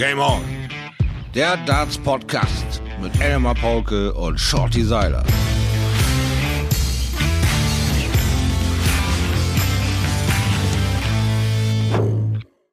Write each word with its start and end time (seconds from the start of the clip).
Game 0.00 0.18
On. 0.18 0.40
Der 1.34 1.58
Darts 1.66 1.98
Podcast 1.98 2.80
mit 3.02 3.20
Elmar 3.20 3.54
Paulke 3.54 4.14
und 4.14 4.40
Shorty 4.40 4.82
Seiler. 4.82 5.22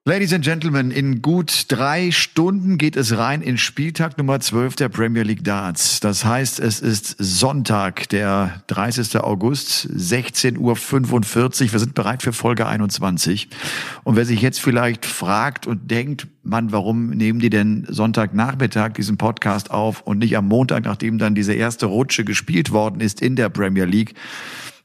Ladies 0.08 0.32
and 0.32 0.46
Gentlemen, 0.46 0.90
in 0.90 1.22
gut 1.22 1.66
drei 1.68 2.12
Stunden 2.12 2.78
geht 2.78 2.96
es 2.96 3.18
rein 3.18 3.42
in 3.42 3.58
Spieltag 3.58 4.18
Nummer 4.18 4.40
12 4.40 4.78
der 4.78 4.88
Premier 4.88 5.23
League 5.23 5.44
Darts. 5.44 6.00
Das 6.00 6.23
heißt, 6.23 6.62
es 6.62 6.80
ist 6.80 7.18
Sonntag, 7.20 8.08
der 8.08 8.64
30. 8.68 9.18
August, 9.18 9.90
16.45 9.94 10.59
Uhr. 10.59 11.72
Wir 11.73 11.80
sind 11.80 11.94
bereit 11.94 12.23
für 12.23 12.32
Folge 12.32 12.68
21. 12.68 13.50
Und 14.05 14.16
wer 14.16 14.23
sich 14.23 14.41
jetzt 14.41 14.62
vielleicht 14.62 15.05
fragt 15.05 15.68
und 15.68 15.91
denkt, 15.91 16.28
Mann, 16.42 16.71
warum 16.71 17.10
nehmen 17.10 17.39
die 17.39 17.50
denn 17.50 17.86
Sonntagnachmittag 17.89 18.94
diesen 18.94 19.17
Podcast 19.17 19.72
auf 19.72 20.03
und 20.03 20.20
nicht 20.20 20.38
am 20.38 20.48
Montag, 20.48 20.86
nachdem 20.86 21.17
dann 21.17 21.36
diese 21.36 21.53
erste 21.53 21.88
Rutsche 21.88 22.23
gespielt 22.23 22.72
worden 22.72 23.02
ist 23.02 23.22
in 23.22 23.36
der 23.36 23.50
Premier 23.50 23.84
League? 23.84 24.16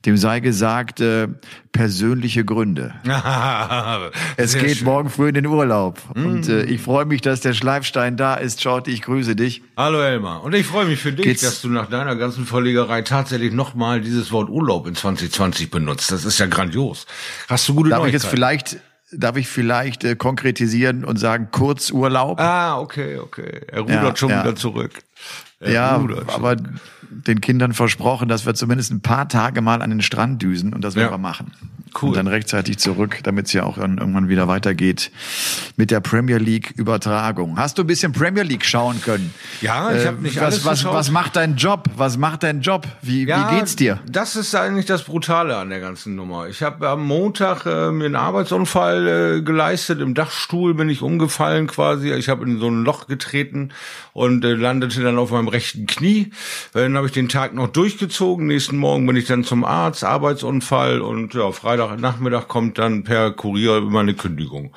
Dem 0.05 0.17
sei 0.17 0.41
gesagt, 0.41 1.01
äh, 1.01 1.29
persönliche 1.71 2.45
Gründe. 2.45 2.93
es 4.37 4.55
geht 4.59 4.79
schön. 4.79 4.85
morgen 4.85 5.11
früh 5.11 5.29
in 5.29 5.35
den 5.35 5.47
Urlaub. 5.47 6.01
Und 6.15 6.49
äh, 6.49 6.65
ich 6.65 6.81
freue 6.81 7.05
mich, 7.05 7.21
dass 7.21 7.41
der 7.41 7.53
Schleifstein 7.53 8.17
da 8.17 8.35
ist. 8.35 8.61
Shorty, 8.61 8.91
ich 8.91 9.03
grüße 9.03 9.37
dich. 9.37 9.63
Hallo 9.77 10.01
Elmar. 10.01 10.43
Und 10.43 10.55
ich 10.55 10.67
freue 10.67 10.87
mich 10.87 10.99
für 10.99 11.13
dich, 11.13 11.25
Geht's- 11.25 11.43
dass 11.43 11.63
du 11.63 11.69
nach 11.69 11.89
deiner 11.89 12.17
ganzen 12.17 12.47
Verlegerei 12.47 13.03
tatsächlich 13.03 13.53
nochmal 13.53 14.01
dieses 14.01 14.33
Wort 14.33 14.51
Urlaub 14.51 14.89
in 14.89 14.97
2020 14.97 15.71
benutzt. 15.71 16.11
Das 16.11 16.25
ist 16.25 16.39
ja 16.39 16.47
grandios. 16.47 17.07
Hast 17.49 17.69
du 17.69 17.75
gute 17.75 17.91
Darf 17.91 18.05
ich 18.07 18.13
jetzt 18.13 18.27
vielleicht, 18.27 18.79
darf 19.13 19.37
ich 19.37 19.47
vielleicht 19.47 20.03
äh, 20.03 20.17
konkretisieren 20.17 21.05
und 21.05 21.19
sagen 21.19 21.49
Kurzurlaub? 21.53 22.41
Ah, 22.41 22.81
okay, 22.81 23.19
okay. 23.19 23.61
Er 23.69 23.83
rudert 23.83 24.03
Ja, 24.03 24.17
schon 24.17 24.31
ja. 24.31 24.43
wieder 24.43 24.57
zurück. 24.57 24.91
Er 25.61 25.71
ja, 25.71 25.95
rudert 25.97 26.33
schon. 26.33 26.81
Den 27.27 27.41
Kindern 27.41 27.73
versprochen, 27.73 28.29
dass 28.29 28.47
wir 28.47 28.55
zumindest 28.55 28.91
ein 28.93 29.01
paar 29.01 29.29
Tage 29.29 29.61
mal 29.63 29.83
an 29.83 29.91
den 29.91 30.03
Strand 30.03 30.43
düsen 30.43 30.73
und 30.73 30.83
das 30.83 30.95
werden 30.95 31.07
Ja. 31.07 31.13
wir 31.13 31.19
machen. 31.19 31.53
Cool. 32.01 32.11
Und 32.11 32.17
dann 32.17 32.27
rechtzeitig 32.27 32.79
zurück, 32.79 33.19
damit 33.23 33.47
es 33.47 33.53
ja 33.53 33.65
auch 33.65 33.77
irgendwann 33.79 34.29
wieder 34.29 34.49
weitergeht 34.49 35.11
mit 35.77 35.91
der 35.91 36.01
Premier 36.01 36.39
League 36.39 36.73
Übertragung. 36.77 37.59
Hast 37.59 37.79
du 37.79 37.83
ein 37.83 37.87
bisschen 37.87 38.13
Premier 38.13 38.43
League 38.43 38.65
schauen 38.65 39.01
können? 39.03 39.33
Ja, 39.61 39.93
ich 39.93 40.05
Äh, 40.05 40.09
hab 40.09 40.21
nicht 40.21 40.37
was, 40.37 40.43
alles 40.43 40.65
was, 40.65 40.79
geschaut. 40.81 40.95
was 40.95 41.11
macht 41.11 41.37
dein 41.37 41.57
Job? 41.57 41.85
Was 41.97 42.17
macht 42.17 42.43
dein 42.43 42.61
Job? 42.61 42.87
Wie, 43.03 43.27
wie 43.27 43.55
geht's 43.57 43.77
dir? 43.77 43.99
Das 44.11 44.37
ist 44.37 44.55
eigentlich 44.55 44.87
das 44.87 45.05
Brutale 45.05 45.57
an 45.57 45.71
der 45.71 45.81
ganzen 45.81 46.15
Nummer. 46.15 46.49
Ich 46.49 46.63
habe 46.63 46.89
am 46.89 47.07
Montag 47.07 47.67
äh, 47.67 47.91
mir 47.91 48.07
einen 48.07 48.17
Arbeitsunfall 48.17 49.39
äh, 49.39 49.43
geleistet. 49.43 50.01
Im 50.01 50.15
Dachstuhl 50.15 50.75
bin 50.75 50.89
ich 50.89 51.03
umgefallen 51.03 51.67
quasi. 51.67 52.13
Ich 52.13 52.29
habe 52.29 52.45
in 52.45 52.59
so 52.59 52.69
ein 52.69 52.85
Loch 52.85 53.07
getreten 53.07 53.71
und 54.13 54.45
äh, 54.45 54.53
landete 54.55 55.03
dann 55.03 55.19
auf 55.19 55.31
meinem 55.31 55.49
rechten 55.49 55.87
Knie. 55.87 56.31
Dann 56.73 56.97
habe 56.97 57.07
ich 57.07 57.13
den 57.13 57.29
Tag 57.29 57.55
noch 57.55 57.69
durchgezogen. 57.69 58.47
Nächsten 58.47 58.77
Morgen 58.77 59.07
bin 59.07 59.17
ich 59.17 59.27
dann 59.27 59.45
zum 59.45 59.65
Arzt, 59.65 60.05
Arbeitsunfall 60.05 61.01
und 61.01 61.35
ja, 61.35 61.53
Freitagnachmittag 61.83 62.47
kommt 62.47 62.79
dann 62.79 63.03
per 63.03 63.33
Kurier 63.33 63.81
meine 63.81 64.15
Kündigung. 64.15 64.73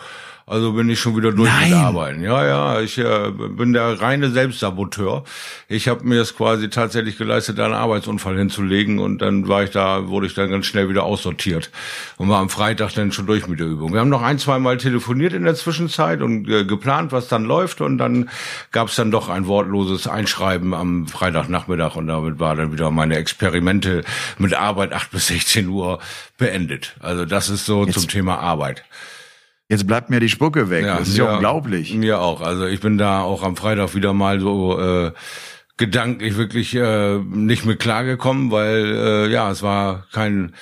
Also 0.47 0.73
bin 0.73 0.87
ich 0.91 0.99
schon 0.99 1.17
wieder 1.17 1.31
durch 1.31 1.51
mit 1.51 1.71
Nein. 1.71 1.73
Arbeiten. 1.73 2.23
Ja, 2.23 2.45
ja, 2.45 2.79
ich 2.79 2.99
äh, 2.99 3.31
bin 3.31 3.73
der 3.73 3.99
reine 3.99 4.29
Selbstsaboteur. 4.29 5.23
Ich 5.67 5.87
habe 5.87 6.03
mir 6.03 6.21
es 6.21 6.35
quasi 6.35 6.69
tatsächlich 6.69 7.17
geleistet, 7.17 7.59
einen 7.59 7.73
Arbeitsunfall 7.73 8.37
hinzulegen 8.37 8.99
und 8.99 9.23
dann 9.23 9.47
war 9.47 9.63
ich 9.63 9.71
da, 9.71 10.07
wurde 10.07 10.27
ich 10.27 10.35
dann 10.35 10.51
ganz 10.51 10.67
schnell 10.67 10.87
wieder 10.87 11.03
aussortiert 11.03 11.71
und 12.17 12.29
war 12.29 12.41
am 12.41 12.49
Freitag 12.49 12.93
dann 12.93 13.11
schon 13.11 13.25
durch 13.25 13.47
mit 13.47 13.59
der 13.59 13.65
Übung. 13.65 13.91
Wir 13.93 14.01
haben 14.01 14.09
noch 14.09 14.21
ein, 14.21 14.37
zwei 14.37 14.59
Mal 14.59 14.77
telefoniert 14.77 15.33
in 15.33 15.45
der 15.45 15.55
Zwischenzeit 15.55 16.21
und 16.21 16.47
äh, 16.47 16.63
geplant, 16.63 17.11
was 17.11 17.27
dann 17.27 17.45
läuft 17.45 17.81
und 17.81 17.97
dann 17.97 18.29
gab 18.71 18.89
es 18.89 18.95
dann 18.95 19.09
doch 19.09 19.29
ein 19.29 19.47
wortloses 19.47 20.05
Einschreiben 20.05 20.75
am 20.75 21.07
Freitagnachmittag 21.07 21.95
und 21.95 22.05
damit 22.05 22.39
war 22.39 22.55
dann 22.55 22.71
wieder 22.71 22.91
meine 22.91 23.15
Experimente 23.15 24.03
mit 24.37 24.53
Arbeit 24.53 24.93
8 24.93 25.09
bis 25.09 25.25
16 25.25 25.69
Uhr 25.69 25.97
beendet. 26.37 26.95
Also 26.99 27.25
das 27.25 27.49
ist 27.49 27.65
so 27.65 27.87
zum 27.87 28.07
Thema 28.07 28.37
Arbeit. 28.37 28.83
Jetzt 29.67 29.87
bleibt 29.87 30.09
mir 30.09 30.19
die 30.19 30.29
Spucke 30.29 30.69
weg. 30.69 30.85
das 30.85 31.07
ist 31.07 31.17
ja 31.17 31.33
unglaublich. 31.33 31.93
Mir 31.95 32.19
auch. 32.19 32.41
Also 32.41 32.67
ich 32.67 32.79
bin 32.81 32.97
da 32.97 33.21
auch 33.21 33.41
am 33.41 33.55
Freitag 33.55 33.95
wieder 33.95 34.13
mal 34.13 34.39
so 34.39 34.79
äh, 34.79 35.11
gedanklich 35.77 36.37
wirklich 36.37 36.75
äh, 36.75 37.17
nicht 37.17 37.65
mit 37.65 37.79
klargekommen, 37.79 38.51
weil 38.51 38.85
äh, 38.85 39.27
ja, 39.27 39.49
es 39.49 39.63
war 39.63 40.05
kein 40.11 40.53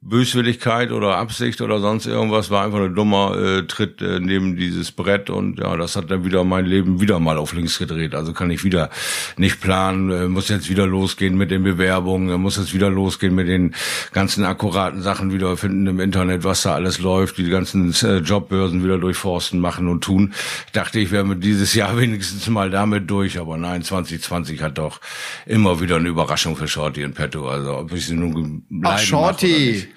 Böswilligkeit 0.00 0.92
oder 0.92 1.16
Absicht 1.16 1.60
oder 1.60 1.80
sonst 1.80 2.06
irgendwas, 2.06 2.50
war 2.50 2.64
einfach 2.64 2.78
ein 2.78 2.94
dummer 2.94 3.36
äh, 3.36 3.62
Tritt 3.66 4.00
äh, 4.00 4.20
neben 4.20 4.56
dieses 4.56 4.92
Brett 4.92 5.28
und 5.28 5.58
ja, 5.58 5.76
das 5.76 5.96
hat 5.96 6.08
dann 6.08 6.24
wieder 6.24 6.44
mein 6.44 6.66
Leben 6.66 7.00
wieder 7.00 7.18
mal 7.18 7.36
auf 7.36 7.52
links 7.52 7.80
gedreht. 7.80 8.14
Also 8.14 8.32
kann 8.32 8.48
ich 8.52 8.62
wieder 8.62 8.90
nicht 9.36 9.60
planen, 9.60 10.10
äh, 10.12 10.28
muss 10.28 10.48
jetzt 10.50 10.70
wieder 10.70 10.86
losgehen 10.86 11.36
mit 11.36 11.50
den 11.50 11.64
Bewerbungen, 11.64 12.32
äh, 12.32 12.38
muss 12.38 12.58
jetzt 12.58 12.72
wieder 12.74 12.90
losgehen 12.90 13.34
mit 13.34 13.48
den 13.48 13.74
ganzen 14.12 14.44
akkuraten 14.44 15.02
Sachen 15.02 15.32
wieder 15.32 15.56
finden 15.56 15.88
im 15.88 15.98
Internet, 15.98 16.44
was 16.44 16.62
da 16.62 16.74
alles 16.74 17.00
läuft, 17.00 17.36
die 17.36 17.50
ganzen 17.50 17.92
äh, 18.02 18.18
Jobbörsen 18.18 18.84
wieder 18.84 18.98
durchforsten, 18.98 19.58
machen 19.58 19.88
und 19.88 20.04
tun. 20.04 20.32
Ich 20.66 20.72
dachte, 20.72 21.00
ich 21.00 21.10
wäre 21.10 21.24
mit 21.24 21.42
dieses 21.42 21.74
Jahr 21.74 21.96
wenigstens 21.98 22.46
mal 22.48 22.70
damit 22.70 23.10
durch, 23.10 23.40
aber 23.40 23.58
nein, 23.58 23.82
2020 23.82 24.62
hat 24.62 24.78
doch 24.78 25.00
immer 25.44 25.80
wieder 25.80 25.96
eine 25.96 26.08
Überraschung 26.08 26.54
für 26.54 26.68
Shorty 26.68 27.02
in 27.02 27.14
petto. 27.14 27.48
Also 27.48 27.78
ob 27.78 27.92
ich 27.92 28.06
sie 28.06 28.14
nun 28.14 28.62
Ach, 28.84 28.96
Shorty. 29.00 29.87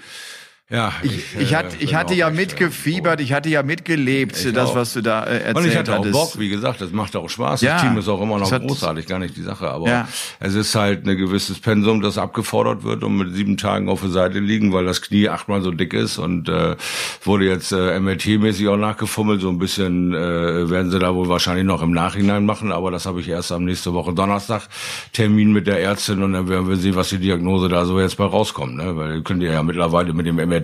Ja, 0.71 0.93
Ich, 1.03 1.35
ich, 1.37 1.51
äh, 1.51 1.55
hatte, 1.55 1.75
ich 1.79 1.93
hatte 1.95 2.13
auch 2.13 2.17
ja 2.17 2.27
echt, 2.29 2.37
mitgefiebert, 2.37 3.19
ich 3.19 3.33
hatte 3.33 3.49
ja 3.49 3.61
mitgelebt, 3.61 4.37
Ich 4.37 4.53
das, 4.53 4.69
auch. 4.69 4.75
was 4.75 4.93
du 4.93 5.01
da 5.01 5.23
äh, 5.25 5.39
erzählt 5.39 5.57
Und 5.57 5.65
ich 5.67 5.75
hatte 5.77 5.93
auch 5.93 5.97
hattest. 5.99 6.13
Bock, 6.13 6.39
wie 6.39 6.47
gesagt, 6.47 6.79
das 6.79 6.91
macht 6.91 7.13
auch 7.17 7.29
Spaß. 7.29 7.59
Ja, 7.59 7.73
das 7.73 7.81
Team 7.81 7.97
ist 7.97 8.07
auch 8.07 8.21
immer 8.21 8.39
noch 8.39 8.49
großartig, 8.49 9.05
gar 9.05 9.19
nicht 9.19 9.35
die 9.35 9.41
Sache. 9.41 9.67
Aber 9.69 9.87
Ja. 9.89 10.07
es 10.39 10.55
ist 10.55 10.73
halt 10.73 11.05
ein 11.05 11.17
gewisses 11.17 11.59
Pensum, 11.59 12.01
das 12.01 12.17
abgefordert 12.17 12.83
wird 12.83 13.03
und 13.03 13.17
mit 13.17 13.35
sieben 13.35 13.57
Tagen 13.57 13.89
auf 13.89 13.99
der 13.99 14.11
Seite 14.11 14.39
liegen, 14.39 14.71
weil 14.71 14.85
das 14.85 15.01
Knie 15.01 15.27
achtmal 15.27 15.61
so 15.61 15.71
dick 15.71 15.93
ist 15.93 16.17
und 16.17 16.47
äh, 16.47 16.77
wurde 17.25 17.45
jetzt 17.45 17.73
äh, 17.73 17.99
MRT-mäßig 17.99 18.69
auch 18.69 18.77
nachgefummelt. 18.77 19.41
So 19.41 19.49
ein 19.49 19.59
bisschen 19.59 20.13
äh, 20.13 20.69
werden 20.69 20.89
sie 20.89 20.99
da 20.99 21.13
wohl 21.13 21.27
wahrscheinlich 21.27 21.65
noch 21.65 21.81
im 21.81 21.91
Nachhinein 21.91 22.45
machen, 22.45 22.71
aber 22.71 22.91
das 22.91 23.05
habe 23.05 23.19
ich 23.19 23.27
erst 23.27 23.51
am 23.51 23.65
nächste 23.65 23.93
Woche 23.93 24.13
Donnerstag 24.13 24.69
Termin 25.11 25.51
mit 25.51 25.67
der 25.67 25.81
Ärztin 25.81 26.23
und 26.23 26.31
dann 26.31 26.47
werden 26.47 26.69
wir 26.69 26.77
sehen, 26.77 26.95
was 26.95 27.09
die 27.09 27.17
Diagnose 27.19 27.67
da 27.67 27.83
so 27.83 27.99
jetzt 27.99 28.15
bei 28.15 28.23
rauskommt. 28.23 28.77
Ne? 28.77 28.95
Weil 28.95 29.15
ihr 29.15 29.21
könnt 29.21 29.43
ihr 29.43 29.51
ja 29.51 29.63
mittlerweile 29.63 30.13
mit 30.13 30.25
dem 30.25 30.37
MRT 30.37 30.60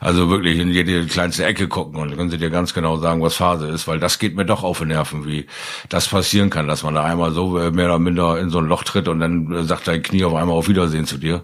also 0.00 0.30
wirklich 0.30 0.58
in 0.58 0.70
jede 0.70 1.06
kleinste 1.06 1.44
Ecke 1.44 1.68
gucken 1.68 2.00
und 2.00 2.10
dann 2.10 2.18
können 2.18 2.30
sie 2.30 2.38
dir 2.38 2.50
ganz 2.50 2.74
genau 2.74 2.98
sagen, 2.98 3.22
was 3.22 3.34
Phase 3.34 3.68
ist, 3.68 3.88
weil 3.88 3.98
das 3.98 4.18
geht 4.18 4.36
mir 4.36 4.44
doch 4.44 4.62
auf 4.62 4.78
die 4.78 4.86
Nerven, 4.86 5.26
wie 5.26 5.46
das 5.88 6.08
passieren 6.08 6.50
kann, 6.50 6.68
dass 6.68 6.82
man 6.82 6.94
da 6.94 7.04
einmal 7.04 7.32
so 7.32 7.58
äh, 7.58 7.70
mehr 7.70 7.86
oder 7.86 7.98
minder 7.98 8.38
in 8.38 8.50
so 8.50 8.58
ein 8.58 8.66
Loch 8.66 8.84
tritt 8.84 9.08
und 9.08 9.20
dann 9.20 9.52
äh, 9.52 9.64
sagt 9.64 9.88
dein 9.88 10.02
Knie 10.02 10.24
auf 10.24 10.34
einmal 10.34 10.56
auf 10.56 10.68
Wiedersehen 10.68 11.06
zu 11.06 11.18
dir. 11.18 11.42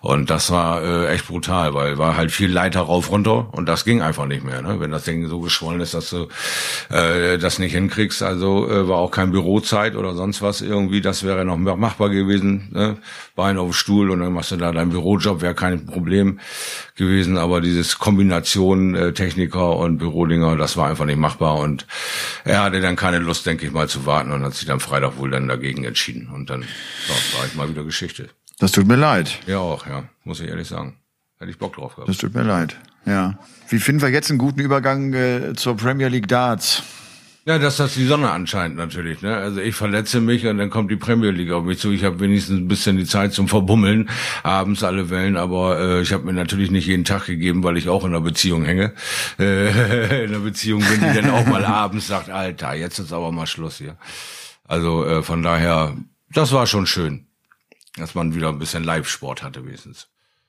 Und 0.00 0.30
das 0.30 0.50
war 0.50 0.82
äh, 0.82 1.08
echt 1.08 1.26
brutal, 1.26 1.74
weil 1.74 1.98
war 1.98 2.16
halt 2.16 2.30
viel 2.30 2.50
Leiter 2.50 2.80
rauf 2.80 3.10
runter 3.10 3.48
und 3.52 3.68
das 3.68 3.84
ging 3.84 4.02
einfach 4.02 4.26
nicht 4.26 4.44
mehr. 4.44 4.62
Ne? 4.62 4.80
Wenn 4.80 4.90
das 4.90 5.04
Ding 5.04 5.26
so 5.28 5.40
geschwollen 5.40 5.80
ist, 5.80 5.94
dass 5.94 6.10
du 6.10 6.28
äh, 6.90 7.38
das 7.38 7.58
nicht 7.58 7.72
hinkriegst, 7.72 8.22
also 8.22 8.68
äh, 8.68 8.88
war 8.88 8.98
auch 8.98 9.10
kein 9.10 9.30
Bürozeit 9.30 9.96
oder 9.96 10.14
sonst 10.14 10.42
was 10.42 10.60
irgendwie, 10.60 11.00
das 11.00 11.24
wäre 11.24 11.44
noch 11.44 11.56
machbar 11.56 12.10
gewesen. 12.10 12.68
Ne? 12.72 12.96
Bein 13.34 13.58
auf 13.58 13.76
Stuhl 13.76 14.10
und 14.10 14.20
dann 14.20 14.32
machst 14.32 14.50
du 14.52 14.56
da 14.56 14.72
deinen 14.72 14.90
Bürojob, 14.90 15.40
wäre 15.40 15.54
kein 15.54 15.86
Problem 15.86 16.40
gewesen, 16.94 17.15
aber 17.36 17.60
dieses 17.60 17.98
Kombination 17.98 18.94
äh, 18.94 19.12
Techniker 19.12 19.76
und 19.76 19.98
Bürodinger, 19.98 20.56
das 20.56 20.76
war 20.76 20.88
einfach 20.88 21.04
nicht 21.04 21.18
machbar 21.18 21.56
und 21.58 21.86
er 22.44 22.62
hatte 22.62 22.80
dann 22.80 22.96
keine 22.96 23.18
Lust, 23.18 23.46
denke 23.46 23.66
ich 23.66 23.72
mal, 23.72 23.88
zu 23.88 24.06
warten 24.06 24.32
und 24.32 24.42
hat 24.42 24.54
sich 24.54 24.66
dann 24.66 24.80
Freitag 24.80 25.18
wohl 25.18 25.30
dann 25.30 25.48
dagegen 25.48 25.84
entschieden 25.84 26.28
und 26.32 26.50
dann 26.50 26.62
ja, 26.62 27.38
war 27.38 27.46
ich 27.46 27.54
mal 27.54 27.68
wieder 27.68 27.84
Geschichte. 27.84 28.28
Das 28.58 28.72
tut 28.72 28.86
mir 28.86 28.96
leid. 28.96 29.38
Ja 29.46 29.58
auch, 29.58 29.86
ja, 29.86 30.04
muss 30.24 30.40
ich 30.40 30.48
ehrlich 30.48 30.68
sagen. 30.68 30.96
Hätte 31.38 31.50
ich 31.50 31.58
Bock 31.58 31.74
drauf 31.74 31.94
gehabt. 31.94 32.08
Das 32.08 32.16
tut 32.16 32.34
mir 32.34 32.42
leid. 32.42 32.76
Ja. 33.04 33.38
Wie 33.68 33.78
finden 33.78 34.00
wir 34.02 34.08
jetzt 34.08 34.30
einen 34.30 34.38
guten 34.38 34.60
Übergang 34.60 35.12
äh, 35.12 35.52
zur 35.54 35.76
Premier 35.76 36.08
League 36.08 36.28
Darts? 36.28 36.82
Ja, 37.48 37.60
dass 37.60 37.76
das 37.76 37.94
die 37.94 38.06
Sonne 38.06 38.32
anscheinend 38.32 38.76
natürlich. 38.76 39.22
Ne? 39.22 39.36
Also 39.36 39.60
ich 39.60 39.76
verletze 39.76 40.20
mich 40.20 40.44
und 40.48 40.58
dann 40.58 40.68
kommt 40.68 40.90
die 40.90 40.96
Premier 40.96 41.30
League 41.30 41.52
auf 41.52 41.62
mich 41.62 41.78
zu. 41.78 41.92
Ich 41.92 42.02
habe 42.02 42.18
wenigstens 42.18 42.58
ein 42.58 42.66
bisschen 42.66 42.96
die 42.96 43.04
Zeit 43.04 43.34
zum 43.34 43.46
Verbummeln, 43.46 44.10
abends 44.42 44.82
alle 44.82 45.10
Wellen, 45.10 45.36
aber 45.36 45.78
äh, 45.78 46.02
ich 46.02 46.12
habe 46.12 46.24
mir 46.24 46.32
natürlich 46.32 46.72
nicht 46.72 46.88
jeden 46.88 47.04
Tag 47.04 47.26
gegeben, 47.26 47.62
weil 47.62 47.76
ich 47.76 47.88
auch 47.88 48.02
in 48.02 48.10
einer 48.10 48.20
Beziehung 48.20 48.64
hänge. 48.64 48.94
Äh, 49.38 50.24
in 50.24 50.34
einer 50.34 50.40
Beziehung 50.40 50.80
bin, 50.80 51.00
die 51.00 51.14
dann 51.14 51.30
auch 51.30 51.46
mal 51.46 51.64
abends 51.64 52.08
sagt, 52.08 52.30
Alter, 52.30 52.74
jetzt 52.74 52.98
ist 52.98 53.12
aber 53.12 53.30
mal 53.30 53.46
Schluss 53.46 53.78
hier. 53.78 53.96
Also 54.64 55.06
äh, 55.06 55.22
von 55.22 55.44
daher, 55.44 55.96
das 56.32 56.50
war 56.50 56.66
schon 56.66 56.88
schön, 56.88 57.28
dass 57.96 58.16
man 58.16 58.34
wieder 58.34 58.48
ein 58.48 58.58
bisschen 58.58 58.82
Live-Sport 58.82 59.44
hatte 59.44 59.64
wenigstens. 59.64 60.08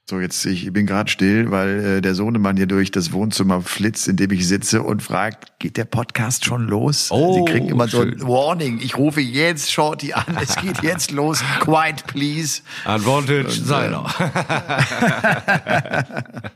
So, 0.09 0.21
jetzt, 0.21 0.45
ich 0.45 0.71
bin 0.71 0.85
gerade 0.85 1.11
still, 1.11 1.51
weil 1.51 1.97
äh, 1.97 2.01
der 2.01 2.15
Sohnemann 2.15 2.55
hier 2.55 2.65
durch 2.65 2.91
das 2.91 3.11
Wohnzimmer 3.11 3.61
flitzt, 3.61 4.07
in 4.07 4.15
dem 4.15 4.31
ich 4.31 4.47
sitze 4.47 4.81
und 4.81 5.03
fragt, 5.03 5.59
geht 5.59 5.75
der 5.75 5.83
Podcast 5.83 6.45
schon 6.45 6.65
los? 6.65 7.09
Oh, 7.11 7.45
Sie 7.45 7.51
kriegen 7.51 7.67
immer 7.67 7.89
so 7.89 8.03
ein 8.03 8.17
schön. 8.17 8.21
Warning. 8.25 8.79
Ich 8.81 8.97
rufe 8.97 9.19
jetzt 9.19 9.69
Shorty 9.69 10.13
an, 10.13 10.23
es 10.41 10.55
geht 10.55 10.81
jetzt 10.81 11.11
los. 11.11 11.43
Quiet, 11.59 12.07
please. 12.07 12.61
Advantage 12.85 13.47
Und, 13.47 13.49
äh, 13.49 13.51
seiner. 13.51 14.05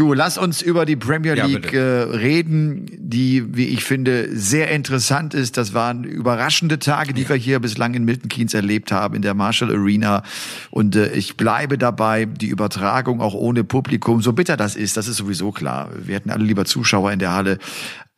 Du, 0.00 0.14
lass 0.14 0.38
uns 0.38 0.62
über 0.62 0.86
die 0.86 0.96
Premier 0.96 1.34
League 1.34 1.74
ja, 1.74 1.78
äh, 1.78 2.02
reden, 2.04 2.86
die, 2.96 3.54
wie 3.54 3.66
ich 3.66 3.84
finde, 3.84 4.34
sehr 4.34 4.70
interessant 4.70 5.34
ist. 5.34 5.58
Das 5.58 5.74
waren 5.74 6.04
überraschende 6.04 6.78
Tage, 6.78 7.12
die 7.12 7.24
ja. 7.24 7.28
wir 7.28 7.36
hier 7.36 7.60
bislang 7.60 7.92
in 7.92 8.06
Milton 8.06 8.30
Keynes 8.30 8.54
erlebt 8.54 8.92
haben, 8.92 9.14
in 9.14 9.20
der 9.20 9.34
Marshall 9.34 9.70
Arena. 9.70 10.22
Und 10.70 10.96
äh, 10.96 11.12
ich 11.12 11.36
bleibe 11.36 11.76
dabei, 11.76 12.24
die 12.24 12.46
Übertragung 12.46 13.20
auch 13.20 13.34
ohne 13.34 13.62
Publikum, 13.62 14.22
so 14.22 14.32
bitter 14.32 14.56
das 14.56 14.74
ist, 14.74 14.96
das 14.96 15.06
ist 15.06 15.18
sowieso 15.18 15.52
klar. 15.52 15.90
Wir 16.02 16.14
hätten 16.14 16.30
alle 16.30 16.44
lieber 16.44 16.64
Zuschauer 16.64 17.12
in 17.12 17.18
der 17.18 17.34
Halle 17.34 17.58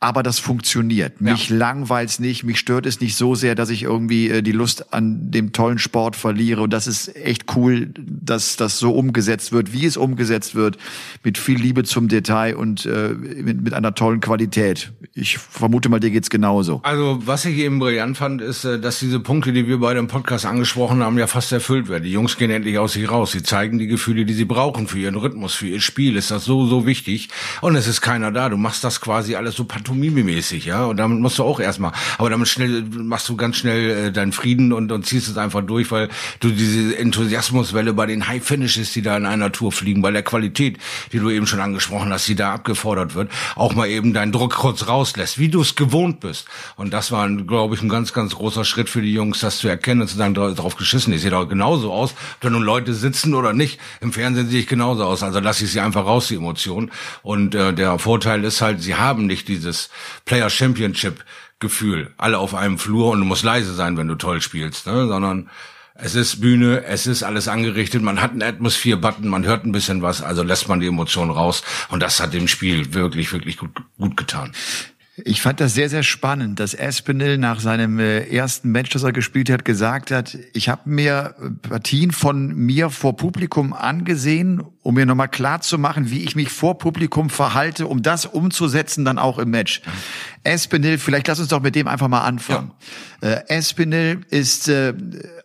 aber 0.02 0.24
das 0.24 0.40
funktioniert. 0.40 1.20
Mich 1.20 1.48
ja. 1.48 1.56
langweilt's 1.56 2.18
nicht, 2.18 2.42
mich 2.42 2.58
stört 2.58 2.86
es 2.86 3.00
nicht 3.00 3.14
so 3.14 3.36
sehr, 3.36 3.54
dass 3.54 3.70
ich 3.70 3.84
irgendwie 3.84 4.28
äh, 4.28 4.42
die 4.42 4.50
Lust 4.50 4.92
an 4.92 5.30
dem 5.30 5.52
tollen 5.52 5.78
Sport 5.78 6.16
verliere. 6.16 6.60
Und 6.62 6.72
das 6.72 6.88
ist 6.88 7.14
echt 7.14 7.54
cool, 7.54 7.88
dass 7.96 8.56
das 8.56 8.80
so 8.80 8.90
umgesetzt 8.90 9.52
wird, 9.52 9.72
wie 9.72 9.86
es 9.86 9.96
umgesetzt 9.96 10.56
wird, 10.56 10.76
mit 11.22 11.38
viel 11.38 11.56
Liebe 11.56 11.84
zum 11.84 12.08
Detail 12.08 12.56
und 12.56 12.84
äh, 12.84 13.10
mit, 13.10 13.62
mit 13.62 13.74
einer 13.74 13.94
tollen 13.94 14.18
Qualität. 14.18 14.90
Ich 15.14 15.38
vermute 15.38 15.88
mal, 15.88 16.00
dir 16.00 16.10
geht's 16.10 16.30
genauso. 16.30 16.80
Also 16.82 17.20
was 17.24 17.44
ich 17.44 17.58
eben 17.58 17.78
brillant 17.78 18.16
fand, 18.16 18.42
ist, 18.42 18.64
äh, 18.64 18.80
dass 18.80 18.98
diese 18.98 19.20
Punkte, 19.20 19.52
die 19.52 19.68
wir 19.68 19.78
beide 19.78 20.00
im 20.00 20.08
Podcast 20.08 20.46
angesprochen 20.46 21.00
haben, 21.04 21.16
ja 21.16 21.28
fast 21.28 21.52
erfüllt 21.52 21.88
werden. 21.88 22.02
Die 22.02 22.10
Jungs 22.10 22.36
gehen 22.36 22.50
endlich 22.50 22.76
aus 22.76 22.94
sich 22.94 23.08
raus. 23.08 23.30
Sie 23.30 23.44
zeigen 23.44 23.78
die 23.78 23.86
Gefühle, 23.86 24.24
die 24.24 24.34
sie 24.34 24.46
brauchen 24.46 24.88
für 24.88 24.98
ihren 24.98 25.14
Rhythmus, 25.14 25.54
für 25.54 25.68
ihr 25.68 25.80
Spiel. 25.80 26.16
Ist 26.16 26.32
das 26.32 26.44
so, 26.44 26.66
so 26.66 26.86
wichtig. 26.86 27.28
Und 27.60 27.76
es 27.76 27.86
ist 27.86 28.00
keiner 28.00 28.32
da. 28.32 28.48
Du 28.48 28.56
machst 28.56 28.82
das 28.82 29.00
quasi 29.00 29.36
alles 29.36 29.54
so 29.54 29.62
partout 29.62 29.91
pantomime-mäßig, 29.92 30.64
ja. 30.66 30.84
Und 30.86 30.96
damit 30.96 31.20
musst 31.20 31.38
du 31.38 31.44
auch 31.44 31.60
erstmal, 31.60 31.92
aber 32.18 32.30
damit 32.30 32.48
schnell 32.48 32.82
machst 32.82 33.28
du 33.28 33.36
ganz 33.36 33.56
schnell 33.56 33.90
äh, 33.90 34.12
deinen 34.12 34.32
Frieden 34.32 34.72
und, 34.72 34.90
und 34.92 35.06
ziehst 35.06 35.28
es 35.28 35.36
einfach 35.36 35.62
durch, 35.62 35.90
weil 35.90 36.08
du 36.40 36.50
diese 36.50 36.96
Enthusiasmuswelle 36.96 37.92
bei 37.92 38.06
den 38.06 38.28
High 38.28 38.44
Finishes, 38.44 38.92
die 38.92 39.02
da 39.02 39.16
in 39.16 39.26
einer 39.26 39.52
Tour 39.52 39.72
fliegen, 39.72 40.02
bei 40.02 40.10
der 40.10 40.22
Qualität, 40.22 40.78
die 41.12 41.18
du 41.18 41.30
eben 41.30 41.46
schon 41.46 41.60
angesprochen 41.60 42.12
hast, 42.12 42.26
die 42.28 42.34
da 42.34 42.54
abgefordert 42.54 43.14
wird, 43.14 43.30
auch 43.56 43.74
mal 43.74 43.88
eben 43.88 44.12
deinen 44.12 44.32
Druck 44.32 44.54
kurz 44.54 44.88
rauslässt, 44.88 45.38
wie 45.38 45.48
du 45.48 45.60
es 45.60 45.74
gewohnt 45.74 46.20
bist. 46.20 46.46
Und 46.76 46.92
das 46.92 47.12
war, 47.12 47.28
glaube 47.28 47.74
ich, 47.74 47.82
ein 47.82 47.88
ganz, 47.88 48.12
ganz 48.12 48.34
großer 48.34 48.64
Schritt 48.64 48.88
für 48.88 49.02
die 49.02 49.12
Jungs, 49.12 49.40
das 49.40 49.58
zu 49.58 49.68
erkennen 49.68 50.02
und 50.02 50.08
zu 50.08 50.16
sagen, 50.16 50.34
drauf 50.34 50.76
geschissen. 50.76 51.12
Ich 51.12 51.22
sehe 51.22 51.30
doch 51.30 51.48
genauso 51.48 51.92
aus, 51.92 52.12
ob 52.12 52.40
da 52.40 52.50
nun 52.50 52.62
Leute 52.62 52.94
sitzen 52.94 53.34
oder 53.34 53.52
nicht. 53.52 53.78
Im 54.00 54.12
Fernsehen 54.12 54.48
sehe 54.48 54.60
ich 54.60 54.66
genauso 54.66 55.04
aus. 55.04 55.22
Also 55.22 55.40
lasse 55.40 55.64
ich 55.64 55.72
sie 55.72 55.80
einfach 55.80 56.04
raus, 56.04 56.28
die 56.28 56.36
Emotionen. 56.36 56.90
Und 57.22 57.54
äh, 57.54 57.72
der 57.72 57.98
Vorteil 57.98 58.44
ist 58.44 58.60
halt, 58.60 58.82
sie 58.82 58.94
haben 58.94 59.26
nicht 59.26 59.48
dieses 59.48 59.81
Player 60.24 60.50
Championship 60.50 61.24
Gefühl, 61.62 62.10
alle 62.16 62.38
auf 62.38 62.54
einem 62.54 62.76
Flur 62.76 63.10
und 63.10 63.20
du 63.20 63.24
musst 63.24 63.44
leise 63.44 63.72
sein, 63.72 63.96
wenn 63.96 64.08
du 64.08 64.16
toll 64.16 64.40
spielst, 64.42 64.86
ne? 64.86 65.06
sondern 65.06 65.48
es 65.94 66.16
ist 66.16 66.40
Bühne, 66.40 66.84
es 66.84 67.06
ist 67.06 67.22
alles 67.22 67.46
angerichtet, 67.46 68.02
man 68.02 68.20
hat 68.20 68.32
einen 68.32 68.42
Atmosphäre-Button, 68.42 69.28
man 69.28 69.44
hört 69.44 69.64
ein 69.64 69.72
bisschen 69.72 70.02
was, 70.02 70.22
also 70.22 70.42
lässt 70.42 70.68
man 70.68 70.80
die 70.80 70.88
Emotionen 70.88 71.30
raus 71.30 71.62
und 71.90 72.02
das 72.02 72.18
hat 72.18 72.34
dem 72.34 72.48
Spiel 72.48 72.92
wirklich, 72.94 73.32
wirklich 73.32 73.58
gut, 73.58 73.70
gut 73.96 74.16
getan. 74.16 74.52
Ich 75.24 75.42
fand 75.42 75.60
das 75.60 75.74
sehr, 75.74 75.90
sehr 75.90 76.02
spannend, 76.02 76.58
dass 76.58 76.78
Aspinall 76.78 77.36
nach 77.36 77.60
seinem 77.60 77.98
äh, 77.98 78.22
ersten 78.22 78.72
Match, 78.72 78.90
das 78.90 79.02
er 79.02 79.12
gespielt 79.12 79.50
hat, 79.50 79.64
gesagt 79.64 80.10
hat, 80.10 80.38
ich 80.54 80.70
habe 80.70 80.88
mir 80.88 81.34
Partien 81.60 82.12
von 82.12 82.54
mir 82.54 82.88
vor 82.88 83.14
Publikum 83.16 83.74
angesehen, 83.74 84.62
um 84.82 84.94
mir 84.94 85.06
nochmal 85.06 85.28
klar 85.28 85.60
zu 85.60 85.78
machen, 85.78 86.10
wie 86.10 86.24
ich 86.24 86.34
mich 86.34 86.48
vor 86.48 86.78
Publikum 86.78 87.30
verhalte, 87.30 87.86
um 87.86 88.02
das 88.02 88.26
umzusetzen 88.26 89.04
dann 89.04 89.18
auch 89.18 89.38
im 89.38 89.50
Match. 89.50 89.80
Espinel, 90.44 90.98
vielleicht 90.98 91.28
lass 91.28 91.38
uns 91.38 91.48
doch 91.48 91.62
mit 91.62 91.76
dem 91.76 91.86
einfach 91.86 92.08
mal 92.08 92.22
anfangen. 92.22 92.72
Ja. 93.22 93.30
Äh, 93.30 93.44
Espinel 93.48 94.22
ist 94.30 94.68
äh, 94.68 94.92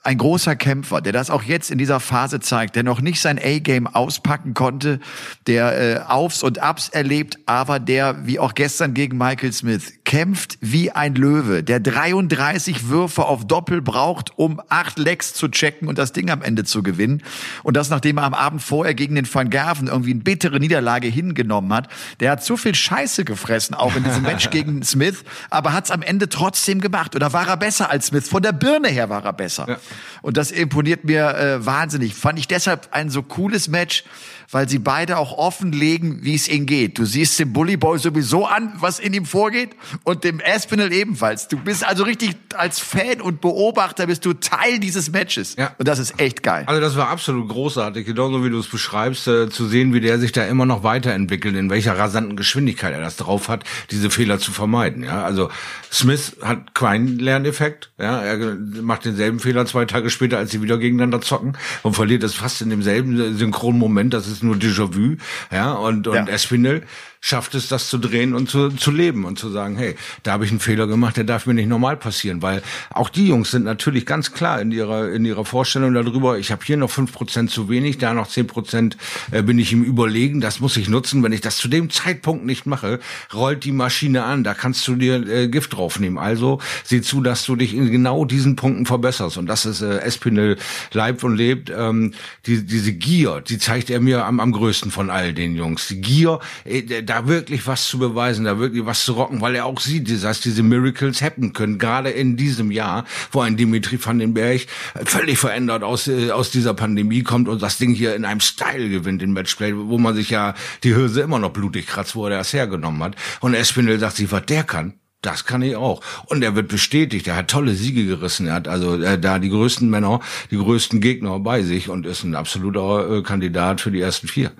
ein 0.03 0.17
großer 0.17 0.55
Kämpfer, 0.55 1.01
der 1.01 1.13
das 1.13 1.29
auch 1.29 1.43
jetzt 1.43 1.69
in 1.69 1.77
dieser 1.77 1.99
Phase 1.99 2.39
zeigt, 2.39 2.75
der 2.75 2.83
noch 2.83 2.99
nicht 2.99 3.21
sein 3.21 3.37
A-Game 3.37 3.85
auspacken 3.85 4.55
konnte, 4.55 4.99
der 5.45 5.97
äh, 5.97 5.99
Aufs 6.07 6.41
und 6.41 6.59
Ups 6.59 6.89
erlebt, 6.89 7.37
aber 7.45 7.79
der, 7.79 8.25
wie 8.25 8.39
auch 8.39 8.55
gestern 8.55 8.95
gegen 8.95 9.17
Michael 9.17 9.53
Smith, 9.53 9.93
kämpft 10.07 10.57
wie 10.62 10.89
ein 10.89 11.15
Löwe, 11.15 11.63
der 11.63 11.81
33 11.81 12.88
Würfe 12.88 13.25
auf 13.25 13.45
Doppel 13.45 13.81
braucht, 13.81 14.31
um 14.38 14.62
acht 14.69 14.98
Lecks 14.98 15.33
zu 15.33 15.50
checken 15.50 15.89
und 15.89 15.98
das 15.98 16.13
Ding 16.13 16.30
am 16.30 16.42
Ende 16.42 16.63
zu 16.63 16.81
gewinnen. 16.81 17.21
Und 17.62 17.75
das, 17.75 17.89
nachdem 17.89 18.18
er 18.18 18.24
am 18.24 18.33
Abend 18.33 18.62
vorher 18.63 18.94
gegen 18.94 19.15
den 19.15 19.31
Van 19.31 19.50
Gerven 19.50 19.89
irgendwie 19.89 20.12
eine 20.12 20.21
bittere 20.21 20.62
Niederlage 20.62 21.09
hingenommen 21.09 21.74
hat. 21.74 21.89
Der 22.21 22.31
hat 22.31 22.42
so 22.42 22.56
viel 22.56 22.74
Scheiße 22.74 23.25
gefressen, 23.25 23.75
auch 23.75 23.98
in 23.98 24.06
diesem 24.06 24.24
Match 24.24 24.50
gegen 24.51 24.81
Smith, 24.81 25.25
aber 25.50 25.74
hat 25.74 25.86
es 25.86 25.92
am 25.92 26.01
Ende 26.01 26.30
trotzdem 26.30 26.80
gemacht. 26.80 27.13
Oder 27.13 27.33
war 27.33 27.50
er 27.50 27.57
besser 27.57 27.89
als 27.89 28.07
Smith? 28.07 28.30
Von 28.30 28.42
der 28.42 28.54
Birne 28.54 28.88
her 28.88 29.09
war 29.09 29.25
er 29.25 29.33
besser. 29.33 29.65
Ja. 29.68 29.77
Und 30.21 30.38
das 30.38 30.51
imponiert 30.51 31.04
mir 31.04 31.36
äh, 31.36 31.65
wahnsinnig. 31.65 32.15
Fand 32.15 32.39
ich 32.39 32.48
deshalb 32.48 32.88
ein 32.92 33.09
so 33.09 33.24
cooles 33.24 33.68
Match, 33.68 34.06
weil 34.51 34.69
sie 34.69 34.79
beide 34.79 35.17
auch 35.17 35.38
offenlegen, 35.38 36.19
wie 36.23 36.35
es 36.35 36.47
ihnen 36.47 36.65
geht. 36.65 36.97
Du 36.97 37.05
siehst 37.05 37.38
dem 37.39 37.53
Bully 37.53 37.77
Boy 37.77 37.99
sowieso 37.99 38.45
an, 38.45 38.73
was 38.79 38.99
in 38.99 39.13
ihm 39.13 39.25
vorgeht 39.25 39.71
und 40.03 40.23
dem 40.23 40.41
Aspinall 40.45 40.94
ebenfalls. 40.94 41.47
Du 41.47 41.57
bist 41.57 41.85
also 41.85 42.03
richtig 42.03 42.35
als 42.55 42.79
Fan 42.79 43.21
und 43.21 43.41
Beobachter 43.41 44.07
bist 44.07 44.25
du 44.25 44.33
Teil 44.33 44.79
dieses 44.79 45.11
Matches. 45.11 45.55
Ja. 45.57 45.75
Und 45.77 45.88
das 45.88 45.99
ist 45.99 46.19
echt 46.19 46.44
geil. 46.44 46.63
Also 46.67 46.79
das 46.79 46.95
war 46.95 47.09
absolut 47.09 47.49
großartig, 47.49 48.05
genauso 48.05 48.44
wie 48.44 48.49
du 48.49 48.59
es 48.59 48.67
beschreibst, 48.67 49.27
äh, 49.27 49.49
zu 49.49 49.67
sehen, 49.67 49.94
wie 49.94 49.99
der 49.99 50.19
sich 50.19 50.31
da 50.31 50.45
immer 50.45 50.65
noch 50.65 50.83
weiterentwickelt, 50.83 51.55
in 51.55 51.69
welcher 51.69 51.97
rasanten 51.97 52.35
Geschwindigkeit 52.38 52.94
er 52.94 53.01
das 53.01 53.17
drauf 53.17 53.49
hat, 53.49 53.63
diese 53.91 54.09
Fehler 54.09 54.39
zu 54.39 54.51
vermeiden. 54.51 55.03
Ja, 55.03 55.23
also 55.23 55.49
Smith 55.91 56.38
hat 56.41 56.73
keinen 56.73 57.19
Lerneffekt. 57.19 57.91
Ja, 57.99 58.21
er 58.21 58.55
macht 58.81 59.05
denselben 59.05 59.39
Fehler 59.39 59.65
zwei 59.65 59.85
Tage 59.85 60.09
später, 60.09 60.38
als 60.38 60.51
sie 60.51 60.61
wieder 60.61 60.77
gegeneinander 60.77 61.21
zocken 61.21 61.57
und 61.83 61.95
verliert 61.95 62.23
es 62.23 62.33
fast 62.33 62.61
in 62.61 62.69
demselben 62.69 63.38
synchronen 63.38 63.79
Moment. 63.79 64.13
Das 64.13 64.27
ist 64.27 64.36
ist 64.37 64.43
nur 64.43 64.55
Déjà-vu, 64.55 65.17
ja, 65.51 65.73
und, 65.73 66.07
und 66.07 66.15
ja. 66.15 66.27
Espinel 66.27 66.83
schafft 67.21 67.55
es, 67.55 67.67
das 67.67 67.89
zu 67.89 67.97
drehen 67.97 68.33
und 68.33 68.49
zu, 68.49 68.69
zu 68.69 68.91
leben 68.91 69.25
und 69.25 69.39
zu 69.39 69.49
sagen, 69.49 69.75
hey, 69.77 69.95
da 70.23 70.33
habe 70.33 70.45
ich 70.45 70.51
einen 70.51 70.59
Fehler 70.59 70.87
gemacht, 70.87 71.17
der 71.17 71.23
darf 71.23 71.45
mir 71.45 71.53
nicht 71.53 71.69
normal 71.69 71.97
passieren, 71.97 72.41
weil 72.41 72.61
auch 72.89 73.09
die 73.09 73.27
Jungs 73.27 73.51
sind 73.51 73.63
natürlich 73.63 74.05
ganz 74.05 74.31
klar 74.33 74.61
in 74.61 74.71
ihrer 74.71 75.11
in 75.11 75.25
ihrer 75.25 75.45
Vorstellung 75.45 75.93
darüber, 75.93 76.37
ich 76.37 76.51
habe 76.51 76.63
hier 76.65 76.77
noch 76.77 76.91
fünf 76.91 77.11
Prozent 77.11 77.51
zu 77.51 77.69
wenig, 77.69 77.97
da 77.97 78.13
noch 78.13 78.27
zehn 78.27 78.47
Prozent 78.47 78.97
äh, 79.31 79.41
bin 79.41 79.59
ich 79.59 79.73
im 79.73 79.83
Überlegen, 79.83 80.41
das 80.41 80.59
muss 80.59 80.77
ich 80.77 80.89
nutzen, 80.89 81.23
wenn 81.23 81.31
ich 81.33 81.41
das 81.41 81.57
zu 81.57 81.67
dem 81.67 81.89
Zeitpunkt 81.89 82.45
nicht 82.45 82.65
mache, 82.65 82.99
rollt 83.33 83.63
die 83.63 83.71
Maschine 83.71 84.23
an, 84.23 84.43
da 84.43 84.53
kannst 84.53 84.87
du 84.87 84.95
dir 84.95 85.27
äh, 85.27 85.47
Gift 85.47 85.73
draufnehmen, 85.73 86.17
also 86.17 86.59
sieh 86.83 87.01
zu, 87.01 87.21
dass 87.21 87.45
du 87.45 87.55
dich 87.55 87.73
in 87.73 87.91
genau 87.91 88.25
diesen 88.25 88.55
Punkten 88.55 88.85
verbesserst. 88.85 89.37
Und 89.37 89.47
das 89.47 89.65
ist 89.65 89.81
äh, 89.81 89.99
Espinel 89.99 90.57
leibt 90.93 91.23
und 91.23 91.35
lebt, 91.35 91.69
ähm, 91.69 92.13
die, 92.45 92.65
diese 92.65 92.93
Gier, 92.93 93.41
die 93.41 93.57
zeigt 93.57 93.89
er 93.89 93.99
mir 93.99 94.25
am, 94.25 94.39
am 94.39 94.51
größten 94.51 94.91
von 94.91 95.09
all 95.09 95.33
den 95.33 95.55
Jungs, 95.55 95.87
die 95.87 96.01
Gier, 96.01 96.39
äh, 96.65 97.03
da 97.03 97.16
wirklich 97.25 97.65
was 97.65 97.87
zu 97.87 97.97
beweisen, 97.97 98.45
da 98.45 98.59
wirklich 98.59 98.85
was 98.85 99.05
zu 99.05 99.13
rocken, 99.13 99.41
weil 99.41 99.55
er 99.55 99.65
auch 99.65 99.79
sieht, 99.79 100.23
dass 100.23 100.41
diese 100.41 100.61
Miracles 100.61 101.21
happen 101.21 101.53
können, 101.53 101.79
gerade 101.79 102.09
in 102.09 102.37
diesem 102.37 102.69
Jahr, 102.69 103.06
wo 103.31 103.42
ein 103.42 103.57
Dimitri 103.57 103.97
van 104.03 104.19
den 104.19 104.33
Berg 104.33 104.68
völlig 105.06 105.39
verändert 105.39 105.83
aus, 105.83 106.07
äh, 106.07 106.31
aus 106.31 106.51
dieser 106.51 106.73
Pandemie 106.73 107.23
kommt 107.23 107.47
und 107.47 107.61
das 107.61 107.77
Ding 107.77 107.94
hier 107.94 108.15
in 108.15 108.25
einem 108.25 108.42
Style 108.42 108.89
gewinnt 108.89 109.23
in 109.23 109.33
Matchplay, 109.33 109.73
wo 109.75 109.97
man 109.97 110.15
sich 110.15 110.30
ja 110.30 110.53
die 110.83 110.94
Hülse 110.94 111.21
immer 111.21 111.39
noch 111.39 111.51
blutig 111.51 111.87
kratzt, 111.87 112.15
wo 112.15 112.25
er 112.25 112.37
das 112.37 112.53
hergenommen 112.53 113.01
hat. 113.01 113.15
Und 113.39 113.53
Espinel 113.53 113.99
sagt 113.99 114.18
sich, 114.18 114.31
was 114.31 114.45
der 114.45 114.63
kann, 114.63 114.94
das 115.21 115.45
kann 115.45 115.61
ich 115.61 115.75
auch. 115.75 116.01
Und 116.25 116.44
er 116.44 116.56
wird 116.56 116.68
bestätigt. 116.68 117.27
Er 117.27 117.35
hat 117.35 117.49
tolle 117.49 117.73
Siege 117.73 118.06
gerissen. 118.06 118.47
Er 118.47 118.53
hat 118.53 118.68
also 118.68 119.01
äh, 119.01 119.19
da 119.19 119.39
die 119.39 119.49
größten 119.49 119.89
Männer, 119.89 120.19
die 120.51 120.57
größten 120.57 121.01
Gegner 121.01 121.39
bei 121.39 121.63
sich 121.63 121.89
und 121.89 122.06
ist 122.06 122.23
ein 122.23 122.35
absoluter 122.35 123.18
äh, 123.18 123.23
Kandidat 123.23 123.81
für 123.81 123.92
die 123.92 124.01
ersten 124.01 124.27
vier. 124.27 124.51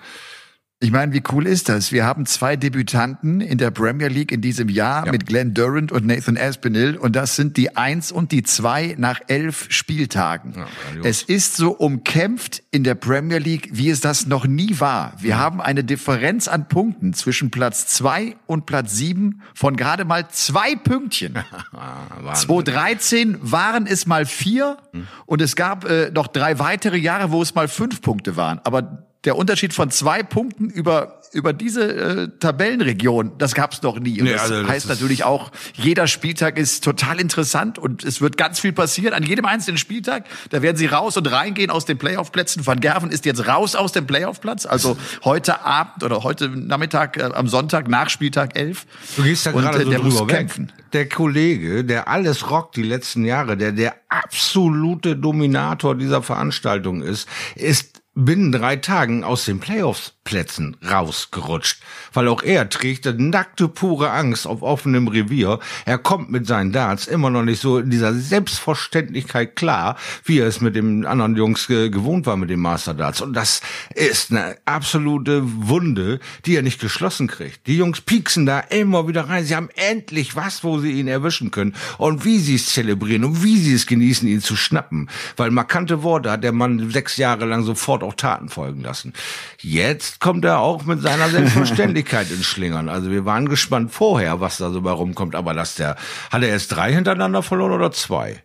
Ich 0.80 0.92
meine, 0.92 1.12
wie 1.12 1.24
cool 1.32 1.48
ist 1.48 1.70
das? 1.70 1.92
Wir 1.92 2.06
haben 2.06 2.28
zwei 2.28 2.56
Debütanten 2.56 3.42
in 3.42 3.58
der 3.58 3.72
Premier 3.72 4.10
League 4.10 4.32
in 4.32 4.42
diesem 4.42 4.70
Jahr 4.70 5.08
ja. 5.08 5.12
mit 5.12 5.26
Glenn 5.26 5.56
Durant 5.56 5.92
und 5.92 6.06
Nathan 6.06 6.38
Aspinall 6.38 6.98
und 6.98 7.16
das 7.16 7.36
sind 7.36 7.58
die 7.58 7.76
Eins 7.76 8.12
und 8.12 8.32
die 8.32 8.44
Zwei 8.44 8.94
nach 9.00 9.20
elf 9.26 9.66
Spieltagen. 9.70 10.54
Ja, 10.56 10.68
es 11.04 11.24
ist 11.24 11.56
so 11.56 11.72
umkämpft 11.72 12.62
in 12.70 12.84
der 12.84 12.94
Premier 12.94 13.40
League, 13.40 13.70
wie 13.72 13.90
es 13.90 14.02
das 14.02 14.28
noch 14.28 14.46
nie 14.46 14.80
war. 14.80 15.14
Wir 15.20 15.32
ja. 15.32 15.38
haben 15.38 15.62
eine 15.62 15.84
Differenz 15.84 16.48
an 16.48 16.68
Punkten 16.68 17.16
zwischen 17.16 17.50
Platz 17.50 17.88
zwei 17.88 18.36
und 18.46 18.68
Platz 18.68 18.94
sieben 18.94 19.42
von 19.56 19.78
gerade 19.78 20.06
mal 20.06 20.30
zwei 20.30 20.76
Pünktchen. 20.76 21.34
2013 22.34 23.40
waren 23.42 23.88
es 23.88 24.06
mal 24.06 24.28
vier 24.28 24.78
hm. 24.92 25.08
und 25.26 25.42
es 25.42 25.56
gab 25.56 25.86
äh, 25.86 26.12
noch 26.12 26.28
drei 26.28 26.60
weitere 26.60 26.98
Jahre, 26.98 27.32
wo 27.32 27.42
es 27.42 27.56
mal 27.56 27.68
fünf 27.68 28.02
Punkte 28.02 28.36
waren. 28.36 28.60
Aber 28.64 29.07
der 29.24 29.36
Unterschied 29.36 29.74
von 29.74 29.92
zwei 29.92 30.24
Punkten 30.24 30.70
über 30.70 31.18
über 31.34 31.54
diese 31.54 31.94
äh, 31.94 32.28
Tabellenregion, 32.40 33.34
das 33.38 33.54
gab 33.54 33.74
es 33.74 33.82
noch 33.82 34.00
nie. 34.00 34.20
Und 34.20 34.26
nee, 34.26 34.34
das 34.34 34.44
also, 34.44 34.68
heißt 34.68 34.90
das 34.90 34.98
natürlich 34.98 35.24
auch, 35.24 35.52
jeder 35.74 36.08
Spieltag 36.08 36.58
ist 36.58 36.84
total 36.84 37.20
interessant 37.20 37.78
und 37.78 38.04
es 38.04 38.22
wird 38.22 38.38
ganz 38.38 38.60
viel 38.60 38.74
passieren 38.74 39.14
an 39.14 39.24
jedem 39.24 39.46
einzelnen 39.46 39.78
Spieltag. 39.78 40.26
Da 40.50 40.62
werden 40.62 40.78
sie 40.78 40.86
raus 40.86 41.18
und 41.18 41.30
reingehen 41.32 41.70
aus 41.70 41.86
den 41.86 41.98
Playoff-Plätzen. 41.98 42.66
Van 42.66 42.80
Gerven 42.80 43.12
ist 43.12 43.26
jetzt 43.26 43.48
raus 43.48 43.76
aus 43.76 43.92
dem 43.92 44.08
Playoff-Platz, 44.08 44.66
also 44.66 44.98
heute 45.24 45.66
Abend 45.66 46.04
oder 46.04 46.24
heute 46.24 46.50
Nachmittag, 46.50 47.18
äh, 47.18 47.24
am 47.24 47.48
Sonntag 47.48 47.88
nach 47.88 48.10
Spieltag 48.10 48.58
11. 48.58 48.86
Du 49.18 49.24
gehst 49.24 49.46
da 49.46 49.52
gerade 49.52 49.80
äh, 49.80 49.84
so 49.84 49.90
der 49.90 50.00
drüber 50.00 50.20
muss 50.22 50.28
kämpfen. 50.28 50.72
Der 50.94 51.10
Kollege, 51.10 51.84
der 51.84 52.08
alles 52.08 52.50
rockt 52.50 52.78
die 52.78 52.84
letzten 52.84 53.26
Jahre, 53.26 53.58
der 53.58 53.74
der 53.74 53.96
absolute 54.08 55.18
Dominator 55.18 55.96
dieser 55.96 56.24
Veranstaltung 56.24 57.02
ist, 57.02 57.28
ist 57.56 57.97
binnen 58.18 58.52
drei 58.52 58.78
Tagen 58.78 59.24
aus 59.24 59.46
den 59.46 59.60
Playoffs 59.60 60.17
Playoff-Plätzen 60.28 60.78
rausgerutscht. 60.90 61.82
Weil 62.14 62.28
auch 62.28 62.44
er 62.44 62.70
trägt 62.70 63.06
nackte, 63.06 63.68
pure 63.68 64.12
Angst 64.12 64.46
auf 64.46 64.62
offenem 64.62 65.08
Revier. 65.08 65.60
Er 65.86 65.98
kommt 65.98 66.30
mit 66.30 66.46
seinen 66.46 66.72
Darts 66.72 67.08
immer 67.08 67.30
noch 67.30 67.44
nicht 67.44 67.62
so 67.62 67.78
in 67.80 67.90
dieser 67.90 68.14
Selbstverständlichkeit 68.14 69.56
klar, 69.56 69.98
wie 70.26 70.40
er 70.40 70.48
es 70.48 70.62
mit 70.62 70.76
den 70.76 71.06
anderen 71.06 71.36
Jungs 71.36 71.68
gewohnt 71.68 72.26
war 72.26 72.38
mit 72.38 72.50
den 72.50 72.60
Master 72.60 72.94
Darts. 72.94 73.22
Und 73.22 73.34
das 73.34 73.62
ist 73.94 74.32
eine 74.32 74.58
absolute 74.66 75.42
Wunde, 75.44 76.20
die 76.46 76.56
er 76.56 76.62
nicht 76.62 76.82
geschlossen 76.82 77.28
kriegt. 77.28 77.66
Die 77.68 77.78
Jungs 77.78 78.02
pieksen 78.02 78.46
da 78.46 78.60
immer 78.60 79.08
wieder 79.08 79.30
rein. 79.30 79.46
Sie 79.46 79.56
haben 79.56 79.70
endlich 79.76 80.36
was, 80.36 80.64
wo 80.64 80.80
sie 80.80 80.92
ihn 80.92 81.08
erwischen 81.08 81.52
können. 81.52 81.76
Und 81.98 82.26
wie 82.26 82.40
sie 82.40 82.56
es 82.56 82.68
zelebrieren 82.68 83.24
und 83.24 83.44
wie 83.44 83.58
sie 83.58 83.74
es 83.74 83.88
genießen, 83.88 84.28
ihn 84.28 84.42
zu 84.42 84.56
schnappen. 84.56 85.10
Weil 85.36 85.52
markante 85.52 86.04
Worte 86.04 86.32
hat 86.32 86.44
der 86.44 86.52
Mann 86.52 86.90
sechs 86.92 87.18
Jahre 87.18 87.46
lang 87.46 87.64
sofort 87.64 88.04
auch 88.04 88.14
Taten 88.14 88.50
folgen 88.50 88.82
lassen. 88.82 89.14
Jetzt 89.60 90.17
kommt 90.20 90.46
er 90.46 90.60
auch 90.60 90.84
mit 90.86 91.02
seiner 91.02 91.30
Selbstverständlichkeit 91.30 92.30
ins 92.32 92.46
Schlingern. 92.46 92.90
Also 92.90 93.12
wir 93.12 93.26
waren 93.26 93.50
gespannt 93.50 93.92
vorher, 93.92 94.40
was 94.40 94.58
da 94.58 94.72
so 94.72 94.82
bei 94.82 94.92
rumkommt. 94.92 95.36
Aber 95.36 95.54
dass 95.54 95.76
der, 95.76 95.96
hat 96.32 96.42
er 96.42 96.50
erst 96.50 96.76
drei 96.76 96.94
hintereinander 96.94 97.44
verloren 97.44 97.72
oder 97.72 97.92
zwei? 97.92 98.44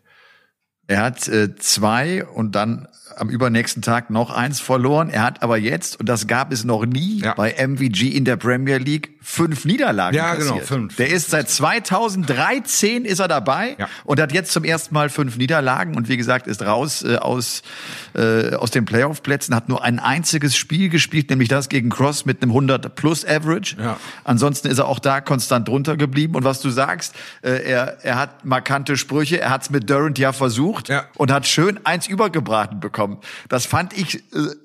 Er 0.86 1.02
hat 1.02 1.28
äh, 1.28 1.54
zwei 1.56 2.24
und 2.24 2.54
dann 2.54 2.88
am 3.16 3.28
übernächsten 3.28 3.82
Tag 3.82 4.10
noch 4.10 4.30
eins 4.30 4.60
verloren. 4.60 5.10
Er 5.10 5.22
hat 5.22 5.42
aber 5.42 5.58
jetzt, 5.58 5.98
und 6.00 6.08
das 6.08 6.26
gab 6.26 6.52
es 6.52 6.64
noch 6.64 6.86
nie 6.86 7.20
ja. 7.20 7.34
bei 7.34 7.52
MVG 7.52 8.08
in 8.08 8.24
der 8.24 8.36
Premier 8.36 8.78
League, 8.78 9.10
fünf 9.22 9.64
Niederlagen 9.64 10.16
Ja, 10.16 10.34
kassiert. 10.34 10.54
genau, 10.54 10.64
fünf. 10.64 10.96
Der 10.96 11.08
ist 11.08 11.30
seit 11.30 11.48
2013 11.48 13.04
ist 13.04 13.20
er 13.20 13.28
dabei 13.28 13.76
ja. 13.78 13.88
und 14.04 14.20
hat 14.20 14.32
jetzt 14.32 14.52
zum 14.52 14.64
ersten 14.64 14.94
Mal 14.94 15.08
fünf 15.08 15.36
Niederlagen 15.36 15.96
und 15.96 16.08
wie 16.08 16.16
gesagt 16.16 16.46
ist 16.46 16.62
raus 16.62 17.02
äh, 17.04 17.16
aus 17.16 17.62
äh, 18.14 18.54
aus 18.56 18.70
den 18.70 18.84
Playoff-Plätzen, 18.84 19.54
hat 19.54 19.68
nur 19.68 19.82
ein 19.84 19.98
einziges 19.98 20.56
Spiel 20.56 20.88
gespielt, 20.88 21.30
nämlich 21.30 21.48
das 21.48 21.68
gegen 21.68 21.88
Cross 21.88 22.26
mit 22.26 22.42
einem 22.42 22.50
100 22.50 22.94
plus 22.94 23.24
Average. 23.24 23.76
Ja. 23.78 23.96
Ansonsten 24.24 24.68
ist 24.68 24.78
er 24.78 24.86
auch 24.88 24.98
da 24.98 25.20
konstant 25.20 25.68
drunter 25.68 25.96
geblieben 25.96 26.34
und 26.34 26.44
was 26.44 26.60
du 26.60 26.70
sagst, 26.70 27.14
äh, 27.42 27.62
er 27.62 27.98
er 28.02 28.18
hat 28.18 28.44
markante 28.44 28.96
Sprüche, 28.96 29.40
er 29.40 29.50
hat 29.50 29.62
es 29.62 29.70
mit 29.70 29.88
Durant 29.88 30.18
ja 30.18 30.32
versucht 30.32 30.90
und 31.16 31.30
hat 31.30 31.46
schön 31.46 31.78
eins 31.84 32.06
übergebraten 32.08 32.80
bekommen. 32.80 33.01
Das 33.48 33.66
fand 33.66 33.96
ich 33.96 34.16
äh, 34.16 34.20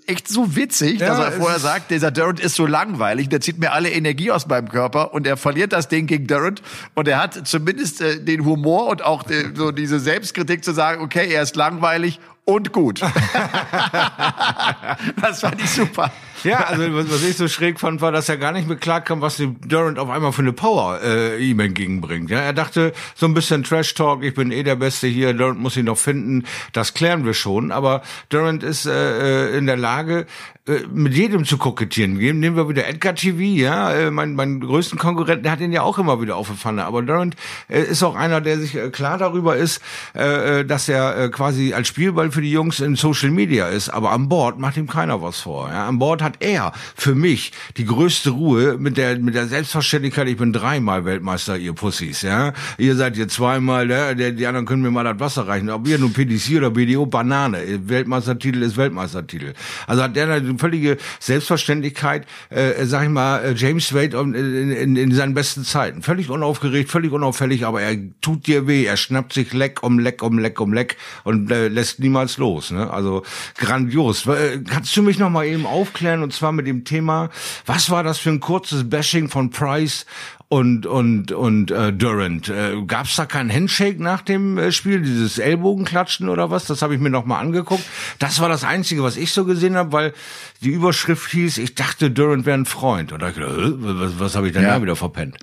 echt 0.06 0.28
so 0.28 0.56
witzig, 0.56 1.00
ja, 1.00 1.10
dass 1.10 1.20
er 1.20 1.32
vorher 1.34 1.60
sagt, 1.60 1.92
dieser 1.92 2.12
Durant 2.12 2.40
ist 2.40 2.56
so 2.56 2.66
langweilig, 2.66 3.30
der 3.30 3.42
zieht 3.42 3.60
mir 3.60 3.74
alle 3.74 3.92
Energie 3.92 4.32
aus 4.32 4.48
beim 4.48 4.70
Körper 4.70 5.14
und 5.14 5.28
er 5.28 5.38
verliert 5.38 5.74
das 5.74 5.88
Ding 5.88 6.08
gegen 6.08 6.28
Durant 6.28 6.62
und 6.96 7.08
er 7.08 7.22
hat 7.22 7.48
zumindest 7.48 8.02
äh, 8.02 8.24
den 8.24 8.46
Humor 8.46 8.88
und 8.88 9.04
auch 9.04 9.24
die, 9.24 9.54
so 9.56 9.72
diese 9.72 10.00
Selbstkritik 10.00 10.64
zu 10.64 10.74
sagen, 10.74 11.02
okay, 11.02 11.32
er 11.32 11.42
ist 11.42 11.56
langweilig 11.56 12.20
und 12.46 12.72
gut. 12.72 13.02
das 15.22 15.42
fand 15.42 15.62
ich 15.62 15.70
super. 15.70 16.12
Ja, 16.44 16.66
also 16.66 16.84
was 17.10 17.24
ich 17.24 17.36
so 17.36 17.48
schräg 17.48 17.80
fand, 17.80 18.02
war, 18.02 18.12
dass 18.12 18.30
er 18.30 18.38
gar 18.38 18.52
nicht 18.52 18.68
mehr 18.68 18.78
klarkam, 18.78 19.22
was 19.22 19.38
dem 19.38 19.60
Durant 19.68 20.00
auf 20.00 20.10
einmal 20.10 20.32
für 20.32 20.42
eine 20.42 20.54
Power 20.54 21.00
äh, 21.04 21.38
ihm 21.44 21.60
entgegenbringt. 21.60 22.30
Ja, 22.30 22.40
er 22.40 22.54
dachte 22.54 22.94
so 23.16 23.26
ein 23.26 23.34
bisschen 23.34 23.64
Trash 23.64 23.94
Talk, 23.94 24.24
ich 24.24 24.34
bin 24.34 24.52
eh 24.52 24.64
der 24.64 24.76
Beste 24.76 25.08
hier, 25.08 25.34
Durant 25.34 25.60
muss 25.60 25.78
ihn 25.78 25.86
noch 25.86 25.98
finden, 25.98 26.46
das 26.74 26.94
klären 26.94 27.26
wir 27.26 27.34
schon. 27.34 27.72
Aber 27.72 28.02
Durant 28.30 28.64
ist 28.64 28.86
äh, 28.86 29.52
äh 29.52 29.58
in 29.58 29.66
der 29.66 29.78
Lage, 29.78 30.28
äh, 30.68 30.86
mit 30.92 31.14
jedem 31.14 31.46
zu 31.46 31.58
kokettieren. 31.58 32.18
Nehmen 32.18 32.56
wir 32.56 32.68
wieder 32.68 32.88
Edgar 32.88 33.16
TV, 33.16 33.40
ja, 33.40 33.92
äh, 33.94 34.12
mein, 34.12 34.36
mein 34.36 34.60
größten 34.60 35.00
Konkurrent, 35.00 35.46
der 35.46 35.54
hat 35.54 35.62
ihn 35.62 35.72
ja 35.72 35.82
auch 35.82 35.98
immer 35.98 36.22
wieder 36.22 36.36
auf 36.36 36.48
der 36.48 36.58
Pfanne. 36.58 36.84
Aber 36.84 37.02
Durant 37.02 37.36
äh, 37.70 37.82
ist 37.82 38.04
auch 38.04 38.16
einer, 38.16 38.42
der 38.42 38.60
sich 38.60 38.78
klar 38.92 39.18
darüber 39.18 39.56
ist, 39.56 39.82
dass 40.14 40.90
er 40.90 41.30
quasi 41.30 41.74
als 41.74 41.88
Spielball 41.88 42.32
für 42.32 42.42
die 42.42 42.52
Jungs 42.52 42.80
in 42.80 42.96
Social 42.96 43.30
Media 43.30 43.68
ist. 43.68 43.90
Aber 43.90 44.12
an 44.12 44.28
Bord 44.30 44.60
macht 44.60 44.78
ihm 44.78 44.88
keiner 44.88 45.22
was 45.22 45.42
vor. 45.42 45.70
Ja. 45.70 45.88
An 45.88 46.00
Bord 46.00 46.22
hat 46.28 46.38
er 46.42 46.74
für 46.96 47.16
mich 47.16 47.52
die 47.78 47.86
größte 47.86 48.32
Ruhe 48.32 48.78
mit 48.78 48.98
der 48.98 49.18
mit 49.20 49.34
der 49.34 49.48
Selbstverständlichkeit. 49.48 50.28
Ich 50.28 50.38
bin 50.38 50.52
dreimal 50.52 51.06
Weltmeister, 51.06 51.58
ihr 51.58 51.74
Pussys, 51.74 52.22
ja. 52.22 52.54
Ihr 52.78 52.96
seid 52.96 53.16
hier 53.16 53.30
zweimal, 53.30 53.90
ja, 53.90 54.14
der, 54.14 54.34
die 54.34 54.46
anderen 54.46 54.66
können 54.66 54.82
mir 54.82 54.92
mal 54.92 55.06
das 55.06 55.20
Wasser 55.20 55.48
reichen. 55.48 55.70
Ob 55.70 55.88
ihr 55.88 55.98
nun 55.98 56.12
PDC 56.12 56.58
oder 56.58 56.72
BDO, 56.72 57.06
Banane. 57.06 57.60
Weltmeistertitel 57.88 58.62
ist 58.62 58.76
Weltmeistertitel. 58.76 59.54
Also 59.88 60.04
hat 60.04 60.16
der 60.16 60.30
eine 60.30 60.58
völlige 60.58 60.98
Selbstverständlichkeit, 61.20 62.28
äh, 62.50 62.86
sag 62.86 63.04
ich 63.04 63.10
mal, 63.10 63.40
äh, 63.40 63.54
James 63.56 63.94
Wade 63.94 64.18
in, 64.18 64.34
in, 64.72 64.96
in 64.98 65.12
seinen 65.14 65.34
besten 65.34 65.64
Zeiten. 65.64 66.02
Völlig 66.02 66.30
unaufgeregt, 66.30 66.92
völlig 66.92 67.14
unauffällig, 67.14 67.66
aber 67.66 67.82
er 67.82 67.96
tut 68.20 68.48
dir 68.48 68.68
weh. 68.68 68.84
Er 68.84 68.98
schnappt 68.98 69.32
sich 69.34 69.54
Leck 69.54 69.82
um 69.82 70.00
Leck 70.00 70.22
um 70.22 70.40
Leck 70.40 70.60
um 70.60 70.74
Leck 70.74 70.98
und 71.24 71.52
äh, 71.52 71.70
lässt 71.70 72.00
niemals 72.00 72.38
los. 72.38 72.72
Ne? 72.72 72.92
Also 72.92 73.24
grandios. 73.56 74.26
Äh, 74.28 74.60
kannst 74.70 74.96
du 74.98 75.02
mich 75.02 75.20
noch 75.20 75.30
mal 75.30 75.46
eben 75.46 75.66
aufklären? 75.66 76.17
Und 76.24 76.34
zwar 76.34 76.52
mit 76.52 76.68
dem 76.68 76.84
Thema, 76.84 77.30
was 77.66 77.90
war 77.90 78.04
das 78.04 78.18
für 78.18 78.30
ein 78.30 78.40
kurzes 78.40 78.90
Bashing 78.90 79.30
von 79.30 79.50
Price 79.50 80.06
und 80.50 80.86
und 80.86 81.34
und 81.34 81.72
äh, 81.72 81.92
Durant. 81.92 82.48
Äh, 82.48 82.82
Gab 82.88 83.08
es 83.08 83.16
da 83.18 83.26
keinen 83.26 83.52
Handshake 83.52 84.02
nach 84.02 84.22
dem 84.22 84.58
äh, 84.58 84.72
Spiel, 84.72 85.02
dieses 85.02 85.40
Ellbogenklatschen 85.40 86.30
oder 86.30 86.50
was? 86.50 86.66
Das 86.66 86.82
habe 86.82 86.96
ich 86.96 87.02
mir 87.02 87.10
noch 87.10 87.26
mal 87.26 87.40
angeguckt. 87.40 87.84
Das 88.20 88.40
war 88.40 88.48
das 88.48 88.64
Einzige, 88.64 89.04
was 89.04 89.18
ich 89.18 89.34
so 89.34 89.44
gesehen 89.44 89.76
habe, 89.76 89.92
weil 89.92 90.14
die 90.62 90.70
Überschrift 90.70 91.30
hieß, 91.32 91.58
ich 91.58 91.76
dachte, 91.76 92.12
Durant 92.12 92.46
wäre 92.46 92.58
ein 92.58 92.66
Freund. 92.66 93.12
Und 93.12 93.22
da 93.22 93.30
ich 93.30 93.36
gedacht, 93.36 93.54
was, 93.58 94.20
was 94.20 94.36
habe 94.36 94.48
ich 94.48 94.54
denn 94.54 94.64
ja. 94.64 94.76
da 94.76 94.82
wieder 94.82 94.96
verpennt? 94.96 95.38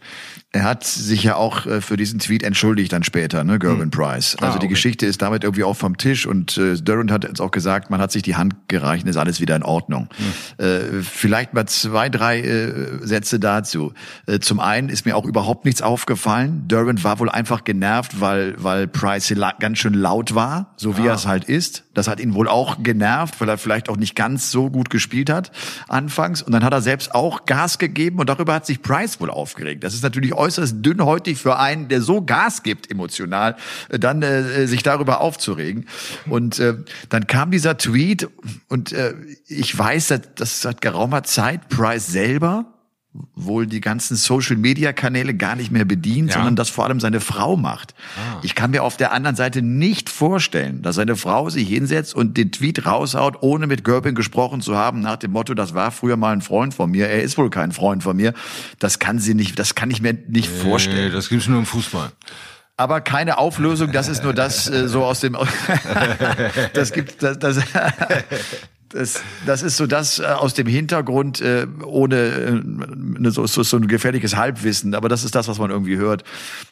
Er 0.55 0.63
hat 0.63 0.85
sich 0.85 1.25
ja 1.25 1.35
auch 1.35 1.67
äh, 1.67 1.81
für 1.81 1.97
diesen 1.97 2.21
Tweet 2.21 2.45
entschuldigt 2.45 2.93
dann 2.93 3.03
später, 3.03 3.43
ne, 3.43 3.59
Gervin 3.59 3.83
hm. 3.83 3.91
Price. 3.91 4.37
Also 4.37 4.47
ah, 4.47 4.51
okay. 4.51 4.59
die 4.61 4.69
Geschichte 4.69 5.05
ist 5.05 5.21
damit 5.21 5.43
irgendwie 5.43 5.65
auch 5.65 5.77
vom 5.77 5.99
Tisch 5.99 6.27
und 6.27 6.57
äh, 6.57 6.77
Durant 6.77 7.11
hat 7.11 7.25
jetzt 7.25 7.41
auch 7.41 7.51
gesagt, 7.51 7.91
man 7.91 8.01
hat 8.01 8.13
sich 8.13 8.23
die 8.23 8.37
Hand 8.37 8.55
gereicht, 8.69 9.05
ist 9.07 9.17
alles 9.17 9.41
wieder 9.41 9.57
in 9.57 9.65
Ordnung. 9.65 10.09
Hm. 10.59 10.65
Äh, 10.65 11.03
vielleicht 11.03 11.55
mal 11.55 11.67
zwei, 11.67 12.09
drei 12.09 12.41
äh, 12.41 12.73
Sätze 13.03 13.41
dazu. 13.41 13.95
Äh, 14.27 14.39
zum 14.39 14.61
einen 14.61 14.91
ist 14.95 15.05
mir 15.05 15.17
auch 15.17 15.27
überhaupt 15.27 15.65
nichts 15.65 15.83
aufgefallen. 15.83 16.65
Durant 16.69 17.03
war 17.03 17.19
wohl 17.19 17.29
einfach 17.29 17.65
genervt, 17.65 18.21
weil 18.21 18.55
weil 18.59 18.87
Price 18.87 19.35
ganz 19.59 19.79
schön 19.79 19.95
laut 19.95 20.35
war, 20.35 20.73
so 20.77 20.97
wie 20.97 21.03
ah. 21.03 21.07
er 21.07 21.15
es 21.15 21.27
halt 21.27 21.45
ist. 21.45 21.85
Das 21.95 22.09
hat 22.09 22.21
ihn 22.21 22.35
wohl 22.35 22.49
auch 22.49 22.83
genervt, 22.83 23.41
weil 23.41 23.49
er 23.49 23.59
vielleicht 23.59 23.89
auch 23.89 23.97
nicht 23.97 24.15
ganz 24.15 24.51
so 24.51 24.71
gut 24.71 24.91
gespielt 24.91 25.31
hat 25.31 25.51
anfangs. 25.89 26.43
Und 26.43 26.53
dann 26.53 26.65
hat 26.65 26.73
er 26.73 26.81
selbst 26.81 27.15
auch 27.15 27.45
Gas 27.45 27.79
gegeben 27.79 28.21
und 28.21 28.29
darüber 28.29 28.55
hat 28.55 28.67
sich 28.67 28.83
Price 28.83 29.21
wohl 29.21 29.31
aufgeregt. 29.31 29.83
Das 29.83 29.95
ist 29.95 30.03
natürlich 30.03 30.33
äußerst 30.33 30.77
dünnhäutig 30.85 31.39
für 31.39 31.59
einen, 31.59 31.89
der 31.89 32.01
so 32.01 32.23
Gas 32.23 32.63
gibt 32.63 32.91
emotional, 32.91 33.57
äh, 33.89 33.99
dann 33.99 34.23
äh, 34.23 34.67
sich 34.67 34.83
darüber 34.83 35.21
aufzuregen. 35.21 35.87
Und 36.29 36.59
äh, 36.61 36.77
dann 37.09 37.27
kam 37.27 37.51
dieser 37.51 37.77
Tweet 37.77 38.29
und 38.69 38.93
äh, 38.93 39.15
ich 39.49 39.77
weiß, 39.77 40.09
dass, 40.09 40.21
dass 40.37 40.61
seit 40.63 40.81
geraumer 40.81 41.25
Zeit 41.25 41.69
Price 41.69 42.07
selber 42.07 42.74
wohl 43.35 43.66
die 43.66 43.80
ganzen 43.80 44.16
Social 44.16 44.56
Media 44.56 44.92
Kanäle 44.92 45.35
gar 45.35 45.54
nicht 45.54 45.71
mehr 45.71 45.85
bedient, 45.85 46.30
ja. 46.30 46.35
sondern 46.35 46.56
das 46.56 46.71
vor 46.71 46.85
allem 46.85 46.99
seine 46.99 47.21
Frau 47.21 47.56
macht. 47.56 47.94
Ah. 48.16 48.40
Ich 48.42 48.54
kann 48.54 48.73
mir 48.73 48.83
auf 48.83 48.97
der 48.97 49.12
anderen 49.12 49.37
Seite 49.37 49.62
nicht 49.62 50.11
vorstellen, 50.11 50.83
dass 50.83 50.97
seine 50.97 51.14
Frau 51.14 51.49
sich 51.49 51.68
hinsetzt 51.68 52.14
und 52.14 52.37
den 52.37 52.50
Tweet 52.50 52.87
raushaut, 52.87 53.38
ohne 53.40 53.66
mit 53.66 53.85
Görbin 53.85 54.14
gesprochen 54.14 54.61
zu 54.61 54.76
haben, 54.76 55.00
nach 55.00 55.16
dem 55.16 55.30
Motto, 55.30 55.54
das 55.54 55.75
war 55.75 55.92
früher 55.92 56.16
mal 56.16 56.33
ein 56.33 56.42
Freund 56.42 56.75
von 56.75 56.90
mir, 56.90 57.09
er 57.09 57.23
ist 57.23 57.38
wohl 57.38 57.50
kein 57.50 57.73
Freund 57.73 58.02
von 58.02 58.16
mir. 58.16 58.35
Das 58.78 58.99
kann 58.99 59.18
sie 59.18 59.35
nicht, 59.35 59.59
das 59.59 59.75
kann 59.75 59.90
ich 59.90 60.02
mir 60.02 60.14
nicht 60.28 60.50
nee, 60.50 60.62
vorstellen. 60.62 61.12
Das 61.12 61.28
gibt's 61.28 61.47
nur 61.47 61.59
im 61.59 61.66
Fußball 61.66 62.11
aber 62.76 63.00
keine 63.00 63.38
Auflösung. 63.38 63.92
Das 63.92 64.09
ist 64.09 64.25
nur 64.25 64.35
das 64.35 64.68
äh, 64.68 64.88
so 64.88 65.04
aus 65.04 65.21
dem. 65.21 65.37
das 66.73 66.92
gibt 66.92 67.23
das, 67.23 67.38
das 67.38 67.59
das, 68.95 69.23
das 69.45 69.63
ist 69.63 69.77
so 69.77 69.87
das 69.87 70.21
äh, 70.21 70.25
aus 70.25 70.55
dem 70.55 70.67
Hintergrund, 70.67 71.41
äh, 71.41 71.67
ohne 71.85 72.17
äh, 72.17 73.31
so, 73.31 73.47
so, 73.47 73.63
so 73.65 73.77
ein 73.77 73.89
gefährliches 73.89 74.37
Halbwissen, 74.37 74.95
aber 74.95 75.09
das 75.09 75.25
ist 75.25 75.35
das, 75.35 75.49
was 75.49 75.59
man 75.59 75.71
irgendwie 75.71 75.97
hört. 75.97 76.23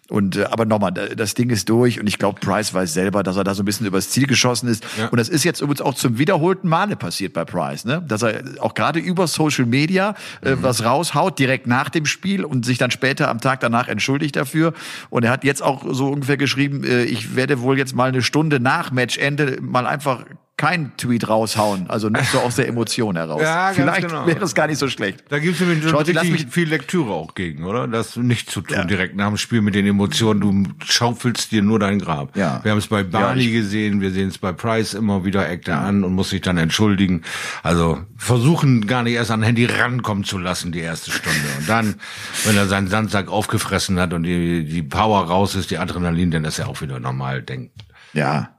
Und 0.08 0.36
äh, 0.36 0.44
aber 0.44 0.64
nochmal, 0.64 0.92
das 0.92 1.34
Ding 1.34 1.50
ist 1.50 1.68
durch 1.68 1.98
und 1.98 2.06
ich 2.06 2.18
glaube, 2.18 2.38
Price 2.38 2.72
weiß 2.72 2.94
selber, 2.94 3.22
dass 3.24 3.36
er 3.36 3.44
da 3.44 3.54
so 3.54 3.62
ein 3.62 3.64
bisschen 3.64 3.86
übers 3.86 4.10
Ziel 4.10 4.26
geschossen 4.26 4.68
ist. 4.68 4.84
Ja. 4.98 5.08
Und 5.08 5.18
das 5.18 5.28
ist 5.28 5.42
jetzt 5.42 5.60
übrigens 5.60 5.80
auch 5.80 5.94
zum 5.94 6.18
wiederholten 6.18 6.68
Male 6.68 6.94
passiert 6.94 7.32
bei 7.32 7.44
Price, 7.44 7.84
ne? 7.84 8.04
Dass 8.06 8.22
er 8.22 8.42
auch 8.60 8.74
gerade 8.74 9.00
über 9.00 9.26
Social 9.26 9.66
Media 9.66 10.14
äh, 10.42 10.54
mhm. 10.54 10.62
was 10.62 10.84
raushaut, 10.84 11.38
direkt 11.38 11.66
nach 11.66 11.88
dem 11.88 12.06
Spiel 12.06 12.44
und 12.44 12.64
sich 12.64 12.78
dann 12.78 12.92
später 12.92 13.28
am 13.30 13.40
Tag 13.40 13.60
danach 13.60 13.88
entschuldigt 13.88 14.36
dafür. 14.36 14.74
Und 15.10 15.24
er 15.24 15.32
hat 15.32 15.42
jetzt 15.42 15.62
auch 15.62 15.84
so 15.90 16.08
ungefähr 16.08 16.36
geschrieben, 16.36 16.84
äh, 16.84 17.02
ich 17.02 17.34
werde 17.34 17.60
wohl 17.60 17.78
jetzt 17.78 17.96
mal 17.96 18.08
eine 18.08 18.22
Stunde 18.22 18.60
nach 18.60 18.92
Matchende 18.92 19.58
mal 19.60 19.86
einfach 19.86 20.24
kein 20.62 20.96
Tweet 20.96 21.28
raushauen, 21.28 21.90
also 21.90 22.08
nicht 22.08 22.30
so 22.30 22.38
aus 22.38 22.54
der 22.54 22.68
Emotion 22.68 23.16
heraus. 23.22 23.42
ja, 23.42 23.72
Vielleicht 23.74 24.06
genau. 24.06 24.28
wäre 24.28 24.44
es 24.44 24.54
gar 24.54 24.68
nicht 24.68 24.78
so 24.78 24.86
schlecht. 24.86 25.24
Da 25.28 25.40
gibt 25.40 25.54
es 25.54 25.60
nämlich 25.60 25.82
Leute, 25.90 26.14
richtig 26.14 26.52
viel 26.52 26.68
Lektüre 26.68 27.10
auch 27.10 27.34
gegen, 27.34 27.64
oder? 27.64 27.88
Das 27.88 28.14
nicht 28.14 28.48
zu 28.48 28.60
tun 28.60 28.76
ja. 28.76 28.84
direkt 28.84 29.16
nach 29.16 29.26
dem 29.26 29.38
Spiel 29.38 29.60
mit 29.60 29.74
den 29.74 29.88
Emotionen. 29.88 30.40
Du 30.40 30.84
schaufelst 30.84 31.50
dir 31.50 31.62
nur 31.62 31.80
dein 31.80 31.98
Grab. 31.98 32.36
Ja. 32.36 32.60
Wir 32.62 32.70
haben 32.70 32.78
es 32.78 32.86
bei 32.86 33.02
Barney 33.02 33.46
ja, 33.46 33.60
gesehen, 33.60 34.00
wir 34.00 34.12
sehen 34.12 34.28
es 34.28 34.38
bei 34.38 34.52
Price 34.52 34.94
immer 34.94 35.24
wieder, 35.24 35.48
eckt 35.48 35.66
er 35.66 35.80
an 35.80 36.04
und 36.04 36.14
muss 36.14 36.30
sich 36.30 36.42
dann 36.42 36.58
entschuldigen. 36.58 37.22
Also 37.64 37.98
versuchen 38.16 38.86
gar 38.86 39.02
nicht 39.02 39.14
erst 39.14 39.32
an 39.32 39.42
Handy 39.42 39.64
rankommen 39.64 40.22
zu 40.22 40.38
lassen, 40.38 40.70
die 40.70 40.78
erste 40.78 41.10
Stunde. 41.10 41.40
Und 41.58 41.68
dann, 41.68 41.96
wenn 42.44 42.56
er 42.56 42.68
seinen 42.68 42.86
Sandsack 42.86 43.28
aufgefressen 43.28 43.98
hat 43.98 44.12
und 44.12 44.22
die, 44.22 44.64
die 44.64 44.84
Power 44.84 45.26
raus 45.26 45.56
ist, 45.56 45.72
die 45.72 45.78
Adrenalin, 45.78 46.30
dann 46.30 46.44
ist 46.44 46.60
er 46.60 46.68
auch 46.68 46.82
wieder 46.82 47.00
normal 47.00 47.42
denkt. 47.42 47.72
Ja, 48.12 48.51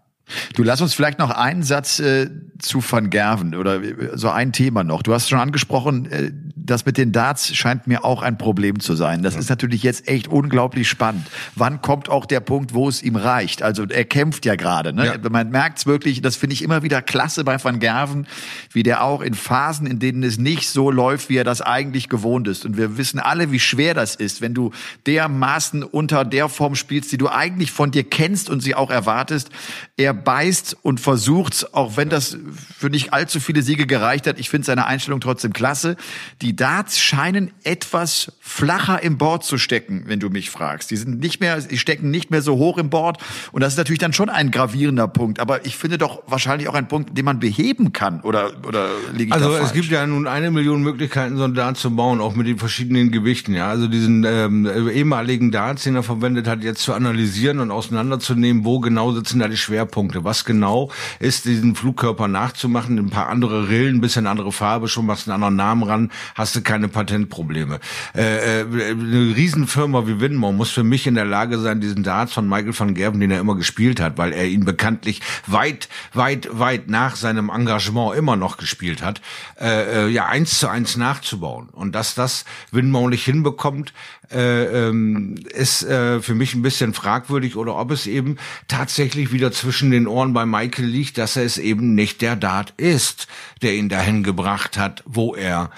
Du 0.53 0.63
lass 0.63 0.81
uns 0.81 0.93
vielleicht 0.93 1.19
noch 1.19 1.31
einen 1.31 1.63
Satz 1.63 1.99
äh, 1.99 2.29
zu 2.59 2.83
Van 2.87 3.09
Gerven 3.09 3.55
oder 3.55 3.83
äh, 3.83 4.17
so 4.17 4.29
ein 4.29 4.53
Thema 4.53 4.83
noch. 4.83 5.03
Du 5.03 5.13
hast 5.13 5.29
schon 5.29 5.39
angesprochen, 5.39 6.05
äh, 6.11 6.31
das 6.55 6.85
mit 6.85 6.97
den 6.97 7.11
Darts 7.11 7.53
scheint 7.55 7.87
mir 7.87 8.05
auch 8.05 8.21
ein 8.21 8.37
Problem 8.37 8.79
zu 8.79 8.95
sein. 8.95 9.21
Das 9.21 9.33
ja. 9.33 9.41
ist 9.41 9.49
natürlich 9.49 9.83
jetzt 9.83 10.07
echt 10.07 10.27
unglaublich 10.27 10.87
spannend. 10.87 11.27
Wann 11.55 11.81
kommt 11.81 12.09
auch 12.09 12.25
der 12.25 12.39
Punkt, 12.39 12.73
wo 12.73 12.87
es 12.87 13.03
ihm 13.03 13.15
reicht? 13.15 13.61
Also 13.61 13.83
er 13.83 14.05
kämpft 14.05 14.45
ja 14.45 14.55
gerade. 14.55 14.93
Ne? 14.93 15.05
Ja. 15.05 15.29
Man 15.29 15.49
merkt 15.49 15.79
es 15.79 15.85
wirklich, 15.85 16.21
das 16.21 16.35
finde 16.37 16.53
ich 16.53 16.61
immer 16.61 16.83
wieder 16.83 17.01
klasse 17.01 17.43
bei 17.43 17.61
Van 17.61 17.79
Gerven, 17.79 18.27
wie 18.71 18.83
der 18.83 19.03
auch 19.03 19.21
in 19.21 19.33
Phasen, 19.33 19.87
in 19.87 19.99
denen 19.99 20.23
es 20.23 20.37
nicht 20.37 20.69
so 20.69 20.89
läuft, 20.89 21.29
wie 21.29 21.37
er 21.37 21.43
das 21.43 21.61
eigentlich 21.61 22.07
gewohnt 22.07 22.47
ist. 22.47 22.65
Und 22.65 22.77
wir 22.77 22.97
wissen 22.97 23.19
alle, 23.19 23.51
wie 23.51 23.59
schwer 23.59 23.93
das 23.93 24.15
ist, 24.15 24.41
wenn 24.41 24.53
du 24.53 24.71
dermaßen 25.05 25.83
unter 25.83 26.23
der 26.23 26.47
Form 26.47 26.75
spielst, 26.75 27.11
die 27.11 27.17
du 27.17 27.27
eigentlich 27.27 27.71
von 27.71 27.91
dir 27.91 28.03
kennst 28.03 28.49
und 28.49 28.61
sie 28.61 28.73
auch 28.73 28.89
erwartest. 28.89 29.49
Er 29.97 30.12
beißt 30.13 30.77
und 30.81 30.99
versucht, 30.99 31.73
auch 31.73 31.97
wenn 31.97 32.09
das 32.09 32.37
für 32.77 32.89
nicht 32.89 33.13
allzu 33.13 33.39
viele 33.39 33.61
Siege 33.61 33.85
gereicht 33.85 34.27
hat. 34.27 34.39
Ich 34.39 34.49
finde 34.49 34.65
seine 34.65 34.85
Einstellung 34.85 35.19
trotzdem 35.19 35.53
klasse. 35.53 35.95
Die 36.41 36.55
Darts 36.55 36.99
scheinen 36.99 37.51
etwas 37.63 38.31
flacher 38.39 39.01
im 39.03 39.17
Board 39.17 39.43
zu 39.43 39.57
stecken, 39.57 40.03
wenn 40.07 40.19
du 40.19 40.29
mich 40.29 40.49
fragst. 40.49 40.91
Die 40.91 40.97
sind 40.97 41.19
nicht 41.19 41.39
mehr, 41.39 41.59
die 41.59 41.77
stecken 41.77 42.11
nicht 42.11 42.31
mehr 42.31 42.41
so 42.41 42.57
hoch 42.57 42.77
im 42.77 42.89
Board. 42.89 43.17
Und 43.51 43.61
das 43.61 43.73
ist 43.73 43.77
natürlich 43.77 43.99
dann 43.99 44.13
schon 44.13 44.29
ein 44.29 44.51
gravierender 44.51 45.07
Punkt. 45.07 45.39
Aber 45.39 45.65
ich 45.65 45.75
finde 45.75 45.97
doch 45.97 46.23
wahrscheinlich 46.27 46.67
auch 46.67 46.73
ein 46.73 46.87
Punkt, 46.87 47.17
den 47.17 47.25
man 47.25 47.39
beheben 47.39 47.93
kann. 47.93 48.21
Oder, 48.21 48.51
oder 48.67 48.89
liege 49.13 49.25
ich 49.25 49.33
Also 49.33 49.55
es 49.55 49.73
gibt 49.73 49.89
ja 49.89 50.05
nun 50.05 50.27
eine 50.27 50.51
Million 50.51 50.81
Möglichkeiten, 50.81 51.37
so 51.37 51.43
ein 51.43 51.53
Dart 51.53 51.77
zu 51.77 51.95
bauen, 51.95 52.21
auch 52.21 52.35
mit 52.35 52.47
den 52.47 52.57
verschiedenen 52.57 53.11
Gewichten. 53.11 53.53
Ja, 53.53 53.69
also 53.69 53.87
diesen 53.87 54.23
ähm, 54.23 54.69
ehemaligen 54.89 55.51
Darts, 55.51 55.83
den 55.83 55.95
er 55.95 56.03
verwendet 56.03 56.47
hat, 56.47 56.63
jetzt 56.63 56.81
zu 56.81 56.93
analysieren 56.93 57.59
und 57.59 57.71
auseinanderzunehmen, 57.71 58.65
wo 58.65 58.79
genau 58.79 59.11
sitzen 59.13 59.39
da 59.39 59.47
die 59.47 59.57
Schwerpunkte. 59.57 60.02
Was 60.13 60.45
genau 60.45 60.91
ist 61.19 61.45
diesen 61.45 61.75
Flugkörper 61.75 62.27
nachzumachen? 62.27 62.97
Ein 62.97 63.09
paar 63.09 63.29
andere 63.29 63.69
Rillen, 63.69 63.97
ein 63.97 64.01
bisschen 64.01 64.27
andere 64.27 64.51
Farbe, 64.51 64.87
schon 64.87 65.05
machst 65.05 65.27
einen 65.27 65.35
anderen 65.35 65.55
Namen 65.55 65.83
ran, 65.83 66.11
hast 66.35 66.55
du 66.55 66.61
keine 66.61 66.87
Patentprobleme. 66.87 67.79
Äh, 68.15 68.61
äh, 68.61 68.91
eine 68.91 69.35
Riesenfirma 69.35 70.07
wie 70.07 70.19
Winmore 70.19 70.53
muss 70.53 70.71
für 70.71 70.83
mich 70.83 71.07
in 71.07 71.15
der 71.15 71.25
Lage 71.25 71.59
sein, 71.59 71.81
diesen 71.81 72.03
Darts 72.03 72.33
von 72.33 72.47
Michael 72.47 72.77
van 72.77 72.93
Gerven, 72.93 73.19
den 73.19 73.31
er 73.31 73.39
immer 73.39 73.55
gespielt 73.55 73.99
hat, 73.99 74.17
weil 74.17 74.33
er 74.33 74.47
ihn 74.47 74.65
bekanntlich 74.65 75.21
weit, 75.47 75.89
weit, 76.13 76.49
weit 76.51 76.89
nach 76.89 77.15
seinem 77.15 77.49
Engagement 77.49 78.15
immer 78.15 78.35
noch 78.35 78.57
gespielt 78.57 79.01
hat, 79.01 79.21
äh, 79.59 80.05
äh, 80.05 80.09
ja 80.09 80.25
eins 80.25 80.59
zu 80.59 80.67
eins 80.67 80.97
nachzubauen. 80.97 81.69
Und 81.69 81.93
dass 81.95 82.15
das 82.15 82.45
Winmore 82.71 83.09
nicht 83.09 83.25
hinbekommt, 83.25 83.93
äh, 84.31 84.87
ähm, 84.87 85.35
ist 85.53 85.83
äh, 85.83 86.21
für 86.21 86.33
mich 86.33 86.53
ein 86.55 86.61
bisschen 86.61 86.93
fragwürdig 86.93 87.55
oder 87.55 87.75
ob 87.75 87.91
es 87.91 88.07
eben 88.07 88.37
tatsächlich 88.67 89.31
wieder 89.31 89.51
zwischen 89.51 89.91
den 89.93 90.07
Ohren 90.07 90.33
bei 90.33 90.45
Michael 90.45 90.85
liegt, 90.85 91.17
dass 91.17 91.37
er 91.37 91.43
es 91.43 91.57
eben 91.57 91.95
nicht 91.95 92.21
der 92.21 92.35
Dart 92.35 92.73
ist, 92.77 93.27
der 93.61 93.75
ihn 93.75 93.89
dahin 93.89 94.23
gebracht 94.23 94.77
hat, 94.77 95.03
wo 95.05 95.35
er 95.35 95.69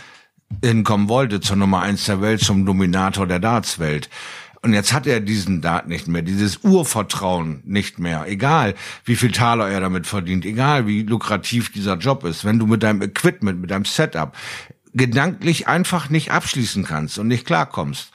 hinkommen 0.63 1.09
wollte, 1.09 1.41
zur 1.41 1.57
Nummer 1.57 1.81
eins 1.81 2.05
der 2.05 2.21
Welt, 2.21 2.41
zum 2.41 2.65
Dominator 2.65 3.27
der 3.27 3.39
Dartswelt. 3.39 4.09
Und 4.61 4.73
jetzt 4.73 4.93
hat 4.93 5.05
er 5.05 5.19
diesen 5.19 5.61
Dart 5.61 5.87
nicht 5.87 6.07
mehr, 6.07 6.23
dieses 6.23 6.63
Urvertrauen 6.63 7.61
nicht 7.65 7.99
mehr. 7.99 8.25
Egal, 8.27 8.73
wie 9.03 9.15
viel 9.15 9.31
Taler 9.31 9.69
er 9.69 9.79
damit 9.79 10.07
verdient, 10.07 10.43
egal, 10.43 10.87
wie 10.87 11.03
lukrativ 11.03 11.71
dieser 11.71 11.97
Job 11.97 12.23
ist. 12.23 12.45
Wenn 12.45 12.57
du 12.57 12.65
mit 12.65 12.81
deinem 12.81 13.03
Equipment, 13.03 13.61
mit 13.61 13.69
deinem 13.69 13.85
Setup 13.85 14.35
gedanklich 14.93 15.67
einfach 15.67 16.09
nicht 16.09 16.31
abschließen 16.31 16.83
kannst 16.83 17.19
und 17.19 17.27
nicht 17.27 17.45
klarkommst, 17.45 18.11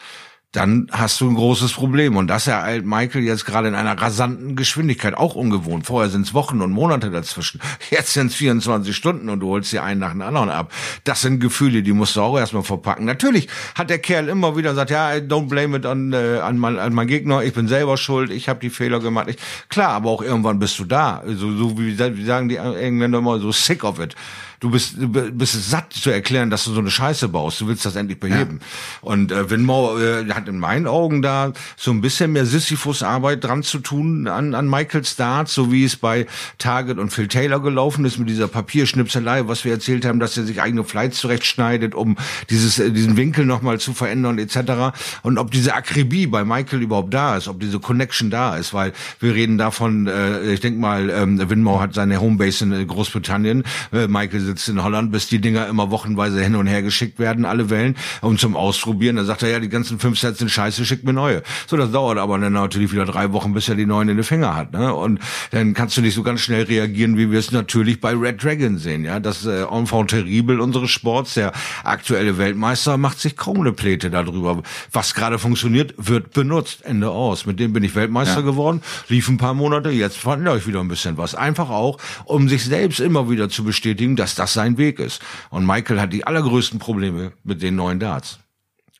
dann 0.53 0.89
hast 0.91 1.21
du 1.21 1.29
ein 1.29 1.37
großes 1.37 1.73
Problem. 1.73 2.17
Und 2.17 2.27
das 2.27 2.49
ereilt 2.49 2.85
Michael 2.85 3.23
jetzt 3.23 3.45
gerade 3.45 3.69
in 3.69 3.77
einer 3.77 4.01
rasanten 4.01 4.57
Geschwindigkeit, 4.57 5.15
auch 5.17 5.37
ungewohnt. 5.37 5.87
Vorher 5.87 6.11
sind 6.11 6.27
es 6.27 6.35
Wochen 6.35 6.61
und 6.61 6.73
Monate 6.73 7.11
dazwischen. 7.11 7.61
Jetzt 7.91 8.15
sind 8.15 8.29
es 8.29 8.35
24 8.35 8.95
Stunden 8.95 9.29
und 9.29 9.41
du 9.41 9.49
holst 9.49 9.73
dir 9.73 9.85
einen 9.85 10.01
nach 10.01 10.11
dem 10.11 10.23
anderen 10.23 10.51
ab. 10.51 10.73
Das 11.05 11.21
sind 11.21 11.39
Gefühle, 11.39 11.83
die 11.83 11.93
musst 11.93 12.17
du 12.17 12.23
auch 12.23 12.37
erstmal 12.37 12.65
verpacken. 12.65 13.05
Natürlich 13.05 13.49
hat 13.77 13.91
der 13.91 14.01
Kerl 14.01 14.29
immer 14.29 14.57
wieder 14.57 14.71
gesagt, 14.71 14.91
ja, 14.91 15.11
don't 15.13 15.49
blame 15.49 15.77
it 15.77 15.87
an, 15.87 16.13
äh, 16.13 16.41
an, 16.43 16.59
mein, 16.59 16.79
an 16.79 16.95
mein 16.95 17.07
Gegner, 17.07 17.45
ich 17.45 17.53
bin 17.53 17.69
selber 17.69 17.97
schuld, 17.97 18.31
ich 18.31 18.49
habe 18.49 18.59
die 18.59 18.71
Fehler 18.71 18.99
gemacht. 18.99 19.29
Ich, 19.29 19.37
klar, 19.69 19.91
aber 19.91 20.11
auch 20.11 20.23
irgendwann 20.23 20.59
bist 20.59 20.79
du 20.81 20.85
da. 20.85 21.23
So, 21.27 21.57
so 21.57 21.79
wie, 21.79 21.97
wie 21.97 22.25
sagen 22.25 22.49
die 22.49 22.57
Engländer 22.57 23.19
immer, 23.19 23.39
so 23.39 23.53
sick 23.53 23.85
of 23.85 24.01
it 24.01 24.17
du 24.61 24.71
bist, 24.71 24.95
du 24.99 25.09
bist 25.09 25.71
satt 25.71 25.93
zu 25.93 26.11
erklären, 26.11 26.51
dass 26.51 26.65
du 26.65 26.73
so 26.73 26.81
eine 26.81 26.91
Scheiße 26.91 27.29
baust. 27.29 27.61
Du 27.61 27.67
willst 27.67 27.85
das 27.85 27.97
endlich 27.97 28.21
beheben. 28.21 28.61
Ja. 28.61 29.09
Und 29.09 29.33
äh, 29.33 29.51
Winmore 29.51 30.21
äh, 30.21 30.33
hat 30.33 30.49
in 30.49 30.59
meinen 30.59 30.87
Augen 30.87 31.23
da 31.23 31.53
so 31.77 31.91
ein 31.91 32.03
bisschen 32.03 32.33
mehr 32.33 32.47
Sisyphus-Arbeit 32.47 33.43
dran 33.43 33.63
zu 33.63 33.79
tun 33.79 34.29
an, 34.29 34.55
an 34.55 34.69
Michael 34.69 35.05
Start, 35.05 35.49
so 35.49 35.73
wie 35.73 35.85
es 35.85 35.97
bei 35.97 36.27
Target 36.59 36.99
und 36.99 37.11
Phil 37.11 37.29
Taylor 37.29 37.61
gelaufen 37.61 38.05
ist 38.05 38.19
mit 38.19 38.29
dieser 38.29 38.49
Papierschnipselei, 38.49 39.49
was 39.49 39.65
wir 39.65 39.73
erzählt 39.73 40.05
haben, 40.05 40.21
dass 40.21 40.37
er 40.37 40.45
sich 40.45 40.61
eigene 40.61 40.85
Flights 40.85 41.19
zurechtschneidet, 41.19 41.95
um 41.95 42.17
dieses, 42.51 42.79
äh, 42.79 42.91
diesen 42.91 43.17
Winkel 43.17 43.47
nochmal 43.47 43.81
zu 43.81 43.95
verändern 43.95 44.39
etc. 44.39 44.95
Und 45.23 45.39
ob 45.39 45.51
diese 45.51 45.75
Akribie 45.75 46.27
bei 46.27 46.45
Michael 46.45 46.83
überhaupt 46.83 47.15
da 47.15 47.37
ist, 47.37 47.49
ob 47.49 47.61
diese 47.61 47.81
Connection 47.81 48.31
da 48.31 48.57
ist, 48.57 48.75
weil 48.75 48.93
wir 49.21 49.35
reden 49.35 49.57
davon, 49.57 50.07
äh, 50.07 50.53
ich 50.53 50.61
denke 50.61 50.79
mal, 50.79 51.09
ähm, 51.09 51.49
Winmore 51.49 51.81
hat 51.81 51.95
seine 51.95 52.21
Homebase 52.21 52.65
in 52.65 52.73
äh, 52.73 52.85
Großbritannien, 52.85 53.65
äh, 53.93 54.07
Michael 54.07 54.50
sitzt 54.51 54.69
in 54.69 54.83
Holland, 54.83 55.13
bis 55.13 55.29
die 55.29 55.41
Dinger 55.41 55.67
immer 55.69 55.91
wochenweise 55.91 56.43
hin 56.43 56.57
und 56.57 56.67
her 56.67 56.83
geschickt 56.83 57.19
werden, 57.19 57.45
alle 57.45 57.71
Wellen, 57.71 57.97
um 58.21 58.37
zum 58.37 58.57
Ausprobieren. 58.57 59.17
Da 59.17 59.25
sagt 59.25 59.43
er, 59.43 59.51
ja, 59.51 59.61
die 59.61 59.69
ganzen 59.69 59.99
fünf 59.99 60.19
Sets 60.19 60.39
sind 60.39 60.51
scheiße, 60.51 60.85
schickt 60.85 61.05
mir 61.05 61.13
neue. 61.13 61.43
So, 61.67 61.77
das 61.77 61.93
dauert 61.93 62.19
aber 62.19 62.39
dann 62.39 62.53
natürlich 62.53 62.93
wieder 62.93 63.05
drei 63.05 63.33
Wochen, 63.33 63.53
bis 63.55 63.69
er 63.69 63.77
die 63.77 63.87
neuen 63.87 64.09
in 64.09 64.17
den 64.17 64.25
Finger 64.25 64.57
hat. 64.57 64.73
Ne? 64.73 64.93
Und 64.93 65.21
dann 65.53 65.75
kannst 65.75 65.97
du 65.97 66.01
nicht 66.01 66.15
so 66.15 66.23
ganz 66.23 66.41
schnell 66.41 66.65
reagieren, 66.65 67.17
wie 67.17 67.31
wir 67.31 67.39
es 67.39 67.53
natürlich 67.53 68.01
bei 68.01 68.15
Red 68.15 68.43
Dragon 68.43 68.79
sehen. 68.79 69.05
Ja, 69.05 69.21
Das 69.21 69.47
äh, 69.47 69.63
Enfant 69.63 70.11
terrible 70.11 70.61
unseres 70.61 70.91
Sports, 70.91 71.35
der 71.35 71.53
aktuelle 71.85 72.39
Weltmeister, 72.39 72.97
macht 72.97 73.21
sich 73.21 73.37
kaum 73.37 73.61
eine 73.61 73.73
Pläte 73.73 74.11
darüber. 74.11 74.63
Was 74.93 75.15
gerade 75.15 75.39
funktioniert, 75.39 75.95
wird 75.97 76.33
benutzt. 76.33 76.85
Ende 76.85 77.11
aus. 77.11 77.47
Mit 77.47 77.61
dem 77.61 77.73
bin 77.73 77.85
ich 77.85 77.95
Weltmeister 77.95 78.41
ja. 78.41 78.41
geworden, 78.41 78.83
lief 79.09 79.29
ein 79.29 79.39
paar 79.39 79.55
Monate, 79.55 79.91
jetzt 79.91 80.17
verändere 80.17 80.59
ich 80.59 80.67
wieder 80.67 80.81
ein 80.81 80.89
bisschen 80.89 81.17
was. 81.17 81.35
Einfach 81.35 81.71
auch, 81.71 81.99
um 82.25 82.49
sich 82.49 82.65
selbst 82.65 83.01
immer 83.01 83.31
wieder 83.31 83.49
zu 83.49 83.65
bestätigen, 83.65 84.17
dass 84.17 84.35
das 84.41 84.55
sein 84.55 84.79
Weg 84.79 84.99
ist. 84.99 85.23
Und 85.51 85.67
Michael 85.67 86.01
hat 86.01 86.13
die 86.13 86.27
allergrößten 86.27 86.79
Probleme 86.79 87.33
mit 87.45 87.63
den 87.63 87.77
neuen 87.77 88.01
Darts. 88.01 88.39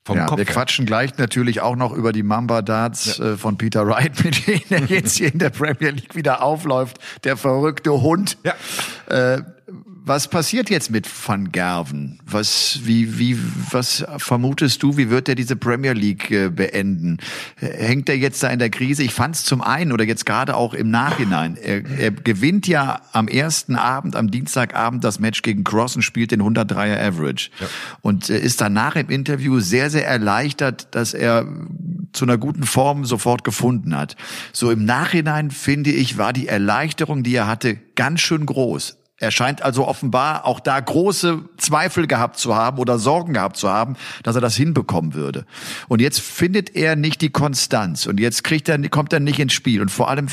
Vom 0.05 0.17
ja, 0.17 0.27
Kopf 0.27 0.39
wir 0.39 0.45
her. 0.45 0.55
quatschen 0.55 0.87
gleich 0.87 1.19
natürlich 1.19 1.61
auch 1.61 1.77
noch 1.77 1.93
über 1.93 2.13
die 2.13 2.23
Mamba 2.23 2.63
Darts 2.63 3.19
ja. 3.19 3.33
äh, 3.33 3.37
von 3.37 3.59
Peter 3.59 3.87
Wright, 3.87 4.25
mit 4.25 4.47
denen 4.47 4.63
er 4.71 4.85
jetzt 4.87 5.19
hier 5.19 5.33
in 5.33 5.39
der 5.39 5.51
Premier 5.51 5.91
League 5.91 6.15
wieder 6.15 6.43
aufläuft. 6.43 6.99
Der 7.25 7.37
verrückte 7.37 7.93
Hund. 8.01 8.39
Ja. 8.43 8.55
Äh, 9.07 9.43
was 10.05 10.29
passiert 10.29 10.71
jetzt 10.71 10.91
mit 10.91 11.09
Van 11.27 11.53
Gerven? 11.53 12.19
Was, 12.27 12.81
wie, 12.85 13.19
wie, 13.19 13.39
was 13.71 14.05
vermutest 14.19 14.83
du, 14.83 14.97
wie 14.97 15.11
wird 15.11 15.29
er 15.29 15.35
diese 15.35 15.57
Premier 15.57 15.93
League 15.93 16.31
äh, 16.31 16.49
beenden? 16.49 17.19
Hängt 17.57 18.09
er 18.09 18.17
jetzt 18.17 18.43
da 18.43 18.49
in 18.49 18.59
der 18.59 18.71
Krise? 18.71 19.03
Ich 19.03 19.13
fand 19.13 19.37
es 19.37 19.45
zum 19.45 19.61
einen 19.61 19.93
oder 19.93 20.05
jetzt 20.05 20.27
gerade 20.27 20.57
auch 20.57 20.75
im 20.75 20.91
Nachhinein. 20.91 21.57
Er, 21.57 21.85
er 21.99 22.11
gewinnt 22.11 22.67
ja 22.67 23.01
am 23.13 23.29
ersten 23.29 23.77
Abend, 23.77 24.17
am 24.17 24.31
Dienstagabend 24.31 25.05
das 25.05 25.21
Match 25.21 25.43
gegen 25.43 25.65
Cross 25.65 25.97
und 25.97 26.03
spielt 26.03 26.31
den 26.31 26.43
103er 26.43 26.99
Average. 26.99 27.51
Ja. 27.61 27.67
Und 28.01 28.31
äh, 28.31 28.39
ist 28.39 28.61
danach 28.61 28.97
im 28.97 29.11
Interview 29.11 29.61
sehr, 29.61 29.91
sehr 29.91 30.07
erleichtert, 30.07 30.95
dass 30.95 31.15
er 31.15 31.47
zu 32.13 32.25
einer 32.25 32.39
guten 32.39 32.65
Form 32.65 33.05
sofort 33.05 33.45
gefunden 33.45 33.97
hat. 33.97 34.17
So 34.53 34.71
im 34.71 34.85
Nachhinein 34.85 35.51
finde 35.51 35.91
ich, 35.91 36.19
war 36.19 36.33
die 36.33 36.49
Erleichterung, 36.49 37.23
die 37.23 37.35
er 37.35 37.47
hatte, 37.47 37.77
ganz 37.95 38.21
schön 38.21 38.47
groß. 38.47 39.00
Er 39.21 39.31
scheint 39.31 39.61
also 39.61 39.87
offenbar 39.87 40.47
auch 40.47 40.61
da 40.61 40.81
große 40.81 41.43
Zweifel 41.59 42.07
gehabt 42.07 42.39
zu 42.39 42.57
haben 42.57 42.79
oder 42.79 42.99
Sorgen 42.99 43.35
gehabt 43.35 43.59
zu 43.59 43.69
haben, 43.69 43.97
dass 44.23 44.35
er 44.35 44.41
das 44.41 44.57
hinbekommen 44.57 45.13
würde. 45.13 45.45
Und 45.89 46.01
jetzt 46.01 46.23
findet 46.23 46.75
er 46.75 46.97
nicht 46.97 47.21
die 47.21 47.29
Konstanz 47.29 48.07
und 48.07 48.19
jetzt 48.19 48.45
kriegt 48.45 48.71
er, 48.71 48.79
kommt 48.89 49.13
er 49.13 49.21
nicht 49.21 49.39
ins 49.39 49.53
Spiel. 49.53 49.83
Und 49.83 49.91
vor 49.91 50.09
allem 50.09 50.29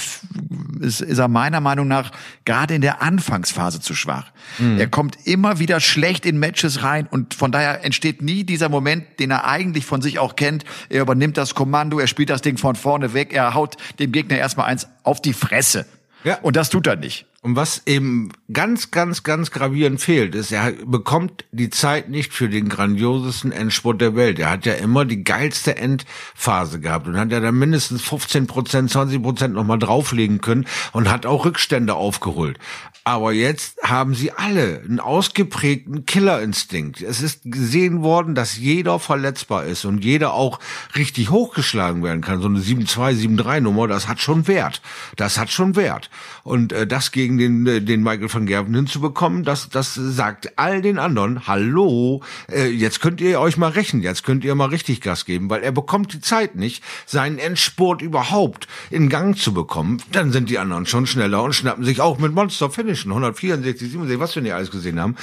ist, 0.80 1.02
ist 1.02 1.18
er 1.18 1.28
meiner 1.28 1.60
Meinung 1.60 1.90
nach 1.90 2.12
gerade 2.46 2.76
in 2.76 2.82
der 2.82 3.02
Anfangsphase 3.02 3.82
zu 3.82 3.94
schwach. 3.94 4.32
Mhm. 4.58 4.80
Er 4.80 4.88
kommt 4.88 5.18
immer 5.26 5.60
wieder 5.60 5.82
schlecht 5.82 6.26
in 6.26 6.40
Matches 6.40 6.82
rein 6.82 7.08
und 7.12 7.34
von 7.34 7.52
daher 7.52 7.84
entsteht 7.84 8.22
nie 8.22 8.46
dieser 8.46 8.70
Moment, 8.70 9.20
den 9.20 9.32
er 9.32 9.46
eigentlich 9.46 9.86
von 9.86 10.02
sich 10.02 10.18
auch 10.18 10.38
kennt. 10.38 10.64
Er 10.88 11.02
übernimmt 11.02 11.36
das 11.36 11.56
Kommando, 11.56 12.00
er 12.00 12.08
spielt 12.08 12.30
das 12.30 12.42
Ding 12.42 12.58
von 12.58 12.78
vorne 12.78 13.14
weg, 13.14 13.34
er 13.34 13.54
haut 13.54 13.76
dem 14.00 14.14
Gegner 14.14 14.38
erstmal 14.38 14.68
eins 14.68 14.88
auf 15.04 15.22
die 15.22 15.34
Fresse. 15.34 15.86
Ja. 16.24 16.38
Und 16.42 16.56
das 16.56 16.70
tut 16.70 16.88
er 16.88 16.96
nicht. 16.96 17.26
Und 17.48 17.56
was 17.56 17.84
eben 17.86 18.34
ganz, 18.52 18.92
ganz, 18.92 19.24
ganz 19.24 19.52
gravierend 19.52 20.02
fehlt, 20.02 20.36
ist, 20.36 20.52
er 20.52 20.74
bekommt 20.86 21.46
die 21.54 21.70
Zeit 21.70 22.10
nicht 22.10 22.34
für 22.34 22.50
den 22.50 22.68
grandiosesten 22.68 23.54
Endspurt 23.54 24.02
der 24.02 24.18
Welt. 24.18 24.38
Er 24.38 24.50
hat 24.50 24.66
ja 24.66 24.74
immer 24.74 25.06
die 25.06 25.24
geilste 25.24 25.78
Endphase 25.78 26.82
gehabt 26.82 27.08
und 27.08 27.18
hat 27.18 27.32
ja 27.32 27.40
dann 27.40 27.58
mindestens 27.58 28.02
15 28.02 28.48
Prozent, 28.48 28.92
20 28.92 29.24
Prozent 29.24 29.54
nochmal 29.54 29.80
drauflegen 29.80 30.42
können 30.42 30.66
und 30.92 31.10
hat 31.10 31.26
auch 31.26 31.46
Rückstände 31.46 31.94
aufgeholt. 31.94 32.60
Aber 33.08 33.32
jetzt 33.32 33.78
haben 33.84 34.16
sie 34.16 34.34
alle 34.34 34.82
einen 34.84 35.00
ausgeprägten 35.00 36.06
Killerinstinkt. 36.06 37.02
Es 37.02 37.22
ist 37.22 37.40
gesehen 37.46 38.04
worden, 38.04 38.36
dass 38.36 38.58
jeder 38.58 39.00
verletzbar 39.00 39.64
ist 39.64 39.86
und 39.86 40.04
jeder 40.04 40.34
auch 40.34 40.60
richtig 40.94 41.30
hochgeschlagen 41.30 42.04
werden 42.04 42.20
kann. 42.20 42.42
So 42.42 42.50
eine 42.50 42.60
7-2, 42.60 43.14
7-3 43.14 43.62
Nummer, 43.62 43.88
das 43.88 44.10
hat 44.10 44.20
schon 44.20 44.50
Wert. 44.50 44.82
Das 45.16 45.38
hat 45.38 45.50
schon 45.50 45.78
Wert. 45.78 46.10
Und 46.44 46.74
äh, 46.74 46.86
das 46.86 47.14
gegen 47.14 47.37
den, 47.38 47.66
äh, 47.66 47.82
den 47.82 48.04
Michael 48.04 48.34
van 48.34 48.46
Gerven 48.46 48.76
hinzubekommen, 48.76 49.44
das, 49.46 49.70
das 49.70 49.94
sagt 49.96 50.60
all 50.60 50.82
den 50.82 51.00
anderen, 51.00 51.48
hallo, 51.48 52.22
äh, 52.52 52.68
jetzt 52.68 53.00
könnt 53.00 53.22
ihr 53.22 53.40
euch 53.40 53.56
mal 53.56 53.70
rächen, 53.72 54.02
jetzt 54.02 54.24
könnt 54.24 54.44
ihr 54.44 54.54
mal 54.56 54.70
richtig 54.70 55.00
Gas 55.00 55.24
geben, 55.24 55.50
weil 55.50 55.64
er 55.64 55.72
bekommt 55.72 56.12
die 56.14 56.22
Zeit 56.22 56.56
nicht, 56.56 56.84
seinen 57.06 57.38
Endspurt 57.38 58.02
überhaupt 58.02 58.68
in 58.90 59.08
Gang 59.08 59.38
zu 59.38 59.54
bekommen. 59.54 60.02
Dann 60.12 60.32
sind 60.32 60.50
die 60.50 60.60
anderen 60.60 60.86
schon 60.86 61.08
schneller 61.08 61.42
und 61.42 61.54
schnappen 61.54 61.86
sich 61.86 62.02
auch 62.02 62.20
mit 62.20 62.34
Monster 62.34 62.70
Finish 62.70 62.98
Fischen, 62.98 63.12
164, 63.12 63.92
67, 63.92 64.20
was 64.20 64.36
wir 64.36 64.42
nicht 64.42 64.54
alles 64.54 64.72
gesehen 64.72 65.00
haben, 65.00 65.16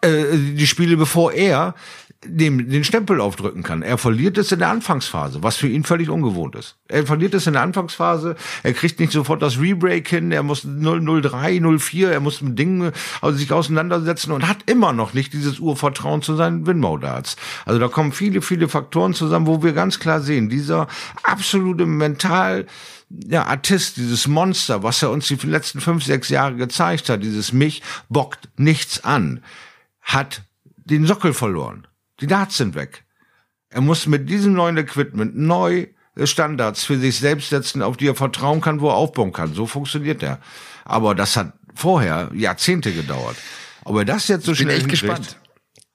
äh, 0.00 0.36
die 0.36 0.66
Spiele, 0.66 0.96
bevor 0.96 1.32
er 1.32 1.74
dem, 2.24 2.68
den 2.68 2.84
Stempel 2.84 3.18
aufdrücken 3.18 3.62
kann. 3.62 3.80
Er 3.80 3.96
verliert 3.96 4.36
es 4.36 4.52
in 4.52 4.58
der 4.58 4.68
Anfangsphase, 4.68 5.42
was 5.42 5.56
für 5.56 5.68
ihn 5.68 5.84
völlig 5.84 6.10
ungewohnt 6.10 6.54
ist. 6.54 6.76
Er 6.86 7.06
verliert 7.06 7.32
es 7.32 7.46
in 7.46 7.54
der 7.54 7.62
Anfangsphase, 7.62 8.36
er 8.62 8.74
kriegt 8.74 9.00
nicht 9.00 9.12
sofort 9.12 9.40
das 9.40 9.58
Rebreak 9.58 10.06
hin, 10.06 10.30
er 10.30 10.42
muss 10.42 10.62
003, 10.62 11.60
04, 11.78 12.12
er 12.12 12.20
muss 12.20 12.42
mit 12.42 12.58
Dingen 12.58 12.92
also 13.22 13.38
sich 13.38 13.50
auseinandersetzen 13.52 14.32
und 14.32 14.46
hat 14.46 14.58
immer 14.66 14.92
noch 14.92 15.14
nicht 15.14 15.32
dieses 15.32 15.60
Urvertrauen 15.60 16.20
zu 16.20 16.36
seinen 16.36 16.66
Winmau-Darts. 16.66 17.36
Also 17.64 17.80
da 17.80 17.88
kommen 17.88 18.12
viele, 18.12 18.42
viele 18.42 18.68
Faktoren 18.68 19.14
zusammen, 19.14 19.46
wo 19.46 19.62
wir 19.62 19.72
ganz 19.72 19.98
klar 19.98 20.20
sehen, 20.20 20.50
dieser 20.50 20.88
absolute 21.22 21.86
mental 21.86 22.66
ja, 23.08 23.46
Artist, 23.46 23.96
dieses 23.96 24.28
Monster, 24.28 24.82
was 24.82 25.02
er 25.02 25.10
uns 25.10 25.26
die 25.26 25.36
letzten 25.46 25.80
fünf, 25.80 26.04
sechs 26.04 26.28
Jahre 26.28 26.56
gezeigt 26.56 27.08
hat, 27.08 27.22
dieses 27.22 27.54
mich 27.54 27.82
bockt 28.10 28.50
nichts 28.58 29.02
an, 29.04 29.42
hat 30.02 30.42
den 30.84 31.06
Sockel 31.06 31.32
verloren. 31.32 31.86
Die 32.20 32.26
Darts 32.26 32.56
sind 32.56 32.74
weg. 32.74 33.04
Er 33.70 33.80
muss 33.80 34.06
mit 34.06 34.28
diesem 34.28 34.52
neuen 34.52 34.76
Equipment 34.76 35.36
neu 35.36 35.86
Standards 36.24 36.84
für 36.84 36.98
sich 36.98 37.18
selbst 37.18 37.50
setzen, 37.50 37.82
auf 37.82 37.96
die 37.96 38.08
er 38.08 38.14
vertrauen 38.14 38.60
kann, 38.60 38.80
wo 38.80 38.88
er 38.88 38.94
aufbauen 38.94 39.32
kann. 39.32 39.54
So 39.54 39.66
funktioniert 39.66 40.22
er. 40.22 40.40
Aber 40.84 41.14
das 41.14 41.36
hat 41.36 41.52
vorher 41.74 42.30
Jahrzehnte 42.34 42.92
gedauert. 42.92 43.36
Ob 43.84 43.96
er 43.96 44.04
das 44.04 44.28
jetzt 44.28 44.44
so 44.44 44.52
ich 44.52 44.58
schnell 44.58 44.80
bin 44.80 44.90
echt 44.90 45.00
gespannt. 45.00 45.36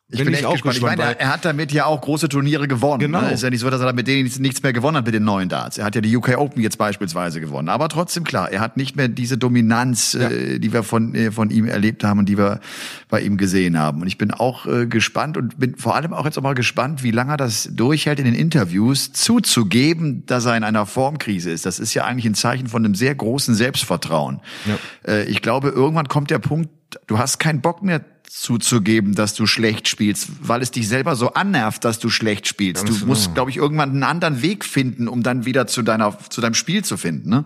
Ich 0.08 0.20
bin, 0.20 0.26
bin 0.26 0.36
echt 0.36 0.46
auch 0.46 0.52
gespannt. 0.52 0.76
gespannt. 0.76 1.00
Ich 1.00 1.06
meine, 1.06 1.20
er 1.20 1.34
hat 1.34 1.46
damit 1.46 1.72
ja 1.72 1.86
auch 1.86 2.00
große 2.00 2.30
Turniere 2.30 2.68
gewonnen. 2.68 3.00
Genau. 3.00 3.24
Es 3.24 3.34
ist 3.34 3.44
ja 3.44 3.50
nicht 3.50 3.62
so, 3.62 3.72
dass 3.72 3.82
er 3.82 3.92
mit 3.92 4.08
denen 4.08 4.32
nichts 4.38 4.62
mehr 4.62 4.72
gewonnen 4.72 4.98
hat 4.98 5.06
mit 5.06 5.16
den 5.16 5.24
neuen 5.24 5.50
Darts. 5.50 5.80
Er 5.80 5.86
hat 5.86 5.96
ja 5.96 6.02
die 6.02 6.16
UK 6.16 6.38
Open 6.38 6.62
jetzt 6.62 6.78
beispielsweise 6.78 7.42
gewonnen. 7.42 7.70
Aber 7.70 7.90
trotzdem 7.90 8.24
klar, 8.24 8.52
er 8.52 8.60
hat 8.62 8.78
nicht 8.78 8.96
mehr 8.96 9.08
diese 9.08 9.40
Dominanz, 9.40 10.14
ja. 10.14 10.30
äh, 10.30 10.60
die 10.60 10.74
wir 10.74 10.84
von, 10.84 11.16
äh, 11.16 11.32
von 11.32 11.50
ihm 11.50 11.66
erlebt 11.66 12.04
haben 12.04 12.20
und 12.20 12.30
die 12.30 12.38
wir 12.38 12.60
bei 13.10 13.22
ihm 13.22 13.38
gesehen 13.38 13.80
haben. 13.80 14.02
Und 14.02 14.08
ich 14.08 14.20
bin 14.20 14.30
auch 14.30 14.68
äh, 14.68 14.86
gespannt 14.86 15.38
und 15.38 15.58
bin 15.58 15.76
vor 15.76 15.96
allem 15.96 16.14
auch 16.14 16.26
jetzt 16.26 16.38
auch 16.38 16.44
mal 16.44 16.54
gespannt, 16.54 17.02
wie 17.02 17.12
lange 17.12 17.34
er 17.34 17.38
das 17.38 17.68
durchhält 17.74 18.20
in 18.20 18.26
den 18.26 18.36
Interviews, 18.36 19.12
zuzugeben, 19.12 20.24
dass 20.28 20.46
er 20.46 20.56
in 20.56 20.64
einer 20.64 20.86
Formkrise 20.86 21.50
ist. 21.50 21.66
Das 21.66 21.80
ist 21.80 21.96
ja 21.96 22.06
eigentlich 22.06 22.26
ein 22.26 22.36
Zeichen 22.36 22.68
von 22.68 22.86
einem 22.86 22.94
sehr 22.94 23.16
großen 23.16 23.56
Selbstvertrauen. 23.56 24.40
Ja. 24.66 24.78
Äh, 25.12 25.24
ich 25.24 25.42
glaube, 25.42 25.70
irgendwann 25.70 26.08
kommt 26.08 26.30
der 26.30 26.40
Punkt, 26.40 26.70
du 27.08 27.18
hast 27.18 27.40
keinen 27.40 27.62
Bock 27.62 27.82
mehr 27.82 28.02
zuzugeben, 28.30 29.16
dass 29.16 29.34
du 29.34 29.48
schlecht 29.48 29.88
spielst, 29.88 30.30
weil 30.42 30.62
es 30.62 30.72
dich 30.72 30.88
selber 30.88 31.16
so 31.16 31.34
annervt, 31.34 31.84
dass 31.84 32.00
du 32.00 32.10
schlecht 32.10 32.48
spielst. 32.48 32.86
Ganz 32.86 33.00
du 33.00 33.06
musst, 33.06 33.34
glaube 33.34 33.52
ich, 33.52 33.58
irgendwann 33.58 33.92
einen 33.92 34.04
anderen 34.04 34.42
Weg 34.42 34.66
finden, 34.66 35.08
um 35.08 35.24
dann 35.24 35.46
wieder 35.46 35.68
zu 35.68 35.82
deiner 35.82 36.18
zu 36.30 36.42
deinem 36.42 36.54
Spiel 36.54 36.84
zu 36.84 36.98
finden. 36.98 37.30
Ne? 37.30 37.46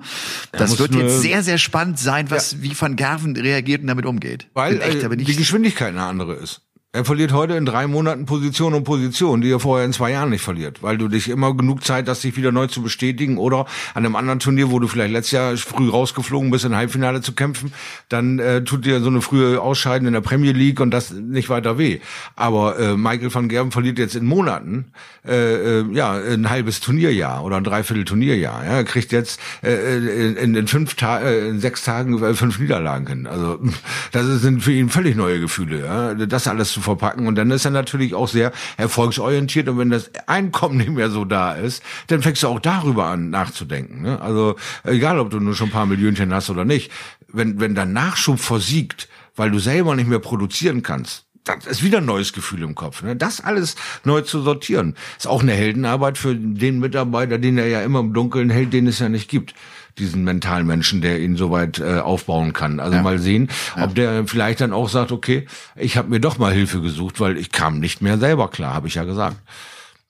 Das 0.52 0.80
wird 0.80 0.96
jetzt 0.96 1.22
sehr, 1.22 1.44
sehr 1.44 1.58
spannend 1.58 2.00
sein, 2.00 2.30
was 2.32 2.54
ja. 2.54 2.62
wie 2.62 2.80
Van 2.80 2.96
Gerven 2.96 3.36
reagiert 3.36 3.82
und 3.82 3.88
damit 3.88 4.06
umgeht. 4.06 4.48
Weil 4.54 4.82
echt, 4.82 5.04
äh, 5.04 5.18
die 5.18 5.36
Geschwindigkeit 5.36 5.90
eine 5.90 6.04
andere 6.04 6.34
ist. 6.36 6.62
Er 6.92 7.06
verliert 7.06 7.34
heute 7.34 7.54
in 7.54 7.68
drei 7.68 7.86
Monaten 7.86 8.26
Position 8.26 8.74
und 8.74 8.84
Position, 8.84 9.42
die 9.42 9.52
er 9.52 9.60
vorher 9.60 9.86
in 9.86 9.94
zwei 9.94 10.10
Jahren 10.10 10.32
nicht 10.32 10.42
verliert, 10.42 10.82
weil 10.82 10.98
du 10.98 11.08
dich 11.08 11.30
immer 11.30 11.56
genug 11.56 11.84
Zeit 11.84 12.10
hast, 12.10 12.24
dich 12.24 12.36
wieder 12.36 12.52
neu 12.52 12.66
zu 12.66 12.82
bestätigen 12.82 13.38
oder 13.38 13.68
an 13.94 14.08
einem 14.08 14.16
anderen 14.16 14.40
Turnier, 14.40 14.72
wo 14.72 14.80
du 14.80 14.88
vielleicht 14.88 15.14
letztes 15.14 15.34
Jahr 15.34 15.56
früh 15.58 15.88
rausgeflogen 15.88 16.50
bist, 16.50 16.66
in 16.66 16.76
Halbfinale 16.76 17.22
zu 17.22 17.34
kämpfen, 17.34 17.74
dann 18.10 18.40
äh, 18.40 18.64
tut 18.64 18.86
dir 18.86 19.02
so 19.02 19.10
eine 19.10 19.22
frühe 19.22 19.62
Ausscheiden 19.62 20.08
in 20.08 20.16
der 20.16 20.22
Premier 20.22 20.52
League 20.52 20.80
und 20.80 20.90
das 20.90 21.12
nicht 21.12 21.50
weiter 21.50 21.78
weh. 21.78 22.00
Aber 22.36 22.80
äh, 22.80 22.98
Michael 22.98 23.32
van 23.32 23.50
Gerben 23.50 23.72
verliert 23.72 24.00
jetzt 24.00 24.16
in 24.16 24.26
Monaten 24.26 24.86
äh, 25.28 25.82
äh, 25.82 25.86
ja 25.94 26.14
ein 26.14 26.50
halbes 26.50 26.80
Turnierjahr 26.80 27.44
oder 27.44 27.58
ein 27.58 27.64
Dreiviertel 27.64 28.06
Turnierjahr. 28.06 28.66
Ja, 28.66 28.72
er 28.78 28.84
kriegt 28.84 29.12
jetzt 29.12 29.40
äh, 29.62 30.34
in, 30.42 30.56
in 30.56 30.68
fünf 30.68 30.96
Tagen, 30.96 31.24
äh, 31.24 31.50
in 31.50 31.60
sechs 31.60 31.84
Tagen 31.84 32.20
äh, 32.24 32.34
fünf 32.34 32.58
Niederlagen 32.58 33.06
hin. 33.06 33.28
Also 33.28 33.60
das 34.12 34.26
sind 34.42 34.64
für 34.64 34.74
ihn 34.74 34.90
völlig 34.90 35.16
neue 35.16 35.40
Gefühle. 35.40 35.86
Ja? 35.86 36.16
Das 36.16 36.48
alles 36.48 36.79
zu 36.80 36.84
verpacken. 36.84 37.28
Und 37.28 37.36
dann 37.36 37.52
ist 37.52 37.66
er 37.66 37.72
natürlich 37.72 38.14
auch 38.14 38.28
sehr 38.28 38.52
erfolgsorientiert. 38.78 39.68
Und 39.70 39.78
wenn 39.78 39.90
das 39.90 40.10
Einkommen 40.28 40.78
nicht 40.78 40.90
mehr 40.90 41.10
so 41.10 41.26
da 41.26 41.54
ist, 41.54 41.84
dann 42.08 42.22
fängst 42.22 42.44
du 42.44 42.48
auch 42.48 42.60
darüber 42.60 43.06
an 43.06 43.30
nachzudenken. 43.30 44.02
Ne? 44.02 44.22
Also 44.22 44.56
egal, 44.84 45.20
ob 45.20 45.30
du 45.30 45.40
nur 45.40 45.56
schon 45.56 45.68
ein 45.68 45.74
paar 45.74 45.86
Millionchen 45.86 46.34
hast 46.34 46.50
oder 46.50 46.66
nicht. 46.66 46.92
Wenn, 47.32 47.60
wenn 47.60 47.76
dein 47.76 47.94
Nachschub 47.94 48.40
versiegt, 48.40 49.08
weil 49.36 49.52
du 49.52 49.60
selber 49.60 49.96
nicht 49.96 50.10
mehr 50.10 50.20
produzieren 50.20 50.82
kannst, 50.82 51.26
das 51.46 51.66
ist 51.66 51.84
wieder 51.84 52.00
ein 52.00 52.06
neues 52.06 52.34
Gefühl 52.34 52.62
im 52.64 52.76
Kopf. 52.76 53.02
Ne? 53.02 53.16
Das 53.16 53.42
alles 53.42 53.76
neu 54.04 54.22
zu 54.22 54.42
sortieren, 54.42 54.96
ist 55.18 55.28
auch 55.28 55.42
eine 55.42 55.54
Heldenarbeit 55.54 56.18
für 56.18 56.36
den 56.36 56.80
Mitarbeiter, 56.80 57.38
den 57.38 57.58
er 57.58 57.68
ja 57.68 57.82
immer 57.82 58.02
im 58.02 58.14
Dunkeln 58.14 58.50
hält, 58.50 58.74
den 58.74 58.88
es 58.88 59.00
ja 59.00 59.10
nicht 59.10 59.30
gibt 59.30 59.56
diesen 60.00 60.24
mentalen 60.24 60.66
Menschen, 60.66 61.02
der 61.02 61.20
ihn 61.20 61.36
soweit 61.36 61.80
äh, 61.80 62.00
aufbauen 62.00 62.54
kann. 62.54 62.80
Also 62.80 62.98
ja. 62.98 63.04
mal 63.04 63.20
sehen, 63.20 63.50
ja. 63.76 63.84
ob 63.84 63.96
der 63.96 64.26
vielleicht 64.26 64.62
dann 64.62 64.74
auch 64.74 64.90
sagt, 64.90 65.12
okay, 65.12 65.46
ich 65.76 65.98
habe 65.98 66.10
mir 66.10 66.20
doch 66.20 66.38
mal 66.38 66.52
Hilfe 66.52 66.82
gesucht, 66.82 67.20
weil 67.20 67.38
ich 67.38 67.52
kam 67.52 67.80
nicht 67.80 68.02
mehr 68.02 68.18
selber 68.18 68.50
klar, 68.50 68.74
habe 68.74 68.88
ich 68.88 68.96
ja 68.96 69.04
gesagt. 69.04 69.38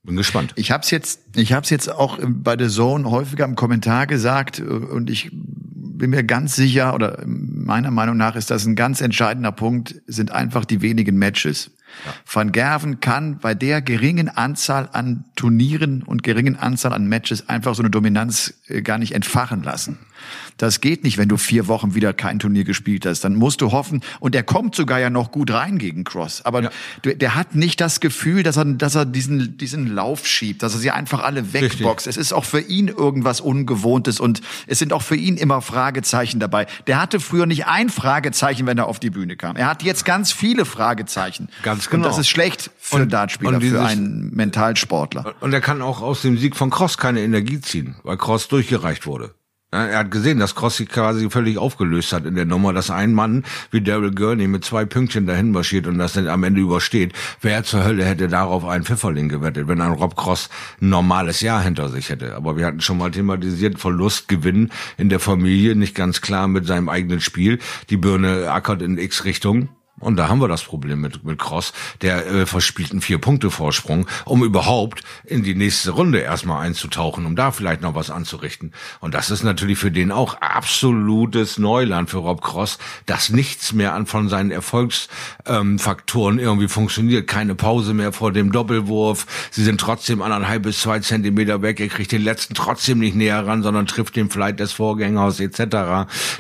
Bin 0.04 0.16
gespannt. 0.16 0.54
Ich 0.56 0.72
habe 0.72 0.84
es 0.84 0.92
jetzt, 0.92 1.22
ich 1.36 1.52
habe 1.52 1.66
es 1.66 1.70
jetzt 1.70 1.92
auch 1.92 2.18
bei 2.24 2.56
der 2.56 2.70
Zone 2.70 3.12
häufiger 3.12 3.44
im 3.44 3.56
Kommentar 3.56 4.08
gesagt 4.08 4.60
äh, 4.60 4.64
und 4.64 5.10
ich 5.10 5.30
bin 6.00 6.12
mir 6.12 6.24
ganz 6.24 6.56
sicher 6.56 6.94
oder 6.94 7.22
meiner 7.26 7.92
Meinung 7.92 8.16
nach 8.16 8.36
ist 8.36 8.50
das 8.52 8.66
ein 8.66 8.76
ganz 8.76 9.02
entscheidender 9.02 9.52
Punkt, 9.52 10.02
sind 10.08 10.32
einfach 10.32 10.64
die 10.64 10.82
wenigen 10.82 11.18
Matches. 11.18 11.72
Ja. 12.06 12.14
Van 12.32 12.52
Gerven 12.52 13.00
kann 13.00 13.40
bei 13.40 13.54
der 13.54 13.82
geringen 13.82 14.30
Anzahl 14.30 14.90
an 14.92 15.26
Turnieren 15.36 16.04
und 16.04 16.24
geringen 16.24 16.56
Anzahl 16.56 16.94
an 16.94 17.08
Matches 17.08 17.50
einfach 17.50 17.76
so 17.76 17.82
eine 17.82 17.90
Dominanz 17.90 18.54
äh, 18.68 18.82
gar 18.82 18.98
nicht 18.98 19.14
entfachen 19.14 19.64
lassen. 19.64 20.00
Das 20.58 20.82
geht 20.82 21.04
nicht, 21.04 21.18
wenn 21.18 21.30
du 21.30 21.38
vier 21.38 21.68
Wochen 21.68 21.96
wieder 21.96 22.14
kein 22.14 22.40
Turnier 22.40 22.64
gespielt 22.64 23.06
hast. 23.06 23.22
Dann 23.22 23.36
musst 23.36 23.62
du 23.62 23.72
hoffen. 23.72 24.02
Und 24.20 24.36
er 24.36 24.44
kommt 24.44 24.76
sogar 24.76 25.00
ja 25.00 25.10
noch 25.10 25.32
gut 25.32 25.52
rein 25.52 25.78
gegen 25.78 26.04
Cross. 26.04 26.44
Aber 26.46 26.64
ja. 26.64 26.70
der 27.04 27.36
hat 27.36 27.56
nicht 27.56 27.82
das 27.82 28.00
Gefühl, 28.00 28.44
dass 28.44 28.58
er, 28.58 28.66
dass 28.66 28.96
er 28.96 29.06
diesen, 29.06 29.58
diesen 29.58 29.88
Lauf 29.88 30.28
schiebt, 30.28 30.64
dass 30.64 30.74
er 30.74 30.80
sie 30.80 30.92
einfach 30.92 31.24
alle 31.24 31.54
wegboxt. 31.54 32.08
Es 32.08 32.18
ist 32.18 32.34
auch 32.34 32.46
für 32.46 32.62
ihn 32.62 32.88
irgendwas 32.88 33.42
Ungewohntes 33.42 34.20
und 34.20 34.42
es 34.68 34.80
sind 34.80 34.94
auch 34.94 35.02
für 35.02 35.16
ihn 35.16 35.38
immer 35.38 35.62
Fragezeichen 35.62 36.40
dabei. 36.40 36.68
Der 36.88 37.02
hatte 37.02 37.20
früher 37.20 37.46
nicht 37.46 37.68
ein 37.68 37.90
Fragezeichen, 37.90 38.66
wenn 38.66 38.78
er 38.78 38.88
auf 38.88 39.00
die 39.00 39.10
Bühne 39.10 39.36
kam. 39.36 39.56
Er 39.56 39.68
hat 39.68 39.84
jetzt 39.84 40.06
ganz 40.06 40.32
viele 40.32 40.66
Fragezeichen. 40.66 41.50
Ganz 41.64 41.90
genau. 41.90 42.06
Und 42.06 42.12
das 42.12 42.18
ist 42.18 42.30
schlecht 42.30 42.72
für 42.78 42.96
und, 42.96 43.02
einen 43.02 43.10
Dartspieler, 43.10 43.62
für 43.62 43.82
einen 43.82 44.34
Mentalsportler. 44.36 45.36
Und 45.40 45.54
er 45.54 45.62
kann 45.62 45.82
auch 45.82 46.02
aus 46.02 46.22
dem 46.22 46.38
Sieg 46.38 46.56
von 46.56 46.70
Cross 46.70 46.98
keine 46.98 47.22
Energie 47.22 47.62
ziehen, 47.62 47.96
weil 48.04 48.18
Cross 48.18 48.48
durchgereicht 48.48 49.06
wurde. 49.06 49.34
Er 49.72 50.00
hat 50.00 50.10
gesehen, 50.10 50.40
dass 50.40 50.56
Cross 50.56 50.78
sich 50.78 50.90
quasi 50.90 51.30
völlig 51.30 51.60
aufgelöst 51.60 52.12
hat 52.12 52.26
in 52.26 52.34
der 52.34 52.46
Nummer, 52.46 52.74
dass 52.74 52.90
ein 52.90 53.14
Mann 53.14 53.44
wie 53.70 53.82
Daryl 53.82 54.16
Gurney 54.16 54.48
mit 54.48 54.66
zwei 54.66 54.84
Pünktchen 54.84 55.28
dahin 55.28 55.52
marschiert 55.52 55.86
und 55.86 56.00
das 56.00 56.14
dann 56.14 56.28
am 56.28 56.44
Ende 56.44 56.62
übersteht. 56.62 57.14
Wer 57.42 57.64
zur 57.64 57.84
Hölle 57.84 58.04
hätte 58.04 58.28
darauf 58.28 58.66
einen 58.66 58.84
Pfifferling 58.84 59.30
gewettet, 59.30 59.68
wenn 59.68 59.80
ein 59.82 59.92
Rob 59.92 60.16
Cross 60.16 60.50
ein 60.82 60.90
normales 60.90 61.42
Jahr 61.42 61.62
hinter 61.62 61.90
sich 61.90 62.10
hätte? 62.10 62.36
Aber 62.36 62.58
wir 62.58 62.66
hatten 62.66 62.82
schon 62.82 62.98
mal 62.98 63.12
thematisiert, 63.12 63.80
Verlust, 63.80 64.28
Gewinn 64.28 64.72
in 64.98 65.10
der 65.10 65.20
Familie, 65.20 65.76
nicht 65.76 65.94
ganz 65.94 66.22
klar 66.22 66.48
mit 66.48 66.66
seinem 66.66 66.90
eigenen 66.90 67.22
Spiel. 67.22 67.60
Die 67.92 67.98
Birne 67.98 68.50
ackert 68.50 68.82
in 68.82 68.98
X-Richtung 68.98 69.70
Und 70.00 70.18
da 70.18 70.30
haben 70.30 70.42
wir 70.42 70.48
das 70.48 70.64
Problem 70.64 71.02
mit, 71.02 71.24
mit 71.24 71.40
Cross. 71.40 71.74
Der 72.02 72.26
äh, 72.26 72.46
verspielt 72.46 72.92
einen 72.92 73.02
Vier-Punkte-Vorsprung, 73.02 74.08
um 74.26 74.44
überhaupt 74.44 75.04
in 75.26 75.44
die 75.44 75.56
nächste 75.56 75.92
Runde 75.92 76.20
erstmal 76.20 76.66
einzutauchen, 76.66 77.26
um 77.26 77.36
da 77.36 77.52
vielleicht 77.52 77.82
noch 77.82 77.96
was 77.96 78.10
anzurichten. 78.10 78.74
Und 79.00 79.14
das 79.14 79.32
ist 79.32 79.44
natürlich 79.44 79.78
für 79.78 79.92
den 79.92 80.12
auch 80.12 80.36
absolutes 80.42 81.58
Neuland 81.58 82.10
für 82.10 82.18
Rob 82.18 82.42
Cross, 82.42 82.78
dass 83.06 83.30
nichts 83.30 83.74
mehr 83.74 83.94
an 83.94 84.06
von 84.06 84.30
seinen 84.30 84.52
Erfolgsfaktoren 84.52 86.40
ähm, 86.40 86.44
irgendwie 86.44 86.68
funktioniert. 86.68 87.28
Keine 87.28 87.56
Pause 87.56 87.94
mehr 87.94 88.14
vor 88.14 88.32
dem 88.32 88.52
Doppelwurf. 88.52 89.26
Sie 89.52 89.64
sind 89.64 89.82
trotzdem 89.82 90.22
anderthalb 90.22 90.64
bis 90.64 90.82
zwei 90.82 91.00
Zentimeter 91.00 91.62
weg. 91.62 91.80
Er 91.80 91.88
kriegt 91.88 92.12
den 92.12 92.24
letzten 92.24 92.54
trotzdem 92.54 93.00
nicht 93.00 93.16
näher 93.16 93.46
ran, 93.46 93.64
sondern 93.64 93.88
trifft 93.88 94.16
den 94.16 94.30
Flight 94.30 94.60
des 94.60 94.72
Vorgängers 94.72 95.40
etc. 95.40 95.60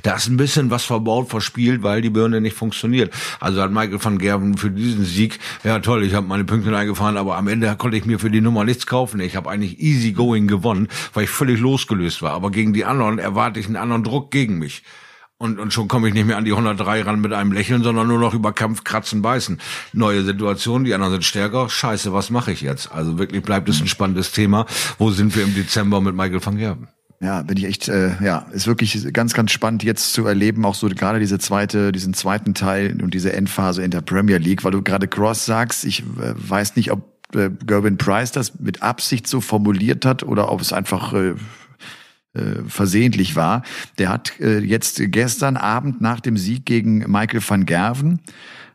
Da 0.03 0.15
ist 0.15 0.27
ein 0.27 0.37
bisschen 0.37 0.69
was 0.69 0.85
verbaut, 0.85 1.29
verspielt, 1.29 1.83
weil 1.83 2.01
die 2.01 2.09
Birne 2.09 2.41
nicht 2.41 2.55
funktioniert. 2.55 3.13
Also 3.39 3.48
hat 3.57 3.71
Michael 3.71 4.03
van 4.03 4.17
Gerven 4.17 4.57
für 4.57 4.71
diesen 4.71 5.05
Sieg, 5.05 5.39
ja 5.63 5.79
toll, 5.79 6.03
ich 6.03 6.13
habe 6.13 6.27
meine 6.27 6.43
Punkte 6.43 6.75
eingefahren, 6.75 7.17
aber 7.17 7.37
am 7.37 7.47
Ende 7.47 7.75
konnte 7.77 7.97
ich 7.97 8.05
mir 8.05 8.19
für 8.19 8.29
die 8.29 8.41
Nummer 8.41 8.63
nichts 8.63 8.85
kaufen. 8.85 9.19
Ich 9.19 9.35
habe 9.35 9.49
eigentlich 9.49 9.79
easy 9.79 10.11
going 10.11 10.47
gewonnen, 10.47 10.87
weil 11.13 11.23
ich 11.23 11.29
völlig 11.29 11.59
losgelöst 11.59 12.21
war. 12.21 12.33
Aber 12.33 12.51
gegen 12.51 12.73
die 12.73 12.85
anderen 12.85 13.19
erwarte 13.19 13.59
ich 13.59 13.67
einen 13.67 13.75
anderen 13.75 14.03
Druck 14.03 14.31
gegen 14.31 14.59
mich. 14.59 14.83
Und, 15.41 15.57
und 15.57 15.71
schon 15.71 15.87
komme 15.87 16.09
ich 16.09 16.13
nicht 16.13 16.27
mehr 16.27 16.35
an 16.35 16.43
die 16.43 16.51
103 16.51 17.01
ran 17.03 17.21
mit 17.21 17.31
einem 17.31 17.53
Lächeln, 17.53 17.81
sondern 17.81 18.09
nur 18.09 18.19
noch 18.19 18.33
über 18.33 18.51
Kampf, 18.51 18.83
Kratzen, 18.83 19.21
Beißen. 19.21 19.61
Neue 19.93 20.23
Situation, 20.23 20.83
die 20.83 20.93
anderen 20.93 21.13
sind 21.13 21.23
stärker. 21.23 21.69
Scheiße, 21.69 22.11
was 22.11 22.29
mache 22.29 22.51
ich 22.51 22.59
jetzt? 22.59 22.91
Also 22.91 23.17
wirklich 23.17 23.41
bleibt 23.41 23.69
es 23.69 23.79
ein 23.79 23.87
spannendes 23.87 24.33
Thema. 24.33 24.65
Wo 24.97 25.11
sind 25.11 25.33
wir 25.37 25.43
im 25.43 25.55
Dezember 25.55 26.01
mit 26.01 26.13
Michael 26.13 26.45
van 26.45 26.57
Gerben? 26.57 26.89
Ja, 27.21 27.41
bin 27.41 27.57
ich 27.57 27.65
echt, 27.65 27.89
äh, 27.89 28.11
ja, 28.23 28.45
ist 28.53 28.65
wirklich 28.65 29.11
ganz, 29.11 29.33
ganz 29.33 29.51
spannend 29.51 29.83
jetzt 29.83 30.13
zu 30.13 30.25
erleben, 30.25 30.63
auch 30.63 30.75
so 30.75 30.87
gerade 30.87 31.19
diese 31.19 31.37
zweite, 31.37 31.91
diesen 31.91 32.13
zweiten 32.13 32.53
Teil 32.53 33.01
und 33.01 33.13
diese 33.13 33.33
Endphase 33.33 33.83
in 33.83 33.91
der 33.91 33.99
Premier 34.01 34.37
League, 34.37 34.63
weil 34.63 34.71
du 34.71 34.81
gerade 34.81 35.07
Cross 35.07 35.45
sagst, 35.45 35.83
ich 35.83 35.99
äh, 35.99 36.33
weiß 36.35 36.77
nicht, 36.77 36.91
ob 36.91 37.19
äh, 37.35 37.49
Gervin 37.65 37.97
Price 37.97 38.31
das 38.31 38.59
mit 38.59 38.81
Absicht 38.81 39.27
so 39.27 39.41
formuliert 39.41 40.05
hat 40.05 40.23
oder 40.23 40.49
ob 40.49 40.61
es 40.61 40.71
einfach 40.71 41.13
äh, 41.13 41.35
äh, 42.33 42.63
versehentlich 42.67 43.35
war. 43.35 43.63
Der 43.97 44.07
hat 44.07 44.39
äh, 44.39 44.59
jetzt 44.59 45.01
gestern 45.07 45.57
Abend 45.57 45.99
nach 45.99 46.21
dem 46.21 46.37
Sieg 46.37 46.65
gegen 46.65 46.99
Michael 46.99 47.41
van 47.45 47.65
Gerven, 47.65 48.21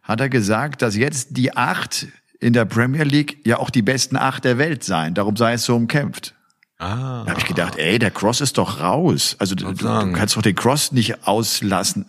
hat 0.03 0.21
er 0.21 0.29
gesagt, 0.29 0.83
dass 0.83 0.97
jetzt 0.97 1.39
die 1.39 1.57
acht 1.57 2.09
in 2.41 2.53
der 2.53 2.67
Premier 2.67 3.05
League 3.05 3.39
ja 3.47 3.59
auch 3.59 3.71
die 3.71 3.81
besten 3.81 4.19
acht 4.19 4.45
der 4.45 4.59
Welt 4.59 4.85
seien. 4.85 5.15
Darum 5.15 5.35
sei 5.37 5.55
es 5.55 5.65
so 5.65 5.77
umkämpft. 5.77 6.34
Ah. 6.79 7.23
Da 7.25 7.31
habe 7.31 7.41
ich 7.41 7.47
gedacht, 7.47 7.77
ey, 7.77 7.99
der 7.99 8.11
Cross 8.11 8.41
ist 8.41 8.59
doch 8.59 8.81
raus. 8.81 9.37
Also 9.39 9.55
du, 9.55 9.73
du, 9.73 10.13
kannst 10.13 10.37
doch 10.37 10.43
den 10.43 10.57
Cross 10.57 10.93
nicht 10.93 11.27
auslassen. 11.27 12.07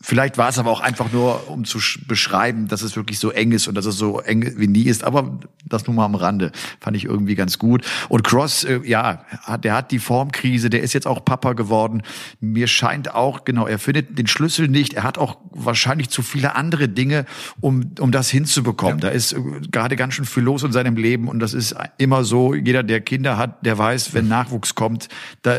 Vielleicht 0.00 0.38
war 0.38 0.48
es 0.48 0.58
aber 0.58 0.70
auch 0.70 0.80
einfach 0.80 1.12
nur, 1.12 1.50
um 1.50 1.64
zu 1.64 1.78
beschreiben, 2.06 2.68
dass 2.68 2.82
es 2.82 2.94
wirklich 2.94 3.18
so 3.18 3.30
eng 3.30 3.50
ist 3.50 3.66
und 3.66 3.74
dass 3.74 3.84
es 3.84 3.96
so 3.96 4.20
eng 4.20 4.54
wie 4.56 4.68
nie 4.68 4.84
ist. 4.84 5.02
Aber 5.02 5.40
das 5.66 5.88
nur 5.88 5.96
mal 5.96 6.04
am 6.04 6.14
Rande. 6.14 6.52
Fand 6.80 6.96
ich 6.96 7.04
irgendwie 7.04 7.34
ganz 7.34 7.58
gut. 7.58 7.84
Und 8.08 8.22
Cross, 8.22 8.62
äh, 8.62 8.80
ja, 8.84 9.24
hat, 9.42 9.64
der 9.64 9.74
hat 9.74 9.90
die 9.90 9.98
Formkrise, 9.98 10.70
der 10.70 10.82
ist 10.82 10.92
jetzt 10.92 11.08
auch 11.08 11.24
Papa 11.24 11.54
geworden. 11.54 12.02
Mir 12.40 12.68
scheint 12.68 13.12
auch, 13.12 13.44
genau, 13.44 13.66
er 13.66 13.80
findet 13.80 14.16
den 14.16 14.28
Schlüssel 14.28 14.68
nicht. 14.68 14.94
Er 14.94 15.02
hat 15.02 15.18
auch 15.18 15.38
wahrscheinlich 15.50 16.10
zu 16.10 16.22
viele 16.22 16.54
andere 16.54 16.88
Dinge, 16.88 17.24
um, 17.60 17.90
um 17.98 18.12
das 18.12 18.30
hinzubekommen. 18.30 18.98
Ja. 18.98 19.08
Da 19.08 19.08
ist 19.08 19.32
äh, 19.32 19.40
gerade 19.72 19.96
ganz 19.96 20.14
schön 20.14 20.26
viel 20.26 20.44
los 20.44 20.62
in 20.62 20.70
seinem 20.70 20.96
Leben. 20.96 21.26
Und 21.26 21.40
das 21.40 21.54
ist 21.54 21.74
immer 21.98 22.22
so, 22.22 22.54
jeder, 22.54 22.84
der 22.84 23.00
Kinder 23.00 23.36
hat, 23.36 23.66
der 23.66 23.76
weiß, 23.76 24.14
wenn 24.14 24.28
Nachwuchs 24.28 24.76
kommt, 24.76 25.08
da 25.42 25.56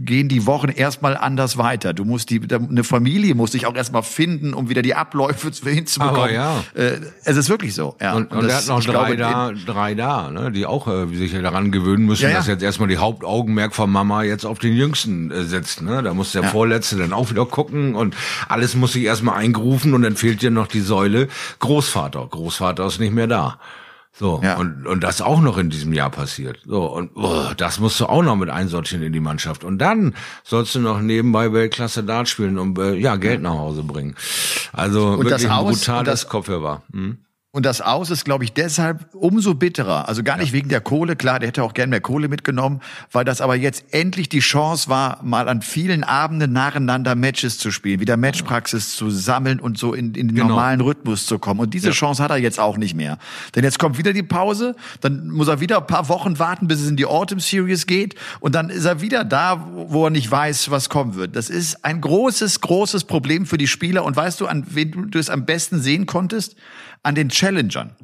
gehen 0.00 0.28
die 0.28 0.46
Wochen 0.46 0.70
erstmal 0.70 1.16
anders 1.16 1.56
weiter. 1.56 1.94
Du 1.94 2.04
musst 2.04 2.30
die, 2.30 2.40
eine 2.50 2.82
Familie 2.82 3.36
muss 3.36 3.59
sich 3.60 3.66
auch 3.66 3.74
erstmal 3.74 4.02
finden, 4.02 4.54
um 4.54 4.68
wieder 4.68 4.82
die 4.82 4.94
Abläufe 4.94 5.50
hinzubekommen. 5.64 6.20
Aber 6.20 6.32
ja. 6.32 6.64
Äh, 6.74 6.98
es 7.24 7.36
ist 7.36 7.48
wirklich 7.48 7.74
so. 7.74 7.96
Ja. 8.00 8.14
Und, 8.14 8.32
und, 8.32 8.38
und 8.38 8.48
er 8.48 8.56
hat 8.56 8.66
noch 8.66 8.82
drei 8.82 9.16
da, 9.16 9.52
drei 9.66 9.94
da, 9.94 10.30
ne, 10.30 10.50
die 10.50 10.66
auch 10.66 10.88
äh, 10.88 11.06
sich 11.14 11.32
daran 11.32 11.70
gewöhnen 11.70 12.06
müssen, 12.06 12.24
ja, 12.24 12.30
ja. 12.30 12.36
dass 12.36 12.46
jetzt 12.46 12.62
erstmal 12.62 12.88
die 12.88 12.98
Hauptaugenmerk 12.98 13.74
von 13.74 13.90
Mama 13.90 14.22
jetzt 14.22 14.44
auf 14.44 14.58
den 14.58 14.74
Jüngsten 14.74 15.30
äh, 15.30 15.44
setzt. 15.44 15.82
Ne? 15.82 16.02
Da 16.02 16.14
muss 16.14 16.32
der 16.32 16.42
ja. 16.42 16.48
Vorletzte 16.48 16.96
dann 16.96 17.12
auch 17.12 17.30
wieder 17.30 17.46
gucken 17.46 17.94
und 17.94 18.16
alles 18.48 18.74
muss 18.74 18.92
sich 18.92 19.04
erstmal 19.04 19.36
eingerufen 19.36 19.94
und 19.94 20.02
dann 20.02 20.16
fehlt 20.16 20.42
dir 20.42 20.50
noch 20.50 20.66
die 20.66 20.80
Säule 20.80 21.28
Großvater. 21.60 22.26
Großvater 22.28 22.86
ist 22.86 23.00
nicht 23.00 23.12
mehr 23.12 23.26
da. 23.26 23.58
So, 24.12 24.40
ja. 24.42 24.56
und, 24.56 24.86
und 24.86 25.02
das 25.02 25.22
auch 25.22 25.40
noch 25.40 25.56
in 25.56 25.70
diesem 25.70 25.92
Jahr 25.92 26.10
passiert. 26.10 26.60
So, 26.66 26.84
und 26.84 27.12
oh, 27.14 27.52
das 27.56 27.78
musst 27.80 27.98
du 28.00 28.06
auch 28.06 28.22
noch 28.22 28.36
mit 28.36 28.50
einsortieren 28.50 29.04
in 29.04 29.12
die 29.12 29.20
Mannschaft. 29.20 29.64
Und 29.64 29.78
dann 29.78 30.14
sollst 30.44 30.74
du 30.74 30.80
noch 30.80 31.00
nebenbei 31.00 31.52
Weltklasse 31.52 32.04
Dart 32.04 32.28
spielen 32.28 32.58
und 32.58 32.78
äh, 32.78 32.94
ja, 32.94 33.16
Geld 33.16 33.40
nach 33.40 33.54
Hause 33.54 33.82
bringen. 33.82 34.16
Also 34.72 35.08
und 35.12 35.24
wirklich 35.24 35.42
das 35.42 35.44
ein 35.44 35.64
brutales 35.64 36.28
Kopfhörer. 36.28 36.82
Hm? 36.92 37.18
Und 37.52 37.66
das 37.66 37.80
Aus 37.80 38.10
ist, 38.10 38.24
glaube 38.24 38.44
ich, 38.44 38.52
deshalb 38.52 39.12
umso 39.12 39.54
bitterer. 39.54 40.08
Also 40.08 40.22
gar 40.22 40.36
nicht 40.36 40.50
ja. 40.50 40.52
wegen 40.52 40.68
der 40.68 40.80
Kohle. 40.80 41.16
Klar, 41.16 41.40
der 41.40 41.48
hätte 41.48 41.64
auch 41.64 41.74
gern 41.74 41.90
mehr 41.90 42.00
Kohle 42.00 42.28
mitgenommen, 42.28 42.80
weil 43.10 43.24
das 43.24 43.40
aber 43.40 43.56
jetzt 43.56 43.86
endlich 43.90 44.28
die 44.28 44.38
Chance 44.38 44.88
war, 44.88 45.20
mal 45.24 45.48
an 45.48 45.60
vielen 45.60 46.04
Abenden 46.04 46.52
nacheinander 46.52 47.16
Matches 47.16 47.58
zu 47.58 47.72
spielen, 47.72 47.98
wieder 47.98 48.16
Matchpraxis 48.16 48.94
zu 48.94 49.10
sammeln 49.10 49.58
und 49.58 49.78
so 49.78 49.94
in, 49.94 50.14
in 50.14 50.28
den 50.28 50.36
genau. 50.36 50.46
normalen 50.46 50.80
Rhythmus 50.80 51.26
zu 51.26 51.40
kommen. 51.40 51.58
Und 51.58 51.74
diese 51.74 51.88
ja. 51.88 51.92
Chance 51.92 52.22
hat 52.22 52.30
er 52.30 52.36
jetzt 52.36 52.60
auch 52.60 52.76
nicht 52.76 52.94
mehr. 52.94 53.18
Denn 53.56 53.64
jetzt 53.64 53.80
kommt 53.80 53.98
wieder 53.98 54.12
die 54.12 54.22
Pause, 54.22 54.76
dann 55.00 55.28
muss 55.28 55.48
er 55.48 55.58
wieder 55.58 55.78
ein 55.78 55.88
paar 55.88 56.08
Wochen 56.08 56.38
warten, 56.38 56.68
bis 56.68 56.80
es 56.80 56.88
in 56.88 56.96
die 56.96 57.06
Autumn 57.06 57.40
Series 57.40 57.88
geht. 57.88 58.14
Und 58.38 58.54
dann 58.54 58.70
ist 58.70 58.84
er 58.84 59.00
wieder 59.00 59.24
da, 59.24 59.66
wo 59.72 60.04
er 60.04 60.10
nicht 60.10 60.30
weiß, 60.30 60.70
was 60.70 60.88
kommen 60.88 61.16
wird. 61.16 61.34
Das 61.34 61.50
ist 61.50 61.84
ein 61.84 62.00
großes, 62.00 62.60
großes 62.60 63.02
Problem 63.02 63.44
für 63.44 63.58
die 63.58 63.66
Spieler. 63.66 64.04
Und 64.04 64.14
weißt 64.14 64.40
du, 64.40 64.46
an 64.46 64.66
wen 64.68 65.10
du 65.10 65.18
es 65.18 65.28
am 65.30 65.46
besten 65.46 65.80
sehen 65.80 66.06
konntest? 66.06 66.54
An 67.02 67.14
den 67.14 67.28
Challengern. 67.28 67.96